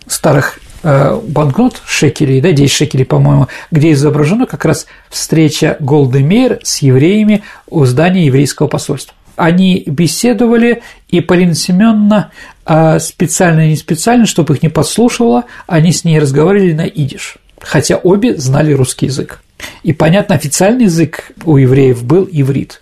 старых 0.08 0.60
э, 0.84 1.20
банкнот 1.28 1.82
шекелей, 1.86 2.42
да, 2.42 2.52
10 2.52 2.72
шекелей, 2.72 3.06
по-моему, 3.06 3.48
где 3.72 3.92
изображена 3.92 4.46
как 4.46 4.66
раз 4.66 4.88
встреча 5.10 5.78
Голды 5.80 6.24
Мейер 6.24 6.60
с 6.64 6.80
евреями 6.80 7.44
у 7.68 7.86
здания 7.86 8.26
еврейского 8.26 8.68
посольства 8.68 9.14
они 9.38 9.84
беседовали, 9.86 10.82
и 11.08 11.22
Полина 11.22 11.56
Семеновна 11.56 12.32
а, 12.66 13.00
специально 13.00 13.68
и 13.68 13.70
не 13.70 13.76
специально, 13.78 14.26
чтобы 14.26 14.56
их 14.56 14.64
не 14.64 14.70
подслушивала, 14.70 15.46
они 15.68 15.92
с 15.94 16.04
ней 16.04 16.20
разговаривали 16.20 16.74
на 16.74 16.86
идиш, 16.86 17.38
хотя 17.62 17.96
обе 17.96 18.36
знали 18.36 18.74
русский 18.74 19.06
язык. 19.06 19.42
И, 19.84 19.94
понятно, 19.94 20.36
официальный 20.36 20.86
язык 20.86 21.32
у 21.46 21.58
евреев 21.58 22.04
был 22.04 22.28
иврит 22.30 22.82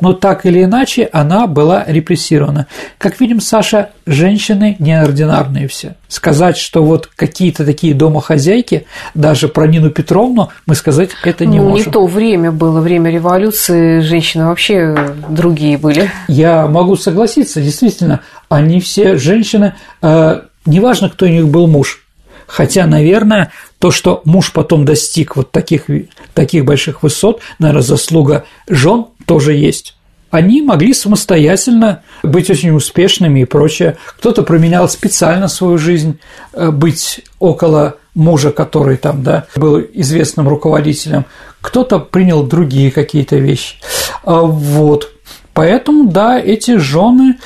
но 0.00 0.12
так 0.12 0.46
или 0.46 0.64
иначе 0.64 1.08
она 1.12 1.46
была 1.46 1.84
репрессирована. 1.86 2.66
Как 2.98 3.20
видим, 3.20 3.40
Саша, 3.40 3.90
женщины 4.06 4.76
неординарные 4.78 5.68
все. 5.68 5.96
Сказать, 6.08 6.56
что 6.56 6.82
вот 6.82 7.08
какие-то 7.14 7.64
такие 7.64 7.94
домохозяйки, 7.94 8.86
даже 9.14 9.48
про 9.48 9.66
Нину 9.66 9.90
Петровну, 9.90 10.50
мы 10.66 10.74
сказать 10.74 11.10
это 11.24 11.46
не 11.46 11.58
ну, 11.58 11.70
можем. 11.70 11.86
Не 11.86 11.92
то 11.92 12.06
время 12.06 12.52
было, 12.52 12.80
время 12.80 13.10
революции, 13.10 14.00
женщины 14.00 14.46
вообще 14.46 15.14
другие 15.28 15.78
были. 15.78 16.10
Я 16.28 16.66
могу 16.66 16.96
согласиться, 16.96 17.60
действительно, 17.60 18.20
они 18.48 18.80
все 18.80 19.16
женщины, 19.16 19.74
э, 20.02 20.40
неважно, 20.66 21.08
кто 21.08 21.26
у 21.26 21.28
них 21.28 21.48
был 21.48 21.66
муж, 21.66 22.01
Хотя, 22.46 22.86
наверное, 22.86 23.52
то, 23.78 23.90
что 23.90 24.22
муж 24.24 24.52
потом 24.52 24.84
достиг 24.84 25.36
вот 25.36 25.50
таких, 25.50 25.86
таких 26.34 26.64
больших 26.64 27.02
высот, 27.02 27.40
наверное, 27.58 27.82
заслуга 27.82 28.44
жен 28.68 29.06
тоже 29.26 29.54
есть. 29.54 29.96
Они 30.30 30.62
могли 30.62 30.94
самостоятельно 30.94 32.02
быть 32.22 32.48
очень 32.48 32.70
успешными 32.70 33.40
и 33.40 33.44
прочее. 33.44 33.98
Кто-то 34.18 34.42
променял 34.42 34.88
специально 34.88 35.46
свою 35.46 35.76
жизнь, 35.76 36.18
э, 36.54 36.70
быть 36.70 37.20
около 37.38 37.96
мужа, 38.14 38.50
который 38.50 38.96
там, 38.96 39.22
да, 39.22 39.46
был 39.56 39.80
известным 39.92 40.48
руководителем, 40.48 41.26
кто-то 41.60 41.98
принял 41.98 42.44
другие 42.44 42.90
какие-то 42.90 43.36
вещи. 43.36 43.76
А 44.24 44.40
вот. 44.40 45.12
Поэтому, 45.52 46.10
да, 46.10 46.40
эти 46.40 46.78
жены, 46.78 47.38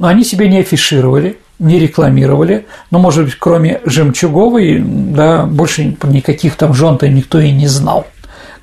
они 0.00 0.24
себя 0.24 0.48
не 0.48 0.58
афишировали, 0.58 1.38
не 1.62 1.78
рекламировали, 1.78 2.66
но, 2.90 2.98
может 2.98 3.24
быть, 3.24 3.36
кроме 3.38 3.80
Жемчуговой, 3.84 4.82
да, 4.84 5.46
больше 5.46 5.96
никаких 6.02 6.56
там 6.56 6.74
жен-то 6.74 7.08
никто 7.08 7.38
и 7.38 7.52
не 7.52 7.68
знал, 7.68 8.06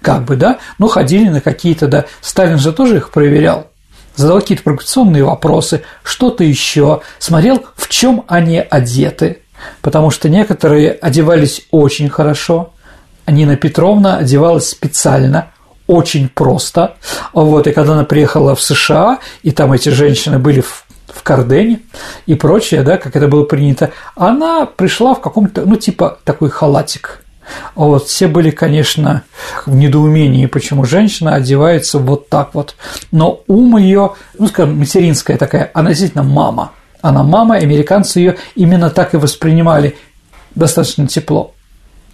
как 0.01 0.25
бы, 0.25 0.35
да, 0.35 0.59
но 0.77 0.87
ходили 0.87 1.29
на 1.29 1.41
какие-то, 1.41 1.87
да, 1.87 2.05
Сталин 2.21 2.59
же 2.59 2.73
тоже 2.73 2.97
их 2.97 3.11
проверял, 3.11 3.67
задавал 4.15 4.41
какие-то 4.41 4.63
провокационные 4.63 5.23
вопросы, 5.23 5.81
что-то 6.03 6.43
еще, 6.43 7.01
смотрел, 7.19 7.65
в 7.75 7.87
чем 7.87 8.25
они 8.27 8.59
одеты, 8.59 9.39
потому 9.81 10.11
что 10.11 10.27
некоторые 10.27 10.91
одевались 10.91 11.61
очень 11.71 12.09
хорошо, 12.09 12.73
Нина 13.25 13.55
Петровна 13.55 14.17
одевалась 14.17 14.69
специально, 14.69 15.51
очень 15.87 16.29
просто. 16.29 16.95
Вот, 17.33 17.65
и 17.67 17.71
когда 17.71 17.93
она 17.93 18.03
приехала 18.03 18.55
в 18.55 18.61
США, 18.61 19.19
и 19.41 19.51
там 19.51 19.71
эти 19.73 19.89
женщины 19.89 20.37
были 20.37 20.61
в 20.61 20.85
в 21.19 21.23
Кардене 21.23 21.81
и 22.27 22.35
прочее, 22.35 22.81
да, 22.81 22.97
как 22.97 23.15
это 23.17 23.27
было 23.27 23.43
принято, 23.43 23.91
она 24.15 24.65
пришла 24.65 25.13
в 25.13 25.19
каком-то, 25.19 25.65
ну, 25.65 25.75
типа 25.75 26.19
такой 26.23 26.49
халатик. 26.49 27.23
Вот, 27.75 28.07
все 28.07 28.27
были, 28.27 28.51
конечно, 28.51 29.23
в 29.65 29.75
недоумении, 29.75 30.45
почему 30.45 30.85
женщина 30.85 31.35
одевается 31.35 31.99
вот 31.99 32.29
так 32.29 32.53
вот. 32.53 32.75
Но 33.11 33.41
ум 33.47 33.77
ее, 33.77 34.13
ну, 34.37 34.47
скажем, 34.47 34.77
материнская 34.77 35.37
такая, 35.37 35.71
она 35.73 35.89
действительно 35.89 36.23
мама. 36.23 36.71
Она 37.01 37.23
мама, 37.23 37.55
американцы 37.55 38.19
ее 38.19 38.37
именно 38.55 38.89
так 38.89 39.13
и 39.13 39.17
воспринимали 39.17 39.97
достаточно 40.55 41.05
тепло. 41.07 41.53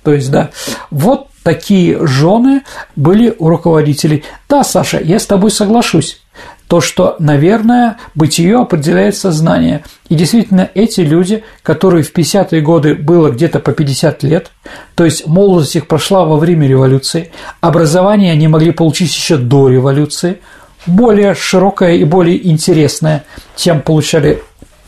То 0.04 0.14
есть, 0.14 0.32
да, 0.32 0.50
вот 0.90 1.28
такие 1.44 2.06
жены 2.08 2.64
были 2.96 3.36
у 3.38 3.50
руководителей. 3.50 4.24
Да, 4.50 4.64
Саша, 4.64 5.00
я 5.00 5.20
с 5.20 5.26
тобой 5.28 5.52
соглашусь. 5.52 6.22
То, 6.68 6.82
что, 6.82 7.16
наверное, 7.20 7.98
бытие 8.16 8.60
определяет 8.60 9.16
сознание. 9.16 9.84
И 10.10 10.16
действительно, 10.16 10.70
эти 10.74 11.02
люди, 11.02 11.44
которые 11.62 12.04
в 12.04 12.14
50-е 12.14 12.62
годы 12.62 12.96
было 12.96 13.30
где-то 13.30 13.60
по 13.60 13.72
50 13.72 14.24
лет, 14.24 14.52
то 14.96 15.06
есть 15.06 15.28
молодость 15.28 15.76
их 15.76 15.88
прошла 15.88 16.26
во 16.26 16.38
время 16.38 16.68
революции, 16.68 17.32
образование 17.62 18.32
они 18.32 18.48
могли 18.48 18.72
получить 18.72 19.14
еще 19.14 19.38
до 19.38 19.70
революции, 19.70 20.40
более 20.88 21.36
широкое 21.36 21.96
и 21.96 22.04
более 22.04 22.48
интересное, 22.48 23.26
чем 23.56 23.82
получали 23.82 24.42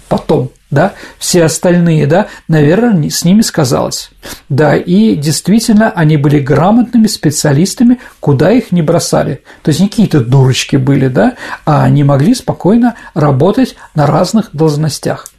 потом 0.10 0.52
да, 0.70 0.94
все 1.18 1.46
остальные, 1.46 2.08
да, 2.08 2.28
наверное, 2.48 3.10
с 3.10 3.24
ними 3.24 3.42
сказалось. 3.42 4.10
Да, 4.50 4.76
и 4.76 5.16
действительно, 5.16 5.92
они 5.92 6.18
были 6.18 6.40
грамотными 6.40 7.08
специалистами, 7.08 8.00
куда 8.20 8.52
их 8.52 8.72
не 8.72 8.82
бросали. 8.82 9.44
То 9.64 9.70
есть 9.70 9.80
не 9.80 9.88
какие-то 9.88 10.20
дурочки 10.20 10.76
были, 10.76 11.08
да, 11.08 11.36
а 11.66 11.84
они 11.84 12.04
могли 12.04 12.36
спокойно 12.36 12.96
работать 13.14 13.76
на 13.96 14.08
разных 14.08 14.50
должностях. 14.54 15.30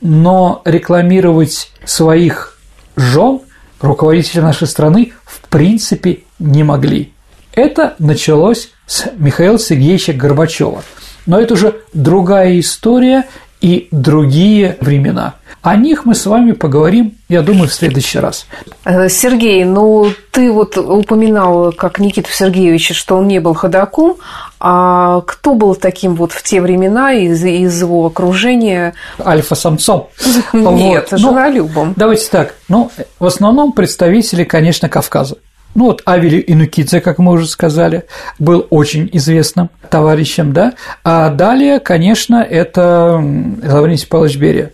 Но 0.00 0.62
рекламировать 0.64 1.72
своих 1.84 2.56
жен 2.96 3.40
руководители 3.80 4.40
нашей 4.40 4.68
страны 4.68 5.12
в 5.24 5.40
принципе 5.48 6.20
не 6.38 6.62
могли. 6.62 7.12
Это 7.52 7.96
началось 7.98 8.70
с 8.86 9.10
Михаила 9.16 9.58
Сергеевича 9.58 10.12
Горбачева. 10.12 10.84
Но 11.26 11.40
это 11.40 11.54
уже 11.54 11.80
другая 11.92 12.58
история, 12.58 13.26
и 13.60 13.88
другие 13.90 14.76
времена. 14.80 15.34
О 15.62 15.76
них 15.76 16.04
мы 16.04 16.14
с 16.14 16.24
вами 16.26 16.52
поговорим, 16.52 17.14
я 17.28 17.42
думаю, 17.42 17.68
в 17.68 17.74
следующий 17.74 18.20
раз. 18.20 18.46
Э, 18.84 19.08
Сергей, 19.08 19.64
ну 19.64 20.12
ты 20.30 20.52
вот 20.52 20.76
упоминал, 20.78 21.72
как 21.72 21.98
Никита 21.98 22.30
Сергеевич, 22.30 22.92
что 22.94 23.16
он 23.16 23.26
не 23.26 23.40
был 23.40 23.54
ходаком, 23.54 24.16
а 24.60 25.20
кто 25.22 25.54
был 25.54 25.74
таким 25.74 26.14
вот 26.14 26.32
в 26.32 26.42
те 26.42 26.60
времена 26.60 27.12
из, 27.12 27.44
из 27.44 27.80
его 27.80 28.06
окружения? 28.06 28.94
Альфа-самцом. 29.24 30.08
Нет, 30.52 31.08
вот. 31.10 31.20
женолюбом. 31.20 31.88
Ну, 31.88 31.94
давайте 31.96 32.28
так. 32.30 32.54
Ну, 32.68 32.90
в 33.18 33.26
основном 33.26 33.72
представители, 33.72 34.44
конечно, 34.44 34.88
Кавказа. 34.88 35.36
Ну 35.78 35.84
вот 35.84 36.02
Авели 36.06 36.42
Инукидзе, 36.44 37.00
как 37.00 37.18
мы 37.18 37.30
уже 37.30 37.46
сказали, 37.46 38.02
был 38.40 38.66
очень 38.68 39.08
известным 39.12 39.70
товарищем, 39.90 40.52
да. 40.52 40.72
А 41.04 41.30
далее, 41.30 41.78
конечно, 41.78 42.42
это 42.42 43.24
Лаврентий 43.62 44.08
Павлович 44.08 44.38
Берия. 44.38 44.72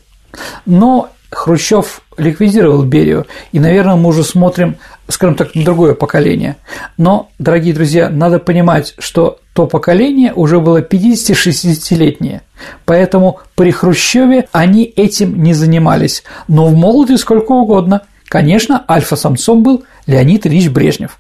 Но 0.64 1.10
Хрущев 1.30 2.00
ликвидировал 2.16 2.84
Берию, 2.84 3.26
и, 3.52 3.60
наверное, 3.60 3.96
мы 3.96 4.08
уже 4.08 4.24
смотрим, 4.24 4.76
скажем 5.08 5.34
так, 5.34 5.54
на 5.54 5.62
другое 5.62 5.92
поколение. 5.92 6.56
Но, 6.96 7.28
дорогие 7.38 7.74
друзья, 7.74 8.08
надо 8.08 8.38
понимать, 8.38 8.94
что 8.98 9.40
то 9.52 9.66
поколение 9.66 10.32
уже 10.32 10.58
было 10.58 10.80
50-60-летнее, 10.80 12.40
поэтому 12.86 13.40
при 13.56 13.72
Хрущеве 13.72 14.48
они 14.52 14.84
этим 14.84 15.42
не 15.42 15.52
занимались, 15.52 16.24
но 16.48 16.66
в 16.68 16.74
молоде 16.74 17.18
сколько 17.18 17.52
угодно– 17.52 18.00
Конечно, 18.28 18.84
альфа-самцом 18.88 19.62
был 19.62 19.84
Леонид 20.06 20.46
Ильич 20.46 20.68
Брежнев. 20.68 21.18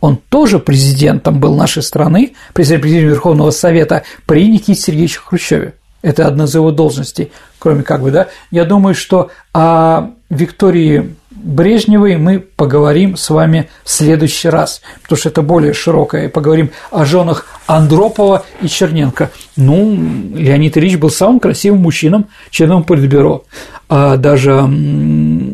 Он 0.00 0.16
тоже 0.16 0.58
президентом 0.58 1.40
был 1.40 1.54
нашей 1.54 1.82
страны, 1.82 2.34
президентом 2.52 3.08
Верховного 3.08 3.50
Совета 3.50 4.02
при 4.26 4.48
Никите 4.48 4.80
Сергеевиче 4.80 5.20
Хрущеве. 5.20 5.74
Это 6.02 6.26
одна 6.26 6.44
из 6.44 6.54
его 6.54 6.70
должностей, 6.70 7.32
кроме 7.58 7.82
как 7.82 8.02
бы, 8.02 8.10
да. 8.10 8.28
Я 8.50 8.66
думаю, 8.66 8.94
что 8.94 9.30
о 9.54 10.10
Виктории 10.28 11.14
Брежневой 11.44 12.16
мы 12.16 12.40
поговорим 12.40 13.16
с 13.18 13.28
вами 13.28 13.68
в 13.84 13.90
следующий 13.90 14.48
раз, 14.48 14.80
потому 15.02 15.18
что 15.18 15.28
это 15.28 15.42
более 15.42 15.74
широкое. 15.74 16.30
Поговорим 16.30 16.70
о 16.90 17.04
женах 17.04 17.46
Андропова 17.66 18.46
и 18.62 18.66
Черненко. 18.66 19.30
Ну, 19.56 19.94
Леонид 20.34 20.78
Ильич 20.78 20.96
был 20.96 21.10
самым 21.10 21.40
красивым 21.40 21.82
мужчином, 21.82 22.28
членом 22.50 22.82
Политбюро. 22.82 23.44
А 23.90 24.16
даже 24.16 24.52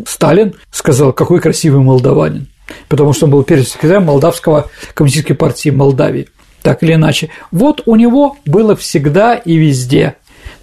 Сталин 0.06 0.54
сказал, 0.70 1.12
какой 1.12 1.40
красивый 1.40 1.82
молдаванин, 1.82 2.46
потому 2.88 3.12
что 3.12 3.26
он 3.26 3.32
был 3.32 3.42
первым 3.42 3.66
секретарем 3.66 4.04
Молдавского 4.04 4.70
коммунистической 4.94 5.34
партии 5.34 5.70
Молдавии 5.70 6.28
так 6.62 6.82
или 6.84 6.94
иначе. 6.94 7.30
Вот 7.50 7.82
у 7.86 7.96
него 7.96 8.36
было 8.46 8.76
всегда 8.76 9.34
и 9.34 9.56
везде. 9.56 10.14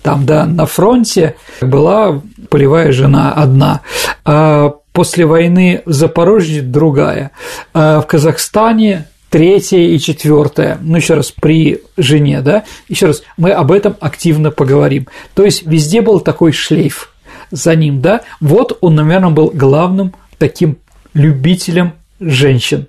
Там, 0.04 0.26
да, 0.26 0.46
на 0.46 0.66
фронте 0.66 1.36
была 1.60 2.22
полевая 2.50 2.92
жена 2.92 3.34
одна, 3.34 3.82
а 4.24 4.76
после 4.98 5.28
войны 5.28 5.84
в 5.86 5.94
Запорожье 5.94 6.64
другая, 6.64 7.30
а 7.72 8.02
в 8.02 8.08
Казахстане 8.08 9.06
третья 9.30 9.78
и 9.78 10.00
четвертая, 10.00 10.80
ну 10.82 10.98
еще 10.98 11.14
раз 11.14 11.32
при 11.32 11.84
жене, 11.98 12.42
да, 12.42 12.64
еще 12.90 13.06
раз 13.06 13.22
мы 13.38 13.52
об 13.52 13.72
этом 13.72 13.96
активно 14.00 14.50
поговорим. 14.50 15.08
То 15.36 15.46
есть 15.46 15.68
везде 15.68 16.02
был 16.02 16.20
такой 16.20 16.52
шлейф 16.52 17.14
за 17.52 17.76
ним, 17.76 18.02
да, 18.02 18.22
вот 18.42 18.80
он, 18.82 18.96
наверное, 18.96 19.30
был 19.30 19.52
главным 19.54 20.16
таким 20.40 20.80
любителем 21.14 21.94
женщин 22.20 22.88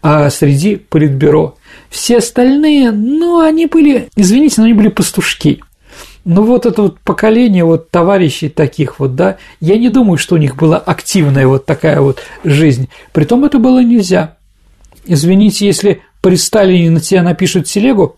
а 0.00 0.30
среди 0.30 0.76
политбюро. 0.76 1.58
Все 1.90 2.16
остальные, 2.16 2.90
ну, 2.90 3.40
они 3.40 3.66
были, 3.66 4.08
извините, 4.16 4.62
но 4.62 4.64
они 4.64 4.72
были 4.72 4.88
пастушки. 4.88 5.60
Ну 6.24 6.42
вот 6.42 6.66
это 6.66 6.82
вот 6.82 7.00
поколение 7.00 7.64
вот 7.64 7.90
товарищей 7.90 8.48
таких 8.48 9.00
вот, 9.00 9.14
да, 9.14 9.38
я 9.60 9.78
не 9.78 9.88
думаю, 9.88 10.18
что 10.18 10.34
у 10.34 10.38
них 10.38 10.56
была 10.56 10.78
активная 10.78 11.46
вот 11.46 11.64
такая 11.64 12.00
вот 12.00 12.22
жизнь. 12.44 12.88
Притом 13.12 13.44
это 13.44 13.58
было 13.58 13.82
нельзя. 13.82 14.36
Извините, 15.06 15.66
если 15.66 16.02
при 16.20 16.36
Сталине 16.36 16.90
на 16.90 17.00
тебя 17.00 17.22
напишут 17.22 17.66
телегу, 17.66 18.16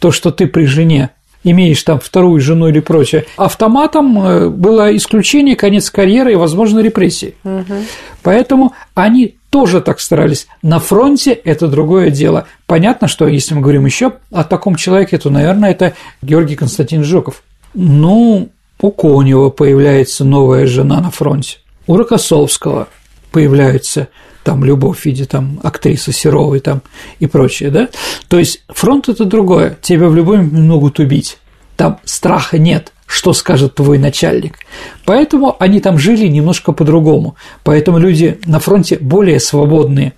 то, 0.00 0.10
что 0.10 0.30
ты 0.32 0.46
при 0.46 0.64
жене, 0.64 1.10
имеешь 1.44 1.82
там 1.84 2.00
вторую 2.00 2.40
жену 2.40 2.68
или 2.68 2.80
прочее, 2.80 3.24
автоматом 3.36 4.18
э, 4.18 4.48
было 4.48 4.94
исключение, 4.96 5.54
конец 5.54 5.90
карьеры 5.90 6.32
и, 6.32 6.36
возможно, 6.36 6.80
репрессии. 6.80 7.34
Угу. 7.44 7.74
Поэтому 8.22 8.72
они 8.94 9.36
тоже 9.56 9.80
так 9.80 10.00
старались. 10.00 10.48
На 10.60 10.78
фронте 10.80 11.32
это 11.32 11.66
другое 11.66 12.10
дело. 12.10 12.46
Понятно, 12.66 13.08
что 13.08 13.26
если 13.26 13.54
мы 13.54 13.62
говорим 13.62 13.86
еще 13.86 14.12
о 14.30 14.44
таком 14.44 14.76
человеке, 14.76 15.16
то, 15.16 15.30
наверное, 15.30 15.70
это 15.70 15.94
Георгий 16.20 16.56
Константин 16.56 17.02
Жуков. 17.02 17.42
Ну, 17.72 18.50
у 18.82 18.90
Конева 18.90 19.48
появляется 19.48 20.26
новая 20.26 20.66
жена 20.66 21.00
на 21.00 21.10
фронте, 21.10 21.56
у 21.86 21.96
Рокоссовского 21.96 22.88
появляется 23.32 24.08
там 24.44 24.62
любовь 24.62 24.98
в 25.00 25.06
виде 25.06 25.24
там 25.24 25.58
актрисы 25.62 26.12
Серовой 26.12 26.60
там 26.60 26.82
и 27.18 27.26
прочее, 27.26 27.70
да? 27.70 27.88
То 28.28 28.38
есть 28.38 28.62
фронт 28.68 29.08
это 29.08 29.24
другое, 29.24 29.78
тебя 29.80 30.08
в 30.08 30.14
любой 30.14 30.36
момент 30.36 30.68
могут 30.68 30.98
убить, 30.98 31.38
там 31.78 31.98
страха 32.04 32.58
нет, 32.58 32.92
что 33.06 33.32
скажет 33.32 33.74
твой 33.74 33.98
начальник. 33.98 34.58
Поэтому 35.04 35.56
они 35.58 35.80
там 35.80 35.98
жили 35.98 36.26
немножко 36.26 36.72
по-другому. 36.72 37.36
Поэтому 37.62 37.98
люди 37.98 38.38
на 38.44 38.58
фронте 38.58 38.98
более 39.00 39.40
свободные. 39.40 40.12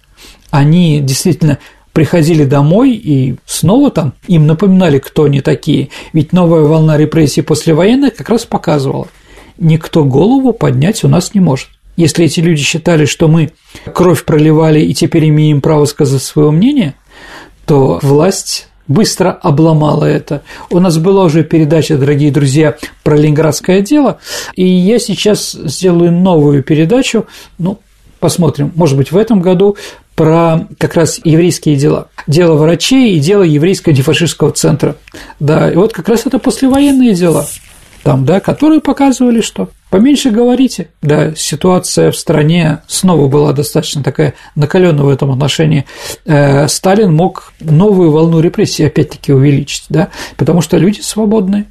Они 0.50 1.00
действительно 1.00 1.58
приходили 1.92 2.44
домой 2.44 2.92
и 2.92 3.36
снова 3.44 3.90
там 3.90 4.14
им 4.26 4.46
напоминали, 4.46 4.98
кто 4.98 5.24
они 5.24 5.40
такие. 5.40 5.90
Ведь 6.12 6.32
новая 6.32 6.62
волна 6.62 6.96
репрессий 6.96 7.42
послевоенных 7.42 8.14
как 8.14 8.28
раз 8.28 8.44
показывала, 8.44 9.08
никто 9.58 10.04
голову 10.04 10.52
поднять 10.52 11.04
у 11.04 11.08
нас 11.08 11.34
не 11.34 11.40
может. 11.40 11.68
Если 11.96 12.24
эти 12.24 12.38
люди 12.38 12.62
считали, 12.62 13.04
что 13.04 13.26
мы 13.26 13.50
кровь 13.92 14.24
проливали 14.24 14.80
и 14.80 14.94
теперь 14.94 15.28
имеем 15.28 15.60
право 15.60 15.84
сказать 15.84 16.22
свое 16.22 16.52
мнение, 16.52 16.94
то 17.66 17.98
власть 18.02 18.68
быстро 18.88 19.30
обломала 19.30 20.04
это. 20.04 20.42
У 20.70 20.80
нас 20.80 20.98
была 20.98 21.24
уже 21.24 21.44
передача, 21.44 21.96
дорогие 21.96 22.32
друзья, 22.32 22.76
про 23.04 23.16
ленинградское 23.16 23.82
дело, 23.82 24.18
и 24.56 24.66
я 24.66 24.98
сейчас 24.98 25.52
сделаю 25.52 26.10
новую 26.10 26.62
передачу, 26.62 27.26
ну, 27.58 27.78
посмотрим, 28.18 28.72
может 28.74 28.96
быть, 28.96 29.12
в 29.12 29.16
этом 29.16 29.40
году 29.40 29.76
про 30.16 30.66
как 30.78 30.94
раз 30.94 31.20
еврейские 31.22 31.76
дела. 31.76 32.08
Дело 32.26 32.56
врачей 32.56 33.14
и 33.14 33.20
дело 33.20 33.44
еврейского 33.44 33.92
антифашистского 33.92 34.50
центра. 34.50 34.96
Да, 35.38 35.70
и 35.70 35.76
вот 35.76 35.92
как 35.92 36.08
раз 36.08 36.26
это 36.26 36.40
послевоенные 36.40 37.14
дела 37.14 37.46
там, 38.08 38.24
да, 38.24 38.40
которые 38.40 38.80
показывали, 38.80 39.42
что 39.42 39.68
поменьше 39.90 40.30
говорите. 40.30 40.88
Да, 41.02 41.34
ситуация 41.36 42.10
в 42.10 42.16
стране 42.16 42.78
снова 42.86 43.28
была 43.28 43.52
достаточно 43.52 44.02
такая 44.02 44.32
накаленная 44.54 45.04
в 45.04 45.10
этом 45.10 45.30
отношении. 45.30 45.84
Э, 46.24 46.68
Сталин 46.68 47.14
мог 47.14 47.52
новую 47.60 48.10
волну 48.10 48.40
репрессий 48.40 48.86
опять-таки 48.86 49.30
увеличить, 49.30 49.84
да, 49.90 50.08
потому 50.38 50.62
что 50.62 50.78
люди 50.78 51.02
свободные, 51.02 51.66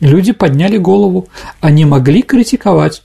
люди 0.00 0.32
подняли 0.32 0.78
голову, 0.78 1.28
они 1.60 1.84
могли 1.84 2.22
критиковать 2.22 3.02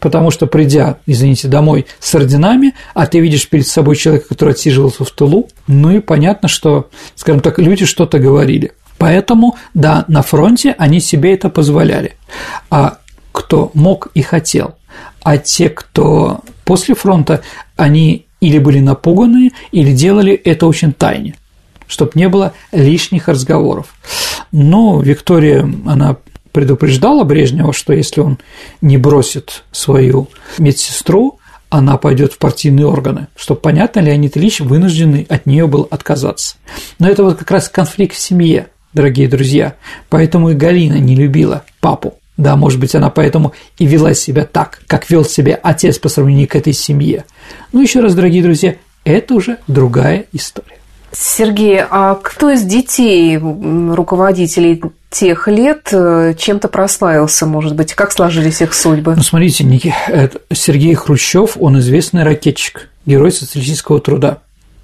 потому 0.00 0.30
что 0.30 0.46
придя, 0.46 0.98
извините, 1.06 1.48
домой 1.48 1.86
с 1.98 2.14
орденами, 2.14 2.74
а 2.92 3.06
ты 3.06 3.20
видишь 3.20 3.48
перед 3.48 3.66
собой 3.66 3.96
человека, 3.96 4.28
который 4.28 4.50
отсиживался 4.50 5.02
в 5.02 5.10
тылу, 5.10 5.48
ну 5.66 5.90
и 5.90 6.00
понятно, 6.00 6.46
что, 6.46 6.90
скажем 7.14 7.40
так, 7.40 7.58
люди 7.58 7.86
что-то 7.86 8.18
говорили. 8.18 8.72
Поэтому, 8.98 9.56
да, 9.74 10.04
на 10.08 10.22
фронте 10.22 10.74
они 10.78 11.00
себе 11.00 11.34
это 11.34 11.48
позволяли. 11.48 12.16
А 12.70 12.98
кто 13.32 13.70
мог 13.74 14.08
и 14.14 14.22
хотел. 14.22 14.76
А 15.22 15.38
те, 15.38 15.68
кто 15.68 16.40
после 16.64 16.94
фронта, 16.94 17.42
они 17.76 18.26
или 18.40 18.58
были 18.58 18.78
напуганы, 18.80 19.52
или 19.72 19.92
делали 19.92 20.34
это 20.34 20.66
очень 20.66 20.92
тайне, 20.92 21.34
чтобы 21.86 22.12
не 22.14 22.28
было 22.28 22.52
лишних 22.72 23.28
разговоров. 23.28 23.94
Но 24.52 25.00
Виктория, 25.00 25.68
она 25.86 26.16
предупреждала 26.52 27.24
Брежнева, 27.24 27.72
что 27.72 27.92
если 27.92 28.20
он 28.20 28.38
не 28.80 28.96
бросит 28.96 29.64
свою 29.72 30.28
медсестру, 30.58 31.40
она 31.70 31.96
пойдет 31.96 32.34
в 32.34 32.38
партийные 32.38 32.86
органы, 32.86 33.26
чтобы 33.34 33.60
понятно, 33.60 33.98
Леонид 33.98 34.36
Ильич 34.36 34.60
вынужденный 34.60 35.26
от 35.28 35.46
нее 35.46 35.66
был 35.66 35.88
отказаться. 35.90 36.56
Но 37.00 37.08
это 37.08 37.24
вот 37.24 37.38
как 37.38 37.50
раз 37.50 37.68
конфликт 37.68 38.14
в 38.14 38.20
семье, 38.20 38.68
дорогие 38.94 39.28
друзья. 39.28 39.74
Поэтому 40.08 40.50
и 40.50 40.54
Галина 40.54 40.98
не 40.98 41.14
любила 41.14 41.64
папу. 41.80 42.14
Да, 42.36 42.56
может 42.56 42.80
быть, 42.80 42.94
она 42.94 43.10
поэтому 43.10 43.52
и 43.78 43.86
вела 43.86 44.14
себя 44.14 44.44
так, 44.44 44.80
как 44.88 45.08
вел 45.08 45.24
себя 45.24 45.58
отец 45.62 45.98
по 45.98 46.08
сравнению 46.08 46.48
к 46.48 46.56
этой 46.56 46.72
семье. 46.72 47.24
Ну, 47.72 47.80
еще 47.80 48.00
раз, 48.00 48.14
дорогие 48.14 48.42
друзья, 48.42 48.74
это 49.04 49.34
уже 49.34 49.58
другая 49.68 50.26
история. 50.32 50.78
Сергей, 51.16 51.80
а 51.88 52.16
кто 52.16 52.50
из 52.50 52.62
детей 52.62 53.38
руководителей 53.38 54.82
тех 55.10 55.46
лет 55.46 55.88
э, 55.92 56.34
чем-то 56.36 56.66
прославился, 56.66 57.46
может 57.46 57.76
быть? 57.76 57.94
Как 57.94 58.10
сложились 58.10 58.60
их 58.60 58.74
судьбы? 58.74 59.14
Ну, 59.14 59.22
смотрите, 59.22 59.64
Сергей 60.52 60.94
Хрущев, 60.94 61.56
он 61.60 61.78
известный 61.78 62.24
ракетчик, 62.24 62.88
герой 63.06 63.30
социалистического 63.30 64.00
труда. 64.00 64.38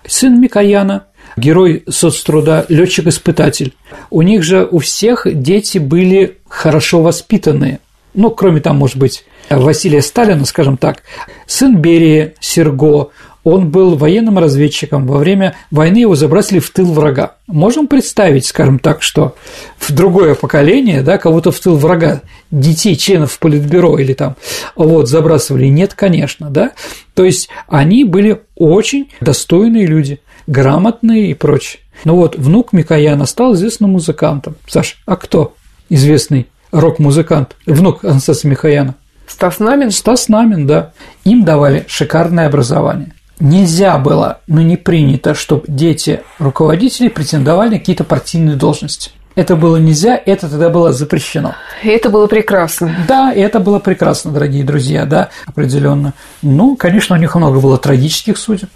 Сын 0.07 0.41
Микояна, 0.41 1.05
герой 1.41 1.83
соцтруда, 1.89 2.67
летчик-испытатель. 2.69 3.75
У 4.11 4.23
них 4.23 4.43
же 4.43 4.69
у 4.71 4.79
всех 4.79 5.27
дети 5.27 5.79
были 5.79 6.39
хорошо 6.49 7.03
воспитанные. 7.03 7.81
Ну, 8.15 8.31
кроме 8.31 8.61
там, 8.61 8.77
может 8.77 8.97
быть, 8.97 9.25
Василия 9.49 10.03
Сталина, 10.03 10.45
скажем 10.45 10.77
так, 10.77 11.03
сын 11.47 11.77
Берии, 11.77 12.35
Серго, 12.41 13.11
он 13.43 13.71
был 13.71 13.97
военным 13.97 14.39
разведчиком, 14.39 15.07
во 15.07 15.19
время 15.19 15.55
войны 15.71 15.99
его 15.99 16.15
забросили 16.15 16.59
в 16.59 16.71
тыл 16.71 16.93
врага. 16.93 17.37
Можем 17.47 17.87
представить, 17.87 18.45
скажем 18.47 18.79
так, 18.79 19.03
что 19.03 19.35
в 19.79 19.93
другое 19.93 20.35
поколение, 20.35 21.03
да, 21.03 21.17
кого-то 21.17 21.51
в 21.51 21.59
тыл 21.59 21.77
врага, 21.77 22.21
детей, 22.51 22.97
членов 22.97 23.39
политбюро 23.39 23.99
или 23.99 24.13
там, 24.13 24.37
вот, 24.77 25.09
забрасывали? 25.09 25.67
Нет, 25.67 25.95
конечно, 25.95 26.51
да. 26.51 26.73
То 27.15 27.25
есть 27.25 27.49
они 27.67 28.05
были 28.05 28.43
очень 28.57 29.11
достойные 29.21 29.87
люди, 29.87 30.21
грамотные 30.47 31.31
и 31.31 31.35
прочее. 31.35 31.81
Ну 32.05 32.17
вот, 32.17 32.37
внук 32.37 32.73
Микояна 32.73 33.27
стал 33.27 33.55
известным 33.55 33.91
музыкантом. 33.91 34.57
Саш, 34.67 35.03
а 35.07 35.17
кто 35.17 35.55
известный 35.89 36.49
рок-музыкант, 36.73 37.57
внук 37.67 38.05
Анастаса 38.05 38.49
Михаяна? 38.49 38.95
Стас 39.27 39.59
Намин? 39.59 39.91
Стас 39.91 40.29
Намин, 40.29 40.67
да. 40.67 40.93
Им 41.25 41.45
давали 41.45 41.85
шикарное 41.89 42.47
образование 42.47 43.13
нельзя 43.41 43.99
было, 43.99 44.41
ну 44.47 44.61
не 44.61 44.77
принято, 44.77 45.35
чтобы 45.35 45.65
дети 45.67 46.21
руководителей 46.39 47.09
претендовали 47.09 47.71
на 47.71 47.79
какие-то 47.79 48.05
партийные 48.05 48.57
должности. 48.57 49.11
Это 49.37 49.57
было 49.57 49.77
нельзя, 49.77 50.21
это 50.27 50.49
тогда 50.49 50.69
было 50.69 50.93
запрещено. 50.93 51.55
И 51.83 51.89
это 51.89 52.11
было 52.11 52.27
прекрасно. 52.27 52.95
Да, 53.09 53.33
и 53.33 53.41
это 53.41 53.61
было 53.61 53.79
прекрасно, 53.79 54.33
дорогие 54.33 54.65
друзья, 54.65 55.07
да, 55.07 55.31
определенно. 55.47 56.15
Ну, 56.43 56.77
конечно, 56.77 57.17
у 57.17 57.19
них 57.19 57.35
много 57.35 57.61
было 57.61 57.79
трагических 57.79 58.37
судеб. 58.37 58.69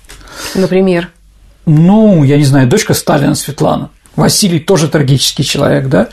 Например? 0.54 1.10
Ну, 1.66 2.24
я 2.24 2.36
не 2.36 2.44
знаю, 2.44 2.68
дочка 2.68 2.94
Сталина 2.94 3.34
Светлана. 3.34 3.90
Василий 4.16 4.60
тоже 4.60 4.88
трагический 4.88 5.44
человек, 5.44 5.88
да. 5.88 6.08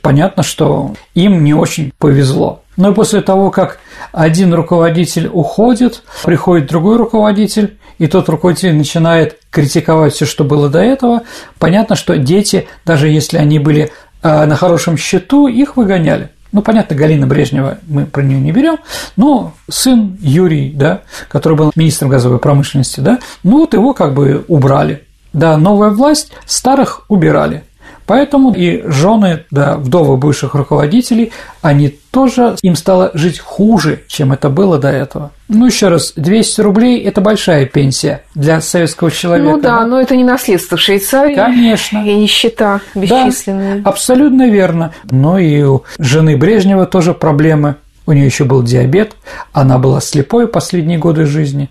Понятно, 0.00 0.42
что 0.42 0.94
им 1.14 1.44
не 1.44 1.54
очень 1.54 1.92
повезло. 1.98 2.62
Но 2.76 2.94
после 2.94 3.20
того, 3.20 3.50
как 3.50 3.78
один 4.12 4.54
руководитель 4.54 5.28
уходит, 5.32 6.02
приходит 6.24 6.68
другой 6.68 6.96
руководитель, 6.96 7.78
и 7.98 8.06
тот 8.06 8.28
руководитель 8.28 8.74
начинает 8.74 9.38
критиковать 9.50 10.14
все, 10.14 10.26
что 10.26 10.44
было 10.44 10.68
до 10.68 10.80
этого, 10.80 11.22
понятно, 11.58 11.96
что 11.96 12.16
дети, 12.16 12.68
даже 12.84 13.08
если 13.08 13.38
они 13.38 13.58
были 13.58 13.90
э, 14.22 14.44
на 14.44 14.54
хорошем 14.56 14.96
счету, 14.96 15.48
их 15.48 15.76
выгоняли. 15.76 16.30
Ну, 16.56 16.62
понятно, 16.62 16.96
Галина 16.96 17.26
Брежнева, 17.26 17.76
мы 17.86 18.06
про 18.06 18.22
нее 18.22 18.40
не 18.40 18.50
берем, 18.50 18.78
но 19.16 19.52
сын 19.68 20.16
Юрий, 20.22 20.70
да, 20.70 21.02
который 21.28 21.52
был 21.54 21.70
министром 21.76 22.08
газовой 22.08 22.38
промышленности, 22.38 23.00
да, 23.00 23.18
ну 23.42 23.58
вот 23.58 23.74
его 23.74 23.92
как 23.92 24.14
бы 24.14 24.42
убрали. 24.48 25.04
Да, 25.34 25.58
новая 25.58 25.90
власть, 25.90 26.32
старых 26.46 27.04
убирали. 27.08 27.64
Поэтому 28.06 28.54
и 28.54 28.82
жены, 28.86 29.44
да, 29.50 29.76
вдовы 29.76 30.16
бывших 30.16 30.54
руководителей, 30.54 31.30
они 31.60 31.98
тоже, 32.16 32.56
им 32.62 32.76
стало 32.76 33.10
жить 33.12 33.38
хуже, 33.38 34.00
чем 34.08 34.32
это 34.32 34.48
было 34.48 34.78
до 34.78 34.88
этого. 34.88 35.32
Ну, 35.48 35.66
еще 35.66 35.88
раз, 35.88 36.14
200 36.16 36.62
рублей– 36.62 37.02
это 37.04 37.20
большая 37.20 37.66
пенсия 37.66 38.22
для 38.34 38.62
советского 38.62 39.10
человека. 39.10 39.50
Ну 39.50 39.60
да, 39.60 39.84
но 39.84 40.00
это 40.00 40.16
не 40.16 40.24
наследство 40.24 40.78
в 40.78 40.80
Швейцарии. 40.80 41.34
Конечно. 41.34 41.98
И 41.98 42.14
нищета 42.14 42.80
бесчисленная. 42.94 43.80
Да, 43.82 43.90
абсолютно 43.90 44.48
верно. 44.48 44.94
Но 45.10 45.38
и 45.38 45.62
у 45.62 45.84
жены 45.98 46.38
Брежнева 46.38 46.86
тоже 46.86 47.12
проблемы. 47.12 47.74
У 48.06 48.12
нее 48.12 48.24
еще 48.24 48.44
был 48.44 48.62
диабет, 48.62 49.12
она 49.52 49.76
была 49.76 50.00
слепой 50.00 50.48
последние 50.48 50.96
годы 50.96 51.26
жизни, 51.26 51.68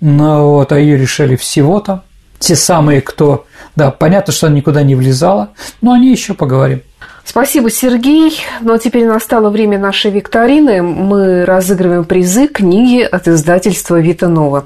но 0.00 0.52
вот, 0.52 0.70
а 0.70 0.78
ее 0.78 0.96
решили 0.96 1.34
всего 1.34 1.80
там. 1.80 2.02
Те 2.38 2.54
самые, 2.54 3.00
кто 3.00 3.46
да, 3.74 3.90
понятно, 3.90 4.32
что 4.32 4.46
она 4.46 4.56
никуда 4.56 4.82
не 4.82 4.94
влезала, 4.94 5.50
но 5.80 5.92
о 5.92 5.98
ней 5.98 6.12
еще 6.12 6.34
поговорим. 6.34 6.82
Спасибо, 7.28 7.70
Сергей. 7.70 8.40
Ну 8.62 8.72
а 8.72 8.78
теперь 8.78 9.04
настало 9.04 9.50
время 9.50 9.78
нашей 9.78 10.10
викторины. 10.10 10.80
Мы 10.80 11.44
разыгрываем 11.44 12.06
призы 12.06 12.48
книги 12.48 13.02
от 13.02 13.28
издательства 13.28 14.00
Вита 14.00 14.28
Нова. 14.28 14.64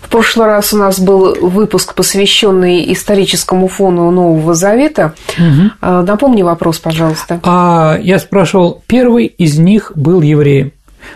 В 0.00 0.08
прошлый 0.08 0.46
раз 0.46 0.72
у 0.72 0.76
нас 0.76 1.00
был 1.00 1.34
выпуск, 1.40 1.94
посвященный 1.94 2.92
историческому 2.92 3.66
фону 3.66 4.08
Нового 4.12 4.54
Завета. 4.54 5.14
Угу. 5.36 6.04
Напомни 6.04 6.42
вопрос, 6.42 6.78
пожалуйста. 6.78 7.40
А, 7.42 7.98
я 8.00 8.20
спрашивал, 8.20 8.84
первый 8.86 9.26
из 9.26 9.58
них 9.58 9.90
был 9.96 10.20
евреем. 10.22 10.70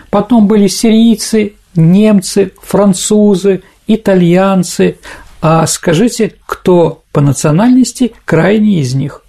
Потом 0.09 0.45
были 0.45 0.67
сирийцы, 0.67 1.53
немцы, 1.73 2.51
французы, 2.61 3.63
итальянцы. 3.87 4.97
А 5.41 5.65
скажите, 5.67 6.33
кто 6.45 7.01
по 7.13 7.21
национальности 7.21 8.11
крайний 8.25 8.81
из 8.81 8.93
них. 8.93 9.20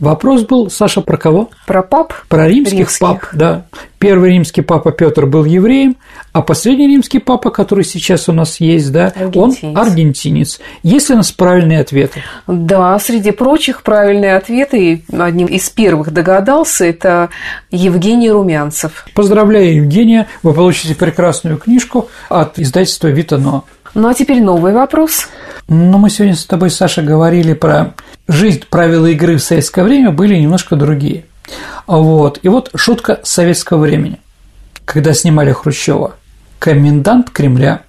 Вопрос 0.00 0.42
был, 0.42 0.70
Саша, 0.70 1.00
про 1.00 1.16
кого? 1.16 1.50
Про 1.66 1.82
пап. 1.82 2.12
Про 2.28 2.46
римских, 2.48 2.78
римских 2.78 2.98
пап, 3.00 3.26
да. 3.32 3.64
Первый 3.98 4.30
римский 4.30 4.62
папа 4.62 4.92
Петр 4.92 5.26
был 5.26 5.44
евреем, 5.44 5.96
а 6.32 6.40
последний 6.42 6.86
римский 6.86 7.18
папа, 7.18 7.50
который 7.50 7.84
сейчас 7.84 8.28
у 8.28 8.32
нас 8.32 8.60
есть, 8.60 8.92
да, 8.92 9.06
аргентинец. 9.06 9.58
он 9.64 9.76
аргентинец. 9.76 10.60
Есть 10.84 11.08
ли 11.08 11.14
у 11.14 11.18
нас 11.18 11.32
правильные 11.32 11.80
ответы? 11.80 12.22
Да, 12.46 12.96
среди 13.00 13.32
прочих 13.32 13.82
правильные 13.82 14.36
ответы, 14.36 15.02
одним 15.12 15.48
из 15.48 15.68
первых 15.68 16.12
догадался, 16.12 16.84
это 16.84 17.30
Евгений 17.72 18.30
Румянцев. 18.30 19.04
Поздравляю, 19.14 19.74
Евгения, 19.74 20.28
вы 20.44 20.54
получите 20.54 20.94
прекрасную 20.94 21.56
книжку 21.58 22.08
от 22.28 22.58
издательства 22.60 23.08
«Витано». 23.08 23.64
Ну 23.94 24.08
а 24.08 24.14
теперь 24.14 24.40
новый 24.42 24.72
вопрос. 24.72 25.28
Ну, 25.68 25.98
мы 25.98 26.08
сегодня 26.08 26.34
с 26.34 26.46
тобой, 26.46 26.70
Саша, 26.70 27.02
говорили 27.02 27.52
про 27.52 27.94
жизнь, 28.26 28.64
правила 28.70 29.04
игры 29.04 29.36
в 29.36 29.42
советское 29.42 29.84
время 29.84 30.10
были 30.10 30.34
немножко 30.34 30.76
другие. 30.76 31.26
Вот. 31.86 32.40
И 32.42 32.48
вот 32.48 32.70
шутка 32.74 33.20
советского 33.22 33.82
времени. 33.82 34.18
Когда 34.86 35.12
снимали 35.12 35.52
Хрущева, 35.52 36.14
комендант 36.58 37.28
Кремля 37.28 37.82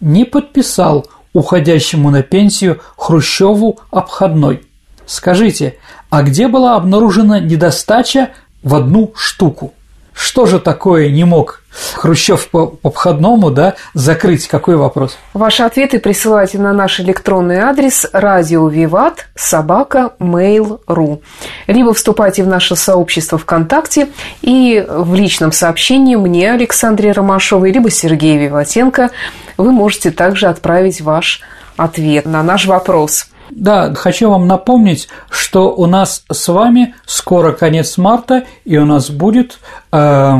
не 0.00 0.24
подписал 0.24 1.08
уходящему 1.32 2.10
на 2.10 2.22
пенсию 2.22 2.80
Хрущеву 2.96 3.80
обходной. 3.90 4.62
Скажите, 5.04 5.76
а 6.10 6.22
где 6.22 6.46
была 6.46 6.76
обнаружена 6.76 7.40
недостача 7.40 8.30
в 8.62 8.76
одну 8.76 9.12
штуку? 9.16 9.74
Что 10.18 10.46
же 10.46 10.58
такое 10.58 11.10
не 11.10 11.22
мог 11.22 11.62
Хрущев 11.94 12.48
по 12.48 12.76
обходному 12.82 13.52
да, 13.52 13.76
закрыть? 13.94 14.48
Какой 14.48 14.74
вопрос? 14.74 15.16
Ваши 15.32 15.62
ответы 15.62 16.00
присылайте 16.00 16.58
на 16.58 16.72
наш 16.72 16.98
электронный 16.98 17.58
адрес 17.58 18.04
радио 18.12 18.68
Виват 18.68 19.28
собака 19.36 20.14
mail.ru 20.18 21.22
либо 21.68 21.94
вступайте 21.94 22.42
в 22.42 22.48
наше 22.48 22.74
сообщество 22.74 23.38
ВКонтакте 23.38 24.08
и 24.42 24.84
в 24.88 25.14
личном 25.14 25.52
сообщении 25.52 26.16
мне, 26.16 26.52
Александре 26.52 27.12
Ромашовой, 27.12 27.70
либо 27.70 27.88
Сергею 27.88 28.40
Виватенко 28.40 29.10
вы 29.56 29.70
можете 29.70 30.10
также 30.10 30.48
отправить 30.48 31.00
ваш 31.00 31.42
ответ 31.76 32.26
на 32.26 32.42
наш 32.42 32.66
вопрос– 32.66 33.28
да, 33.50 33.94
хочу 33.94 34.30
вам 34.30 34.46
напомнить, 34.46 35.08
что 35.30 35.74
у 35.74 35.86
нас 35.86 36.24
с 36.30 36.48
вами 36.48 36.94
скоро 37.06 37.52
конец 37.52 37.98
марта, 37.98 38.44
и 38.64 38.76
у 38.76 38.84
нас 38.84 39.10
будет 39.10 39.58
э, 39.92 40.38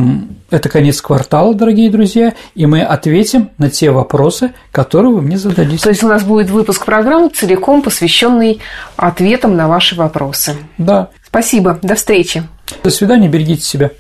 это 0.51 0.69
конец 0.69 1.01
квартала, 1.01 1.55
дорогие 1.55 1.91
друзья, 1.91 2.35
и 2.55 2.67
мы 2.67 2.83
ответим 2.83 3.51
на 3.59 3.71
те 3.71 3.91
вопросы, 3.91 4.55
которые 4.73 5.13
вы 5.13 5.23
мне 5.23 5.37
зададите. 5.37 5.83
То 5.83 5.91
есть 5.91 6.03
у 6.03 6.09
нас 6.09 6.25
будет 6.25 6.51
выпуск 6.51 6.85
программы 6.85 7.29
целиком 7.29 7.83
посвященный 7.83 8.61
ответам 8.97 9.57
на 9.57 9.69
ваши 9.69 9.95
вопросы. 9.95 10.57
Да. 10.79 11.11
Спасибо. 11.27 11.79
До 11.83 11.95
встречи. 11.95 12.45
До 12.83 12.91
свидания, 12.91 13.29
берегите 13.29 13.63
себя. 13.63 13.91